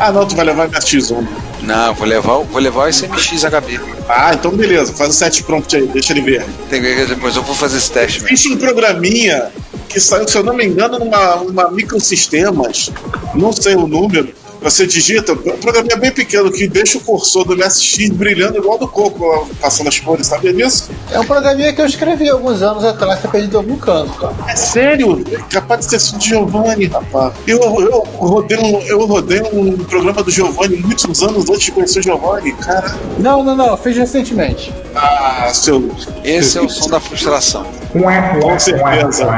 [0.00, 1.24] Ah, não, tu vai levar MSX1.
[1.62, 3.78] Não, vou levar, o- vou levar o SMX HB.
[4.08, 6.46] Ah, então beleza, faz o set prompt aí, deixa ele verde.
[6.68, 8.34] Tem que depois eu vou fazer esse teste mesmo.
[8.34, 9.46] Existe um programinha
[9.88, 12.90] que saiu, se eu não me engano, numa, numa microsistemas,
[13.32, 14.34] não sei o número.
[14.64, 18.88] Você digita, um programinha bem pequeno que deixa o cursor do MSX brilhando igual do
[18.88, 20.90] coco, lá, passando as cores, sabia disso?
[21.10, 24.34] É um programinha que eu escrevi alguns anos atrás, tá perdido em algum canto, cara.
[24.48, 25.22] É sério?
[25.30, 27.34] É capaz de ter sido Giovanni, rapaz.
[27.46, 31.98] Eu, eu, rodei um, eu rodei um programa do Giovanni muitos anos antes de conhecer
[31.98, 32.96] o Giovanni, cara.
[33.18, 34.72] Não, não, não, eu fiz recentemente.
[34.94, 35.90] Ah, seu.
[36.24, 37.66] Esse é o som da frustração.
[37.92, 39.28] Com certeza.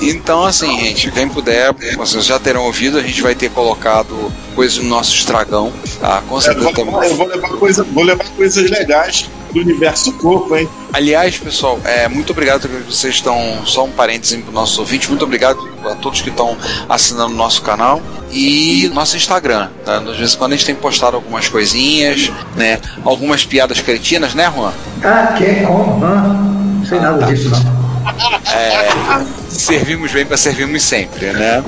[0.00, 4.78] Então, assim, gente, quem puder, vocês já terão ouvido, a gente vai ter colocado coisas
[4.78, 6.22] no nosso estragão, tá?
[6.28, 7.06] Com Eu certeza vou, temos.
[7.06, 10.68] eu vou levar coisa, vou levar coisas legais do universo coco, hein?
[10.92, 13.38] Aliás, pessoal, é, muito obrigado que vocês estão.
[13.64, 15.08] Só um parênteses para os nossos ouvintes.
[15.08, 16.56] Muito obrigado a todos que estão
[16.88, 18.00] assinando o nosso canal
[18.30, 19.68] e nosso Instagram.
[19.84, 19.98] Tá?
[19.98, 22.80] De vez em quando a gente tem postado algumas coisinhas, né?
[23.04, 24.72] Algumas piadas cretinas, né, Juan?
[25.02, 25.66] Ah, que?
[25.66, 26.04] Como?
[26.04, 26.18] Ah,
[26.78, 27.85] não sei nada disso, não.
[28.54, 31.62] É, servimos bem para servirmos sempre, né?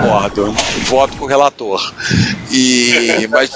[0.00, 0.52] Concordo.
[0.84, 1.92] Voto com o relator.
[2.50, 3.50] E, mas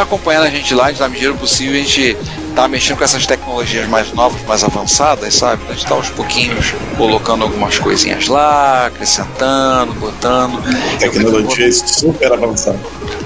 [0.00, 2.16] acompanhando a gente lá, a gente, na medida do possível, a gente
[2.54, 5.62] tá mexendo com essas tecnologias mais novas, mais avançadas, sabe?
[5.68, 10.62] A gente tá aos pouquinhos colocando algumas coisinhas lá, acrescentando, botando.
[10.98, 12.78] Tecnologia super avançada.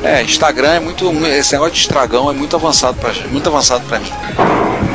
[0.02, 1.10] É, Instagram é muito.
[1.26, 4.10] Esse negócio de estragão é muito avançado pra gente, muito avançado pra mim.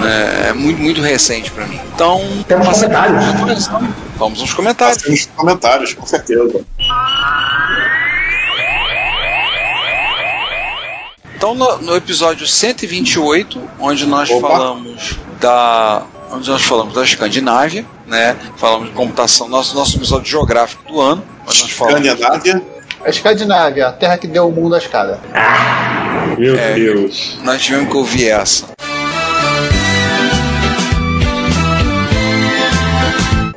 [0.05, 1.79] É, é muito, muito recente pra mim.
[1.93, 2.21] Então.
[2.47, 3.67] Temos comentários.
[4.15, 5.03] Vamos nos comentários.
[5.07, 6.65] Nos comentários, com certeza.
[11.35, 14.47] Então, no, no episódio 128, onde nós Opa.
[14.47, 16.03] falamos da.
[16.31, 18.35] Onde nós falamos da Escandinávia, né?
[18.57, 21.23] Falamos de computação, nosso, nosso episódio geográfico do ano.
[21.47, 22.63] Escandinávia.
[23.05, 25.19] A Escandinávia, a terra que deu o mundo à escada.
[26.37, 26.73] Meu É.
[26.73, 27.37] Deus.
[27.43, 28.65] nós tivemos que ouvir essa.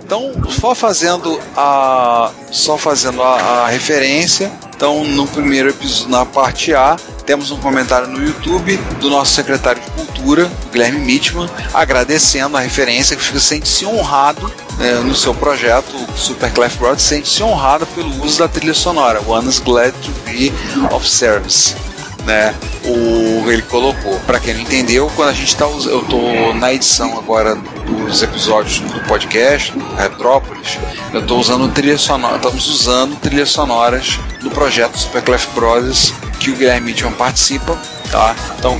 [0.05, 4.51] Então, só fazendo a só fazendo a, a referência.
[4.75, 9.83] Então, no primeiro episódio, na parte A, temos um comentário no YouTube do nosso secretário
[9.83, 16.17] de Cultura, Guilherme Mitman, agradecendo a referência, que sente-se honrado né, no seu projeto, o
[16.17, 19.21] Super Clef Broad, sente-se honrado pelo uso da trilha sonora.
[19.27, 20.53] One is glad to be
[20.95, 21.75] of service
[22.25, 22.53] né?
[22.85, 24.19] O ele colocou.
[24.27, 27.57] Para quem não entendeu, quando a gente tá us- eu tô na edição agora
[27.87, 30.79] dos episódios do podcast, Retrópolis,
[31.13, 36.57] eu tô usando trilha sonora, estamos usando trilhas sonoras do projeto Superclef Brothers que o
[36.57, 37.79] Guilherme Mitchell participa,
[38.11, 38.35] tá?
[38.59, 38.79] Então,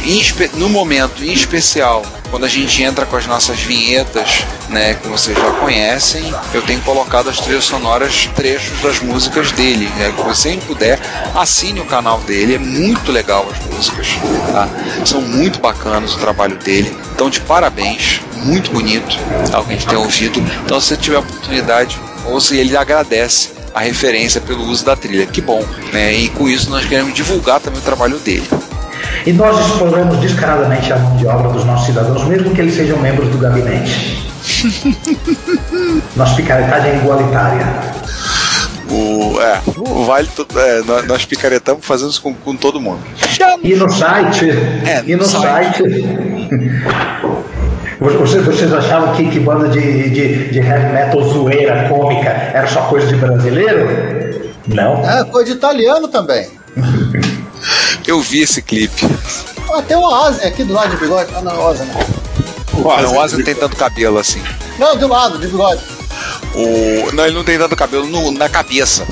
[0.55, 5.37] no momento em especial, quando a gente entra com as nossas vinhetas, né, que vocês
[5.37, 9.89] já conhecem, eu tenho colocado as trilhas sonoras, trechos das músicas dele.
[9.97, 10.13] Né?
[10.17, 11.01] Se você puder,
[11.35, 14.09] assine o canal dele, é muito legal as músicas,
[14.53, 14.69] tá?
[15.05, 16.97] São muito bacanas o trabalho dele.
[17.15, 19.17] Então, de parabéns, muito bonito,
[19.51, 19.61] tá?
[19.61, 20.41] o que a gente tem ouvido.
[20.65, 24.97] Então, se você tiver a oportunidade, ouça e ele agradece a referência pelo uso da
[24.97, 25.27] trilha.
[25.27, 25.63] Que bom,
[25.93, 26.15] né?
[26.15, 28.49] E com isso nós queremos divulgar também o trabalho dele.
[29.27, 32.99] E nós exploramos descaradamente a mão de obra dos nossos cidadãos, mesmo que eles sejam
[32.99, 34.27] membros do gabinete.
[36.17, 37.67] Nossa picaretagem é igualitária.
[38.89, 43.01] O, é, o Vale, é, nós, nós picaretamos fazendo isso com, com todo mundo.
[43.63, 44.49] E no site,
[44.85, 45.83] É, e no no site,
[47.99, 52.83] vocês, vocês achavam que, que banda de, de, de heavy metal zoeira cômica era só
[52.83, 54.47] coisa de brasileiro?
[54.69, 55.05] Não?
[55.09, 56.49] É, coisa de italiano também.
[58.07, 59.07] Eu vi esse clipe.
[59.73, 61.31] Ah, tem o Ozzy aqui do lado de bigode.
[61.35, 62.27] Ah, não, Ozzy não.
[62.83, 64.43] Não, o Ozzy não tem tanto cabelo assim.
[64.79, 65.83] Não, do lado, de bigode.
[66.55, 67.13] O...
[67.13, 69.07] Não, ele não tem tanto cabelo no- na cabeça.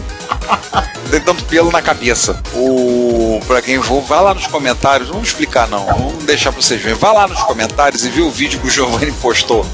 [1.05, 2.41] Não tem tanto pelo na cabeça.
[2.55, 3.41] O...
[3.47, 5.09] Pra quem for, vá lá nos comentários.
[5.09, 5.85] Não vamos explicar, não.
[5.87, 6.99] Vamos deixar pra vocês verem.
[6.99, 9.67] Vá lá nos comentários e vê o vídeo que o Giovanni postou.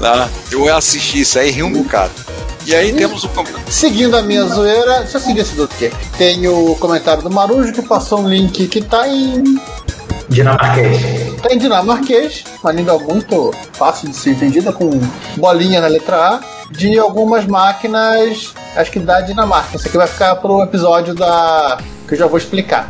[0.00, 0.28] Tá?
[0.50, 2.12] Eu assisti isso aí ri um bocado.
[2.68, 3.30] E aí temos o.
[3.66, 5.90] Seguindo a minha zoeira, deixa eu seguir esse do quê?
[6.18, 9.42] Tem o comentário do Marujo que passou um link que tá em.
[10.28, 10.98] Dinamarquês.
[11.40, 14.90] Tá em dinamarquês, uma língua muito fácil de ser entendida, com
[15.38, 16.40] bolinha na letra A,
[16.70, 19.78] de algumas máquinas, acho que da Dinamarca.
[19.78, 21.78] Isso aqui vai ficar pro episódio da.
[22.06, 22.86] que eu já vou explicar.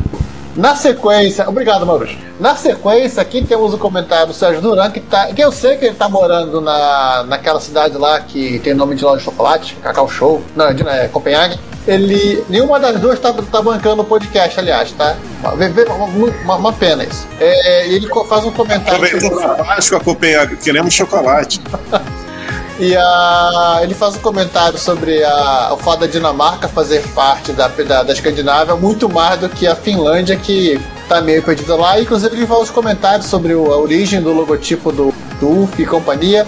[0.59, 2.17] Na sequência, obrigado, Marujo.
[2.37, 5.85] Na sequência, aqui temos o comentário do Sérgio Duran, que, tá, que eu sei que
[5.85, 10.09] ele tá morando na, naquela cidade lá que tem nome de loja de chocolate, Cacau
[10.09, 11.57] Show, não, é, de- é Copenhague.
[11.87, 12.43] Ele.
[12.49, 15.15] Nenhuma das duas tá, tá bancando o podcast, aliás, tá?
[15.41, 15.53] Uma,
[16.43, 17.25] uma- uma pena isso.
[17.39, 18.95] É, ele faz um comentário.
[19.05, 21.61] Aproveitando a Páscoa, Copenhague, queremos chocolate.
[22.79, 27.67] E a, ele faz um comentário sobre a, o fato da Dinamarca fazer parte da,
[27.67, 30.79] da, da Escandinávia muito mais do que a Finlândia, que
[31.09, 31.99] tá meio perdida lá.
[31.99, 35.85] Inclusive, ele faz os comentários sobre o- a origem do logotipo do, do UF e
[35.85, 36.47] companhia.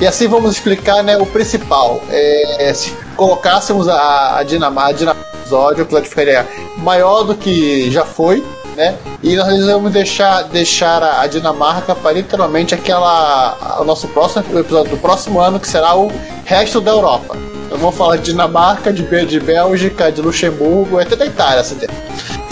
[0.00, 2.02] E assim vamos explicar né, o principal.
[2.10, 6.46] É, se colocássemos a, a Dinamarca, a Dinamarca episódio, o episódio ficaria
[6.78, 8.44] maior do que já foi.
[8.78, 8.94] Né?
[9.24, 13.76] E nós resolvemos deixar, deixar a, Dinamarca para literalmente aquela.
[13.80, 16.12] o nosso próximo episódio do próximo ano, que será o
[16.44, 17.36] resto da Europa.
[17.66, 19.02] Então vamos falar de Dinamarca, de,
[19.40, 21.90] Bélgica, de Luxemburgo, até da Itália, se der.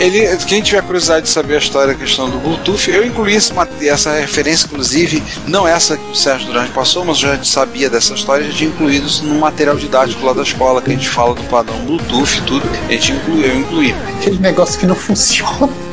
[0.00, 3.54] Ele, quem tiver curiosidade de saber a história da questão do Bluetooth, eu incluí esse
[3.54, 7.88] mate- essa referência, inclusive, não essa que o Sérgio Durante passou, mas eu já sabia
[7.88, 11.08] dessa história, já tinha incluído isso no material didático lá da escola, que a gente
[11.08, 13.94] fala do padrão Bluetooth e tudo, a gente inclui, eu incluí.
[14.18, 15.85] Aquele negócio que não funciona.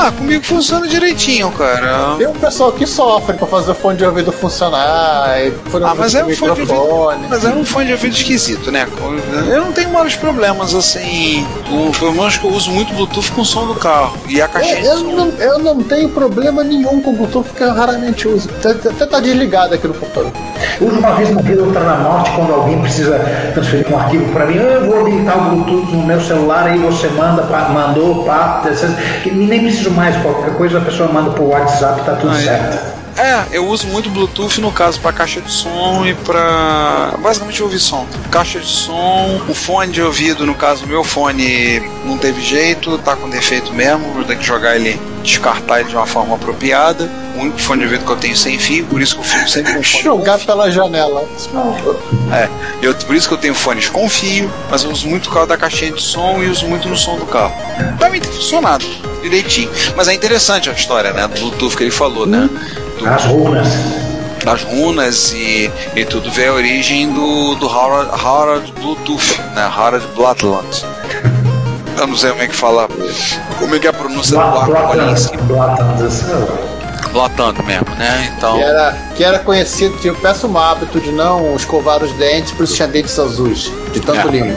[0.00, 2.14] Ah, comigo funciona direitinho, cara.
[2.16, 5.40] Tem um pessoal que sofre para fazer o fone de ouvido funcionar.
[5.40, 5.52] E
[5.84, 7.26] Ah, mas é um fone de ouvido, microfone.
[7.28, 8.86] mas é um fone de ouvido esquisito, né?
[9.48, 11.44] Eu não tenho vários problemas, assim.
[11.68, 14.16] O, pelo menos que eu uso muito Bluetooth com o som do carro.
[14.28, 17.48] E a caixinha É, de eu, não, eu não tenho problema nenhum com o Bluetooth,
[17.48, 18.48] porque eu raramente uso.
[18.58, 20.30] Até, até tá desligado aqui no computador.
[20.80, 23.18] Uso uma vez na vida, outra na morte, quando alguém precisa
[23.52, 27.08] transferir um arquivo para mim, eu vou habilitar o Bluetooth no meu celular, aí você
[27.08, 28.62] manda, pá, mandou, pá,
[29.22, 32.98] que nem preciso mais, qualquer coisa a pessoa manda por WhatsApp, tá tudo certo.
[33.16, 37.80] É, eu uso muito Bluetooth no caso para caixa de som e para basicamente ouvir
[37.80, 38.06] som.
[38.30, 43.16] Caixa de som, o fone de ouvido, no caso meu fone não teve jeito, tá
[43.16, 47.08] com defeito mesmo, vou ter que jogar ele, descartar ele de uma forma apropriada.
[47.36, 49.48] O único fone de ouvido que eu tenho sem fio, por isso que eu fico
[49.48, 51.24] sempre com fone Jogar pela janela.
[52.32, 52.48] É,
[52.82, 55.48] eu, por isso que eu tenho fones com fio, mas eu uso muito por causa
[55.48, 57.54] da caixinha de som e uso muito no som do carro.
[57.98, 58.84] Pra mim tem funcionado
[59.22, 59.70] direitinho.
[59.96, 61.26] Mas é interessante a história, né?
[61.28, 62.48] Do Bluetooth que ele falou, né?
[62.98, 63.68] Do- As runas.
[64.44, 69.70] das runas e, e tudo vê a origem do, do Howard, Howard Bluetooth, né?
[69.76, 70.84] Howard Blatland.
[71.98, 72.88] Eu não sei como é que fala.
[73.58, 75.36] Como é que é a pronúncia do Arco Polinski?
[77.12, 78.32] Blatando mesmo, né?
[78.36, 78.56] Então.
[78.56, 82.64] Que era, que era conhecido, tinha o péssimo hábito de não escovar os dentes, por
[82.64, 84.30] isso tinha dentes azuis, de tanto É.
[84.30, 84.56] limo.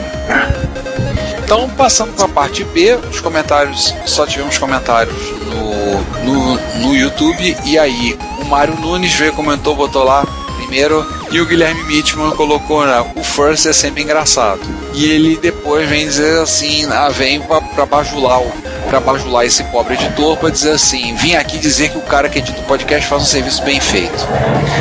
[1.44, 5.16] Então, passando para a parte B, os comentários, só tivemos comentários
[5.46, 7.56] no, no, no YouTube.
[7.64, 10.24] E aí, o Mário Nunes veio, comentou, botou lá
[10.56, 11.06] primeiro.
[11.32, 14.60] E o Guilherme Mitman colocou, né, o First é sempre engraçado.
[14.92, 18.52] E ele depois vem dizer assim, ah, vem pra, pra bajular o.
[18.90, 22.40] Pra bajular esse pobre editor, pra dizer assim: vim aqui dizer que o cara que
[22.40, 24.26] edita o podcast faz um serviço bem feito.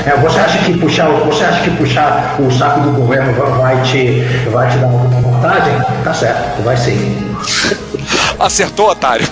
[0.06, 3.58] É, você acha que puxar, o- você acha que puxar o saco do governo va-
[3.60, 4.20] vai te,
[4.52, 5.74] vai te dar alguma vantagem?
[6.04, 7.34] Tá certo, vai sim.
[8.38, 9.26] Acertou, otário?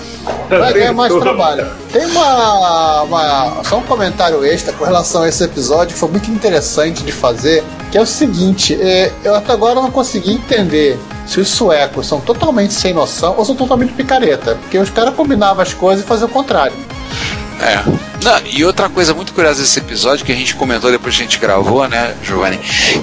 [0.50, 1.68] Vai ganhar mais trabalho.
[1.92, 6.30] Tem uma, uma- Só um comentário extra com relação a esse episódio que foi muito
[6.32, 11.40] interessante de fazer, que é o seguinte, é, eu até agora não consegui entender se
[11.40, 14.56] os suecos são totalmente sem noção ou são totalmente picareta.
[14.56, 16.74] Porque os caras combinavam as coisas e faziam o contrário.
[17.62, 18.09] É.
[18.24, 21.26] Não, e outra coisa muito curiosa desse episódio que a gente comentou depois que a
[21.26, 22.58] gente gravou, né, Giovanni?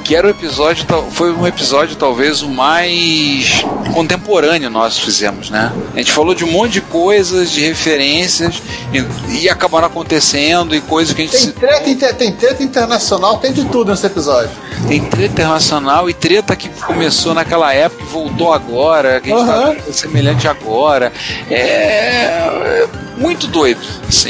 [0.05, 3.65] Que era o episódio, foi um episódio talvez o mais
[3.95, 5.73] contemporâneo nós fizemos, né?
[5.95, 8.63] A gente falou de um monte de coisas, de referências,
[8.93, 13.39] e, e acabaram acontecendo, e coisas que a gente Tem treta, inter- tem treta internacional,
[13.39, 14.51] tem de tudo nesse episódio.
[14.87, 19.49] Tem treta internacional e treta que começou naquela época e voltou agora, que a gente
[19.49, 19.75] Aham.
[19.77, 21.11] tá semelhante agora.
[21.51, 22.87] É
[23.17, 23.81] muito doido.
[24.07, 24.29] Assim.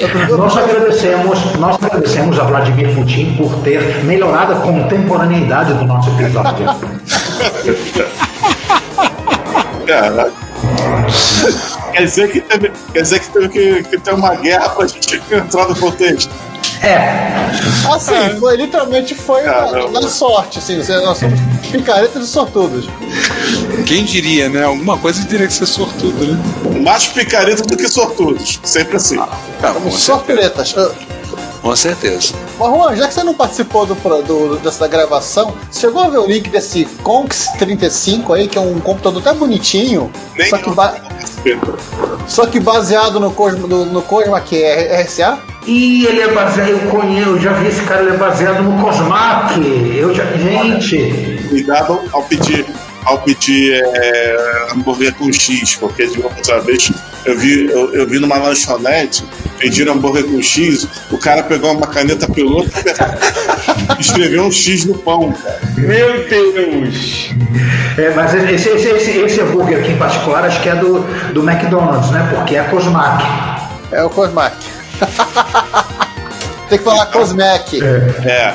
[0.77, 6.67] Agradecemos, nós agradecemos a Vladimir Putin por ter melhorado a contemporaneidade do nosso episódio.
[9.87, 10.33] Caraca.
[11.93, 15.23] quer dizer que teve, quer dizer que, teve que, que ter uma guerra pra gente
[15.31, 16.35] entrar no contexto.
[16.83, 17.37] É,
[17.91, 20.77] Assim, foi, literalmente foi na, na sorte, assim.
[20.77, 21.41] Nós somos
[21.71, 22.89] picaretas e sortudos.
[23.87, 24.65] Quem diria, né?
[24.65, 26.81] Alguma coisa teria que ser sortudo, né?
[26.83, 28.61] Mais picareta do que sortudos.
[28.63, 29.19] Sempre assim.
[29.19, 29.29] Ah,
[29.61, 30.75] com, Somos certeza, sorturetas.
[30.77, 30.91] Ah,
[31.63, 32.35] com certeza.
[32.59, 36.19] Mas, Juan, já que você não participou do, do- dessa gravação, você chegou a ver
[36.19, 40.71] o link desse Conx 35 aí, que é um computador até bonitinho, Nem só que,
[40.71, 40.95] ba-
[42.27, 45.39] só que baseado no Cosmo, no, no Cosma, que é RSA?
[45.67, 48.81] e ele é baseado, eu conheço, eu já vi esse cara, ele é baseado no
[48.85, 49.61] Cosmac.
[49.99, 52.65] Eu já, gente, Cuidado ao pedir,
[53.07, 56.91] ao pedir é, hambúrguer com X, porque de outra vez
[57.25, 59.25] eu vi, eu, eu vi numa lanchonete,
[59.59, 62.71] pediram hambúrguer com X, o cara pegou uma caneta pelota
[63.97, 65.61] e escreveu um X no pão, cara.
[65.77, 67.31] Meu Deus!
[67.97, 70.99] é, mas esse, esse, esse, esse hambúrguer aqui em particular, acho que é do,
[71.33, 72.29] do McDonald's, né?
[72.35, 73.25] Porque é Cosmac.
[73.93, 74.57] É o Cosmac.
[76.69, 77.81] Tem que falar Cosmac.
[77.81, 78.55] É.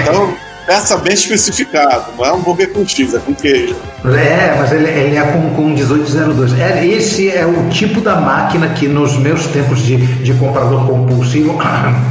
[0.00, 0.36] Então,
[0.66, 3.76] peça bem especificado, não é hambúrguer com X, é com queijo.
[4.04, 6.58] É, mas ele, ele é com, com 1802.
[6.58, 11.58] É, esse é o tipo da máquina que nos meus tempos de, de comprador compulsivo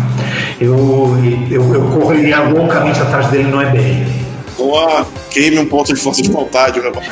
[0.60, 1.18] eu,
[1.50, 4.06] eu, eu correria loucamente atrás dele no eBay.
[4.58, 7.04] Uma queime um ponto de força de vontade, meu irmão.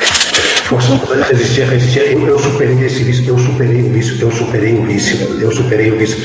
[0.64, 0.94] Força,
[1.28, 2.12] resistir, resistir.
[2.12, 5.90] Eu, eu superei esse vício, eu superei o vício, eu superei o vício, eu superei
[5.90, 6.18] o vício.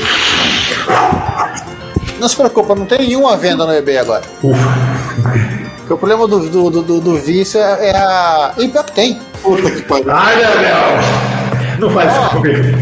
[2.20, 4.22] Não se preocupa, não tem nenhuma venda no eBay agora.
[4.42, 4.95] Ufa.
[5.22, 8.52] Porque o problema do, do, do, do- do vício é é a.
[8.58, 9.20] E tem.
[9.42, 10.10] Puta que pariu.
[10.10, 11.78] Ai, Deus!
[11.78, 12.78] Não faz isso comigo.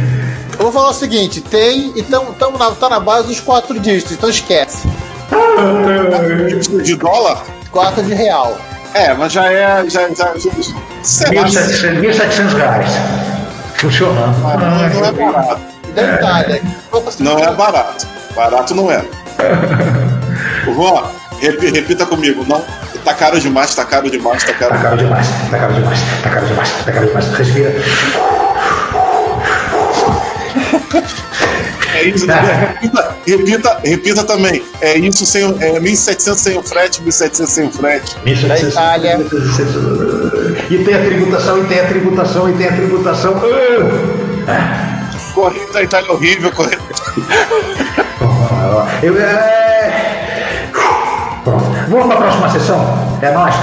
[0.59, 3.79] Eu vou falar o seguinte: tem e tamo, tamo na, tá na base dos quatro
[3.79, 4.89] dígitos, então esquece.
[6.83, 7.43] De dólar?
[7.71, 8.57] Quatro de real.
[8.95, 9.85] É, mas já é.
[9.89, 10.51] Já, já, já,
[11.03, 12.91] sei lá, 1.700 1.700 reais.
[13.75, 14.39] Funcionando.
[14.41, 15.61] não, não é barato.
[15.95, 16.63] Detalhe.
[17.21, 18.07] Não é barato.
[18.35, 19.05] Barato não é.
[20.65, 21.09] Repi-
[21.41, 22.45] repita comigo.
[22.49, 22.65] Não,
[23.05, 24.83] tá caro demais, tá caro demais, tá Tá caro.
[24.83, 27.27] caro demais, tá caro demais, tá caro demais, tá caro demais.
[27.35, 27.75] Respira.
[31.95, 32.27] É isso.
[32.27, 34.63] Repita, repita, repita também.
[34.81, 38.17] É isso sem o- é 1.700 sem o frete, 1.700 sem o frete.
[38.49, 39.21] Da Itália.
[40.71, 43.41] E tem a tributação, e tem a tributação, e tem a tributação.
[45.35, 46.79] Correio da Itália horrível, correio.
[49.03, 49.64] Eu, é...
[51.95, 52.85] Vamos para a próxima sessão?
[53.23, 53.55] É nóis?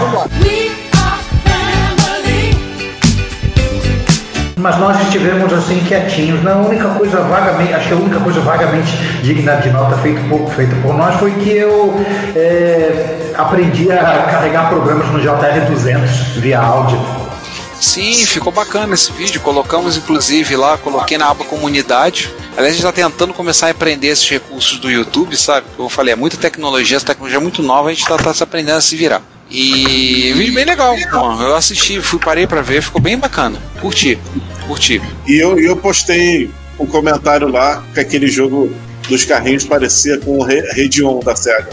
[4.56, 6.42] Mas nós estivemos assim quietinhos.
[6.42, 8.90] Na única coisa vagamente, acho que a única coisa vagamente
[9.22, 11.94] digna de nota feita por, feita por nós foi que eu
[12.34, 17.21] é, aprendi a carregar programas no JR200 via áudio.
[17.82, 19.42] Sim, ficou bacana esse vídeo.
[19.42, 22.30] Colocamos inclusive lá, coloquei na aba comunidade.
[22.56, 25.66] Aliás, a gente está tentando começar a aprender esses recursos do YouTube, sabe?
[25.80, 28.78] Eu falei, é muita tecnologia, essa tecnologia é muito nova, a gente está se aprendendo
[28.78, 29.22] a se virar.
[29.50, 31.42] E vídeo bem legal, mano.
[31.42, 33.58] Eu assisti, fui parei para ver, ficou bem bacana.
[33.82, 34.18] Curti,
[34.68, 35.02] curti.
[35.28, 36.50] E eu, eu postei
[36.80, 38.72] um comentário lá que aquele jogo
[39.10, 41.70] dos carrinhos parecia com o Re- Radeon da SEGA.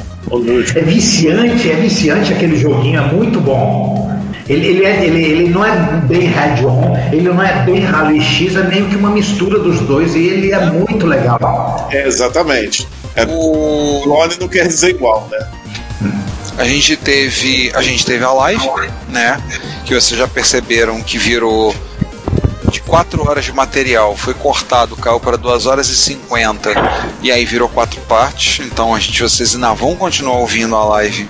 [0.75, 4.09] É viciante, é viciante aquele joguinho, é muito bom.
[4.49, 8.57] Ele, ele, é- ele, ele não é bem Radeon, ele não é bem Rally X,
[8.57, 11.89] é meio que uma mistura dos dois e ele é muito legal.
[11.91, 12.89] É, exatamente.
[13.15, 14.01] É, O...
[14.05, 15.47] clone não quer dizer igual, né?
[16.57, 18.69] A gente teve, a gente teve a live,
[19.09, 19.41] né?
[19.85, 21.75] Que vocês já perceberam que virou
[22.73, 26.71] de 4 horas de material, foi cortado, caiu para 2 horas e 50
[27.23, 28.65] e aí virou quatro partes.
[28.67, 31.29] Então a gente, vocês ainda vão continuar ouvindo a live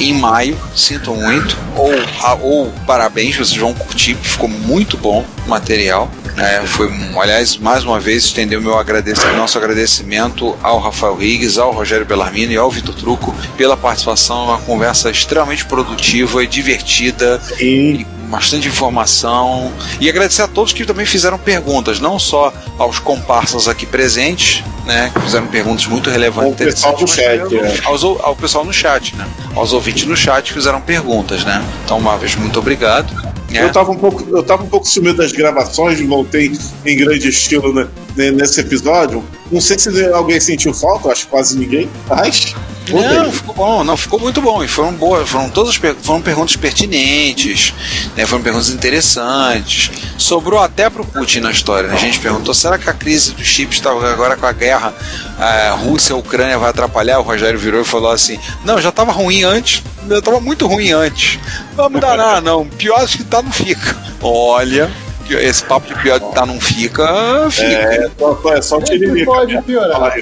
[0.00, 1.56] em maio, sinto muito.
[1.76, 1.92] Ou,
[2.22, 6.10] a- ou parabéns, vocês vão curtir, ficou muito bom o material.
[6.36, 6.62] né?
[6.66, 6.90] foi,
[7.20, 12.04] aliás, mais uma vez, estender o meu agradecimento, nosso agradecimento ao Rafael Riggs, ao Rogério
[12.04, 14.46] Bellarmino e ao Vitor Truco pela participação.
[14.46, 18.04] Uma conversa extremamente produtiva e divertida E
[18.34, 23.86] bastante informação e agradecer a todos que também fizeram perguntas, não só aos comparsas aqui
[23.86, 27.86] presentes, né, que fizeram perguntas muito relevantes, Ao pessoal do interessantes, chat, é.
[27.86, 29.24] aos, ao pessoal no chat, né,
[29.54, 31.64] aos ouvintes no chat que fizeram perguntas, né.
[31.84, 33.08] Então, uma vez muito obrigado.
[33.48, 33.62] né.
[33.62, 36.50] eu tava um pouco, eu tava um pouco sumido das gravações, voltei
[36.84, 37.86] em grande estilo né,
[38.16, 39.24] nesse episódio.
[39.50, 42.54] Não sei se alguém sentiu falta, acho que quase ninguém, mas.
[42.90, 44.62] Não, ficou bom, não, ficou muito bom.
[44.62, 47.72] E foram boas, foram todas foram perguntas pertinentes,
[48.14, 49.90] né, foram perguntas interessantes.
[50.18, 51.88] Sobrou até pro Putin na história.
[51.88, 51.94] Né?
[51.94, 54.94] A gente perguntou: será que a crise dos chips está agora com a guerra
[55.38, 57.18] a Rússia-Ucrânia vai atrapalhar?
[57.18, 60.92] O Rogério virou e falou assim: não, já estava ruim antes, já estava muito ruim
[60.92, 61.38] antes.
[61.70, 62.66] Não vai mudar nada, não.
[62.66, 63.96] Pior acho que tá, não fica.
[64.20, 64.90] Olha,
[65.32, 67.06] esse papo de pior tá não fica,
[67.50, 67.66] fica.
[67.66, 69.24] É, só, é só tiririca.
[69.24, 70.18] pode piorar.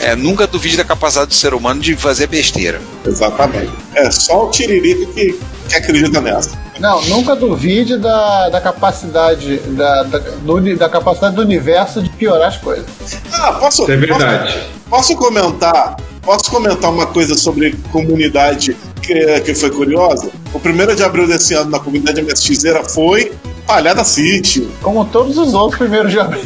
[0.00, 2.80] É, nunca duvide da capacidade do ser humano de fazer besteira.
[3.04, 3.72] Exatamente.
[3.94, 5.38] É só o tiririca que,
[5.68, 6.50] que acredita nessa.
[6.78, 12.48] Não, nunca duvide da, da capacidade da, da, do da capacidade do universo de piorar
[12.48, 12.86] as coisas.
[13.32, 14.52] Ah, posso, Isso é verdade.
[14.88, 15.96] posso, posso comentar?
[16.22, 18.76] Posso comentar uma coisa sobre comunidade
[19.08, 20.30] que, que foi curiosa?
[20.52, 23.32] O primeiro de abril desse ano na comunidade MSXeira foi
[23.68, 24.66] Palhada City.
[24.82, 26.40] Como todos os outros primeiros de abril.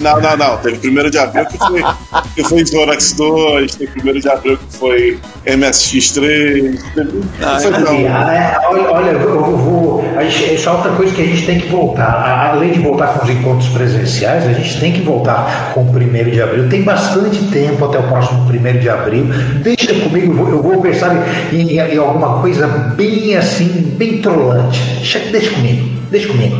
[0.00, 0.56] Não, não, não.
[0.58, 1.82] Teve primeiro de abril que foi,
[2.34, 6.78] que foi Zorax 2, teve primeiro de abril que foi MSX3.
[6.94, 8.14] Teve, não foi Assim, não.
[8.14, 10.04] ah, é, olha, olha, eu vou.
[10.16, 12.04] a gente- Isso é outra coisa que a gente tem que voltar.
[12.04, 15.92] A- Além de voltar com os encontros presenciais, a gente tem que voltar com o
[15.92, 16.68] primeiro de abril.
[16.68, 19.26] Tem bastante tempo até o próximo primeiro de abril.
[19.62, 21.14] Deixa comigo, eu vou, eu vou pensar
[21.52, 24.78] em, em- em alguma coisa bem assim, bem trolante.
[24.96, 26.56] Deixa, deixa comigo, deixa comigo.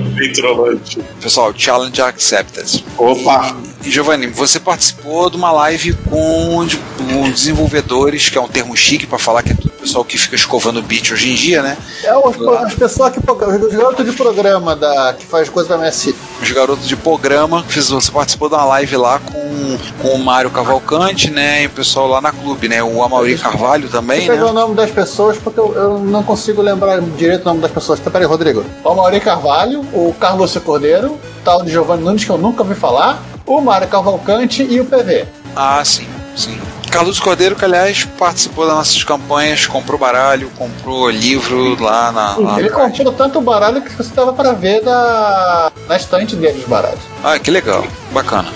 [1.21, 2.85] Pessoal, challenge accepted.
[2.99, 3.57] Opa!
[3.85, 8.77] E Giovanni, você participou de uma live com, de- com desenvolvedores, que é um termo
[8.77, 11.77] chique para falar que é tudo pessoal que fica escovando beat hoje em dia, né?
[12.03, 13.21] É os, as pessoas que.
[13.21, 16.13] Os garotos de programa da, que faz coisa pra MSI.
[16.47, 17.65] Os garotos de programa.
[17.67, 21.65] Fiz, você participou de uma live lá com, com o Mário Cavalcante, né?
[21.65, 22.81] E o pessoal lá na clube, né?
[22.85, 24.51] O Amauri Carvalho também, Vou pegar né?
[24.53, 27.99] o nome das pessoas porque eu, eu não consigo lembrar direito o nome das pessoas.
[27.99, 28.65] Então, peraí, Rodrigo.
[28.85, 32.77] O Mauri Carvalho, o Carlos Cordeiro, o tal de Giovanni Nunes, que eu nunca ouvi
[32.77, 35.27] falar, o Mário Cavalcante e o PV.
[35.57, 36.07] Ah, sim,
[36.37, 36.61] sim.
[36.97, 42.39] Carlos Cordeiro, que aliás participou das nossas campanhas, comprou baralho, comprou livro lá na.
[42.39, 46.65] lá Ele comprou tanto baralho que você dava pra ver da, na estante dele os
[46.65, 47.01] baralhos.
[47.23, 48.49] Ah, que legal, bacana.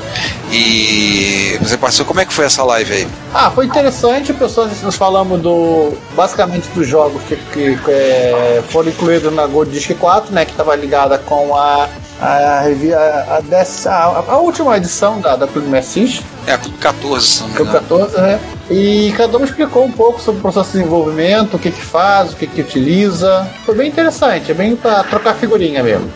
[0.51, 3.09] E você participou, como é que foi essa live aí?
[3.35, 9.31] Ah, foi interessante, pessoas nós falamos do basicamente dos jogos que, que, é, foram incluídos
[9.35, 11.91] na Gold Disc 4, né, que estava ligada com a
[12.21, 17.27] a, a, a, dessa- a, a última edição da, da Clube MSX, É, Clube 14,
[17.27, 17.87] se não me Clube engano.
[17.89, 18.41] 14, né?
[18.71, 22.33] E cada um explicou um pouco sobre o processo de desenvolvimento, o que que faz,
[22.33, 23.51] o que que utiliza.
[23.67, 26.09] Foi bem interessante, é bem para trocar figurinha mesmo.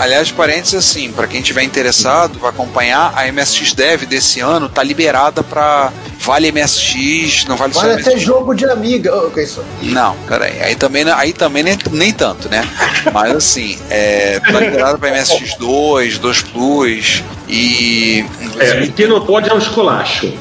[0.00, 4.82] Aliás, parênteses, assim, para quem tiver interessado, vai acompanhar, a MSX Dev desse ano tá
[4.82, 8.22] liberada para Vale MSX, não vale só Olha até MSX.
[8.22, 9.14] jogo de amiga.
[9.14, 9.62] Oh, que isso?
[9.82, 10.60] Não, peraí.
[10.62, 12.62] Aí também, aí também nem, nem tanto, né?
[13.12, 18.24] Mas assim, é, tá liberado para MSX2, 2 Plus e.
[18.58, 20.32] É, o que não pode é um esculacho.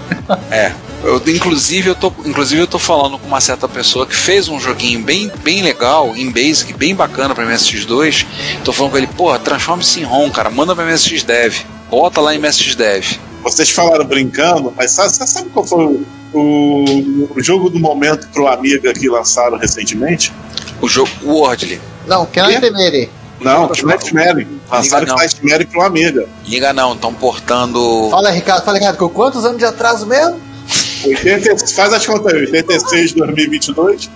[0.51, 0.71] É.
[1.03, 4.59] Eu, inclusive, eu tô, inclusive, eu tô falando com uma certa pessoa que fez um
[4.59, 8.25] joguinho bem, bem legal, em Basic, bem bacana pra MSX2.
[8.63, 11.55] Tô falando com ele, porra, transforma-se em ROM, cara, manda pra MSX Dev.
[11.89, 13.05] Bota lá em MSX Dev.
[13.41, 18.27] Vocês falaram brincando, mas sabe, você sabe qual foi o, o, o jogo do momento
[18.29, 20.33] pro Amiga que lançaram recentemente?
[20.81, 21.79] O jogo Wordly.
[22.05, 22.55] Não, que não Quê?
[22.55, 23.09] entender.
[23.39, 24.47] Não, Nightmare.
[24.69, 25.15] Lançaram não.
[25.15, 26.27] Nightmare pro Amiga.
[26.45, 28.09] Liga não, estão portando.
[28.11, 30.48] Fala, Ricardo, fala, Ricardo, com quantos anos de atraso mesmo?
[31.05, 34.09] 80, faz as contas aí, 86 2022.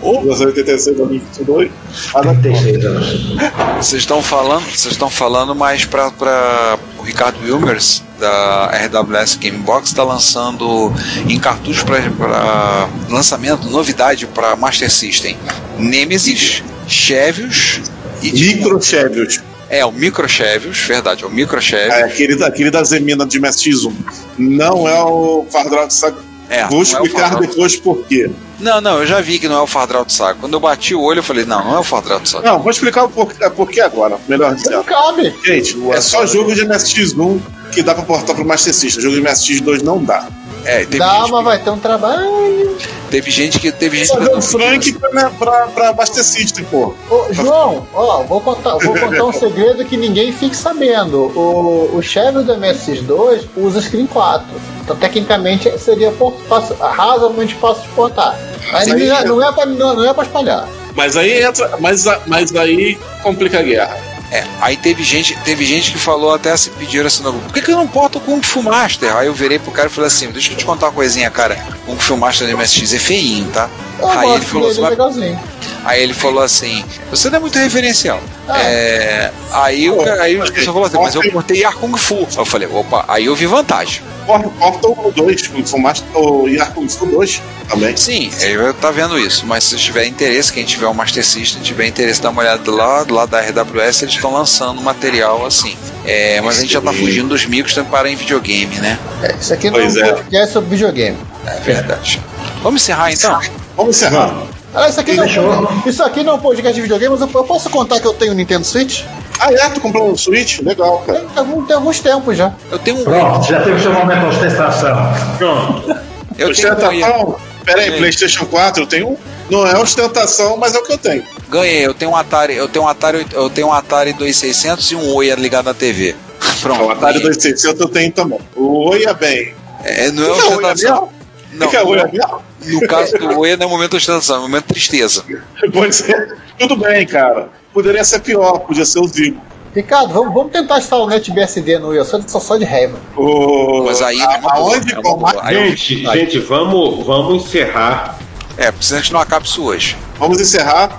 [0.00, 1.70] Ou 86 2022.
[2.12, 2.42] Faz a conta.
[2.42, 3.36] 36 anos.
[3.76, 10.02] Vocês estão falando, vocês estão falando, mas para o Ricardo Wilmers da RWS Gamebox está
[10.02, 10.92] lançando
[11.28, 15.36] em cartucho para lançamento, novidade para Master System,
[15.78, 17.80] Nemesis, Chevios
[18.22, 19.40] e Micro Chevios.
[19.70, 21.94] É o Micro Chevios, verdade, é o Micro Chevios.
[21.94, 23.92] É, aquele, da- aquele da Zemina de MSX1.
[24.38, 26.16] Não é o Fardrout Saga.
[26.50, 27.48] É, Vou não é o explicar Fardrout.
[27.48, 28.30] depois por quê.
[28.58, 30.38] Não, não, eu já vi que não é o Fardraut Saga.
[30.40, 32.50] Quando eu bati o olho, eu falei, não, não é o Fardraut Saga.
[32.50, 34.82] Não, vou explicar o porquê, é porquê agora, melhor Não dizendo.
[34.84, 35.32] cabe.
[35.44, 37.38] Gente, é só jogo de MSX1
[37.70, 39.02] que dá pra portar pro Master System.
[39.02, 40.26] Jogo de MSX2 não dá.
[40.68, 42.76] É, teve, Dá, gente, mas vai ter um trabalho.
[43.10, 46.94] teve gente que teve gente Só que jogo Frank pra, pra, pra System, pô.
[47.10, 51.32] Ô, João, ó, vou contar, vou contar um segredo que ninguém fique sabendo.
[51.34, 54.46] O, o Chevy do MSX2 usa Screen 4.
[54.82, 56.12] Então, tecnicamente, seria
[56.48, 58.38] fácil- razoavelmente fácil de portar.
[58.70, 60.68] Mas Mas aí- não, é, não, é pra, não, não é pra espalhar.
[60.94, 61.76] Mas aí entra.
[61.80, 63.96] Mas, a- mas aí complica a guerra.
[64.30, 67.70] É, aí teve gente, teve gente que falou até se pediram assim, por que, que
[67.72, 69.16] eu não porto o Kung Fu Master?
[69.16, 71.56] Aí eu virei pro cara e falei assim, deixa eu te contar uma coisinha, cara.
[71.86, 73.70] Kung Fu Master do MSX é feinho, tá?
[73.98, 75.40] Eu Aí ele falou assim, mas- legalzinho.
[75.88, 78.20] Aí ele falou assim, você não é muito referencial.
[78.46, 78.60] Ah.
[78.60, 82.28] É, aí, o, aí o pessoal falou assim, mas eu portei Ar Kung Fu.
[82.30, 84.02] Aí eu falei, opa, aí eu vi vantagem.
[84.26, 87.96] Porta o 2, Kung Fu Master, o Yar Kung Fu 2 também.
[87.96, 91.86] Sim, eu tá vendo isso, mas se tiver interesse, quem tiver o Master System, tiver
[91.86, 95.74] interesse, dá uma olhada do lado da RWS, eles estão lançando material assim.
[96.04, 98.98] É, mas a gente já tá fugindo dos micos, tem que parar em videogame, né?
[99.22, 100.12] É, isso aqui não é um Pois é.
[100.12, 101.16] podcast sobre videogame.
[101.46, 102.20] É verdade.
[102.62, 103.40] Vamos encerrar então?
[103.74, 104.57] Vamos encerrar.
[104.78, 107.28] Ah, isso, aqui não, eu- isso aqui não é um podcast de videogame, mas eu,
[107.40, 109.02] eu posso contar que eu tenho um Nintendo Switch?
[109.40, 109.68] Ah, é?
[109.70, 110.60] Tu comprou um Switch?
[110.60, 111.20] Legal, cara.
[111.20, 112.52] Tem, algum- tem alguns tempos já.
[112.70, 113.04] Eu tenho um.
[113.04, 114.96] Pronto, já teve seu momento de ostentação.
[115.38, 115.90] Pronto.
[115.90, 115.96] Eu
[116.36, 117.36] tenho Ostentação.
[117.64, 117.98] Pera aí.
[117.98, 119.16] PlayStation 4 eu tenho um.
[119.50, 121.22] Não é ostentação, mas é o que eu tenho.
[121.48, 124.94] Ganhei, eu tenho um Atari, eu tenho um Atari, eu tenho um Atari 2600 e
[124.94, 126.14] um Oi ligado na TV.
[126.62, 126.84] Pronto.
[126.84, 128.38] O Atari 2600 eu tenho também.
[128.54, 129.54] O Oi é bem.
[129.84, 131.08] É, não é O que é Oi ostentação.
[131.52, 132.42] Não, O que é Oi Avião?
[132.64, 135.24] No caso do Oi não é momento ostentação, é momento tristeza.
[135.72, 136.36] Pode ser.
[136.58, 137.48] Tudo bem, cara.
[137.72, 139.40] Poderia ser pior, podia ser o Zico.
[139.74, 142.98] Ricardo, vamos, vamos tentar instalar o NetBSD no Will, só, só, só de raiva.
[143.16, 143.84] O...
[143.84, 144.92] Mas aí não é aonde?
[144.92, 145.42] é máquina?
[145.42, 148.18] Aí Gente, gente, vamos, vamos encerrar.
[148.56, 149.96] É, precisa que não acabe isso hoje.
[150.18, 150.96] Vamos encerrar.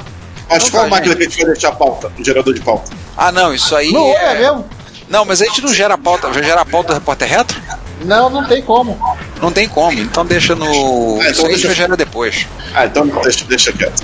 [0.47, 1.17] Mas Então qual tá, máquina gente.
[1.17, 2.11] que a gente vai deixar a pauta?
[2.17, 2.91] O gerador de pauta.
[3.17, 3.91] Ah, não, isso aí.
[3.91, 4.35] Não é...
[4.35, 4.65] é mesmo?
[5.09, 7.59] Não, mas a gente não gera pauta, já gera pauta do repórter retro?
[8.05, 8.97] Não, não tem como.
[9.41, 10.65] Não tem como, então deixa no.
[11.21, 12.45] É, então isso aí a gente deixa- gera depois.
[12.73, 14.03] Ah, então deixa, deixa quieto.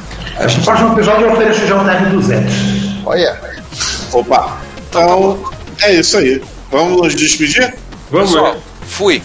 [0.57, 2.53] No próximo episódio eu ofereço já um TR 200.
[3.05, 3.39] Olha.
[4.13, 4.57] Opa.
[4.89, 5.43] Então,
[5.81, 6.41] é isso aí.
[6.71, 7.75] Vamos nos despedir?
[8.09, 8.59] Vamos, Pessoal, né?
[8.87, 9.21] fui.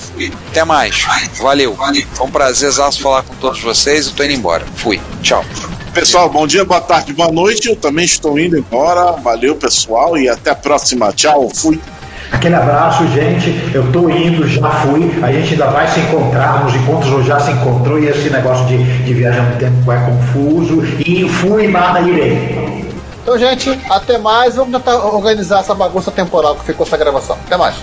[0.51, 1.05] Até mais.
[1.41, 1.77] Valeu.
[2.15, 4.07] Foi um prazerzaço falar com todos vocês.
[4.09, 4.65] Eu tô indo embora.
[4.77, 5.01] Fui.
[5.23, 5.45] Tchau.
[5.95, 7.69] Pessoal, bom dia, boa tarde, boa noite.
[7.69, 9.12] Eu também estou indo embora.
[9.20, 11.12] Valeu, pessoal, e até a próxima.
[11.12, 11.81] Tchau, fui.
[12.32, 13.70] Aquele abraço, gente.
[13.74, 15.11] Eu tô indo, já fui.
[15.23, 17.98] A gente ainda vai se encontrar nos encontros ou já se encontrou.
[17.98, 20.82] E esse negócio de, de viajar no tempo é confuso.
[21.05, 22.86] E fui, nada irei.
[23.23, 24.57] Então, gente, até mais.
[24.57, 27.36] Vamos tentar organizar essa bagunça temporal que ficou essa gravação.
[27.47, 27.74] Até mais.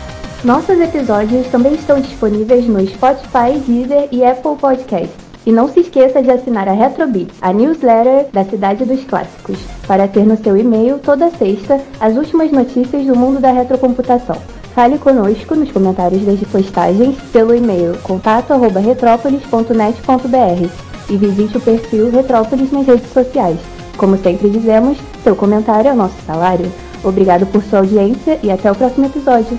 [0.43, 5.26] Nossos episódios também estão disponíveis no Spotify, Deezer e Apple Podcasts.
[5.47, 9.57] E não se esqueça de assinar a Retrobit, a newsletter da Cidade dos Clássicos,
[9.87, 14.35] para ter no seu e-mail toda sexta as últimas notícias do mundo da retrocomputação.
[14.75, 20.69] Fale conosco nos comentários das postagens pelo e-mail contato@retrópolis.net.br
[21.09, 23.57] e visite o perfil Retrópolis nas redes sociais.
[23.95, 26.69] Como sempre dizemos, seu comentário é o nosso salário.
[27.01, 29.57] Obrigado por sua audiência e até o próximo episódio.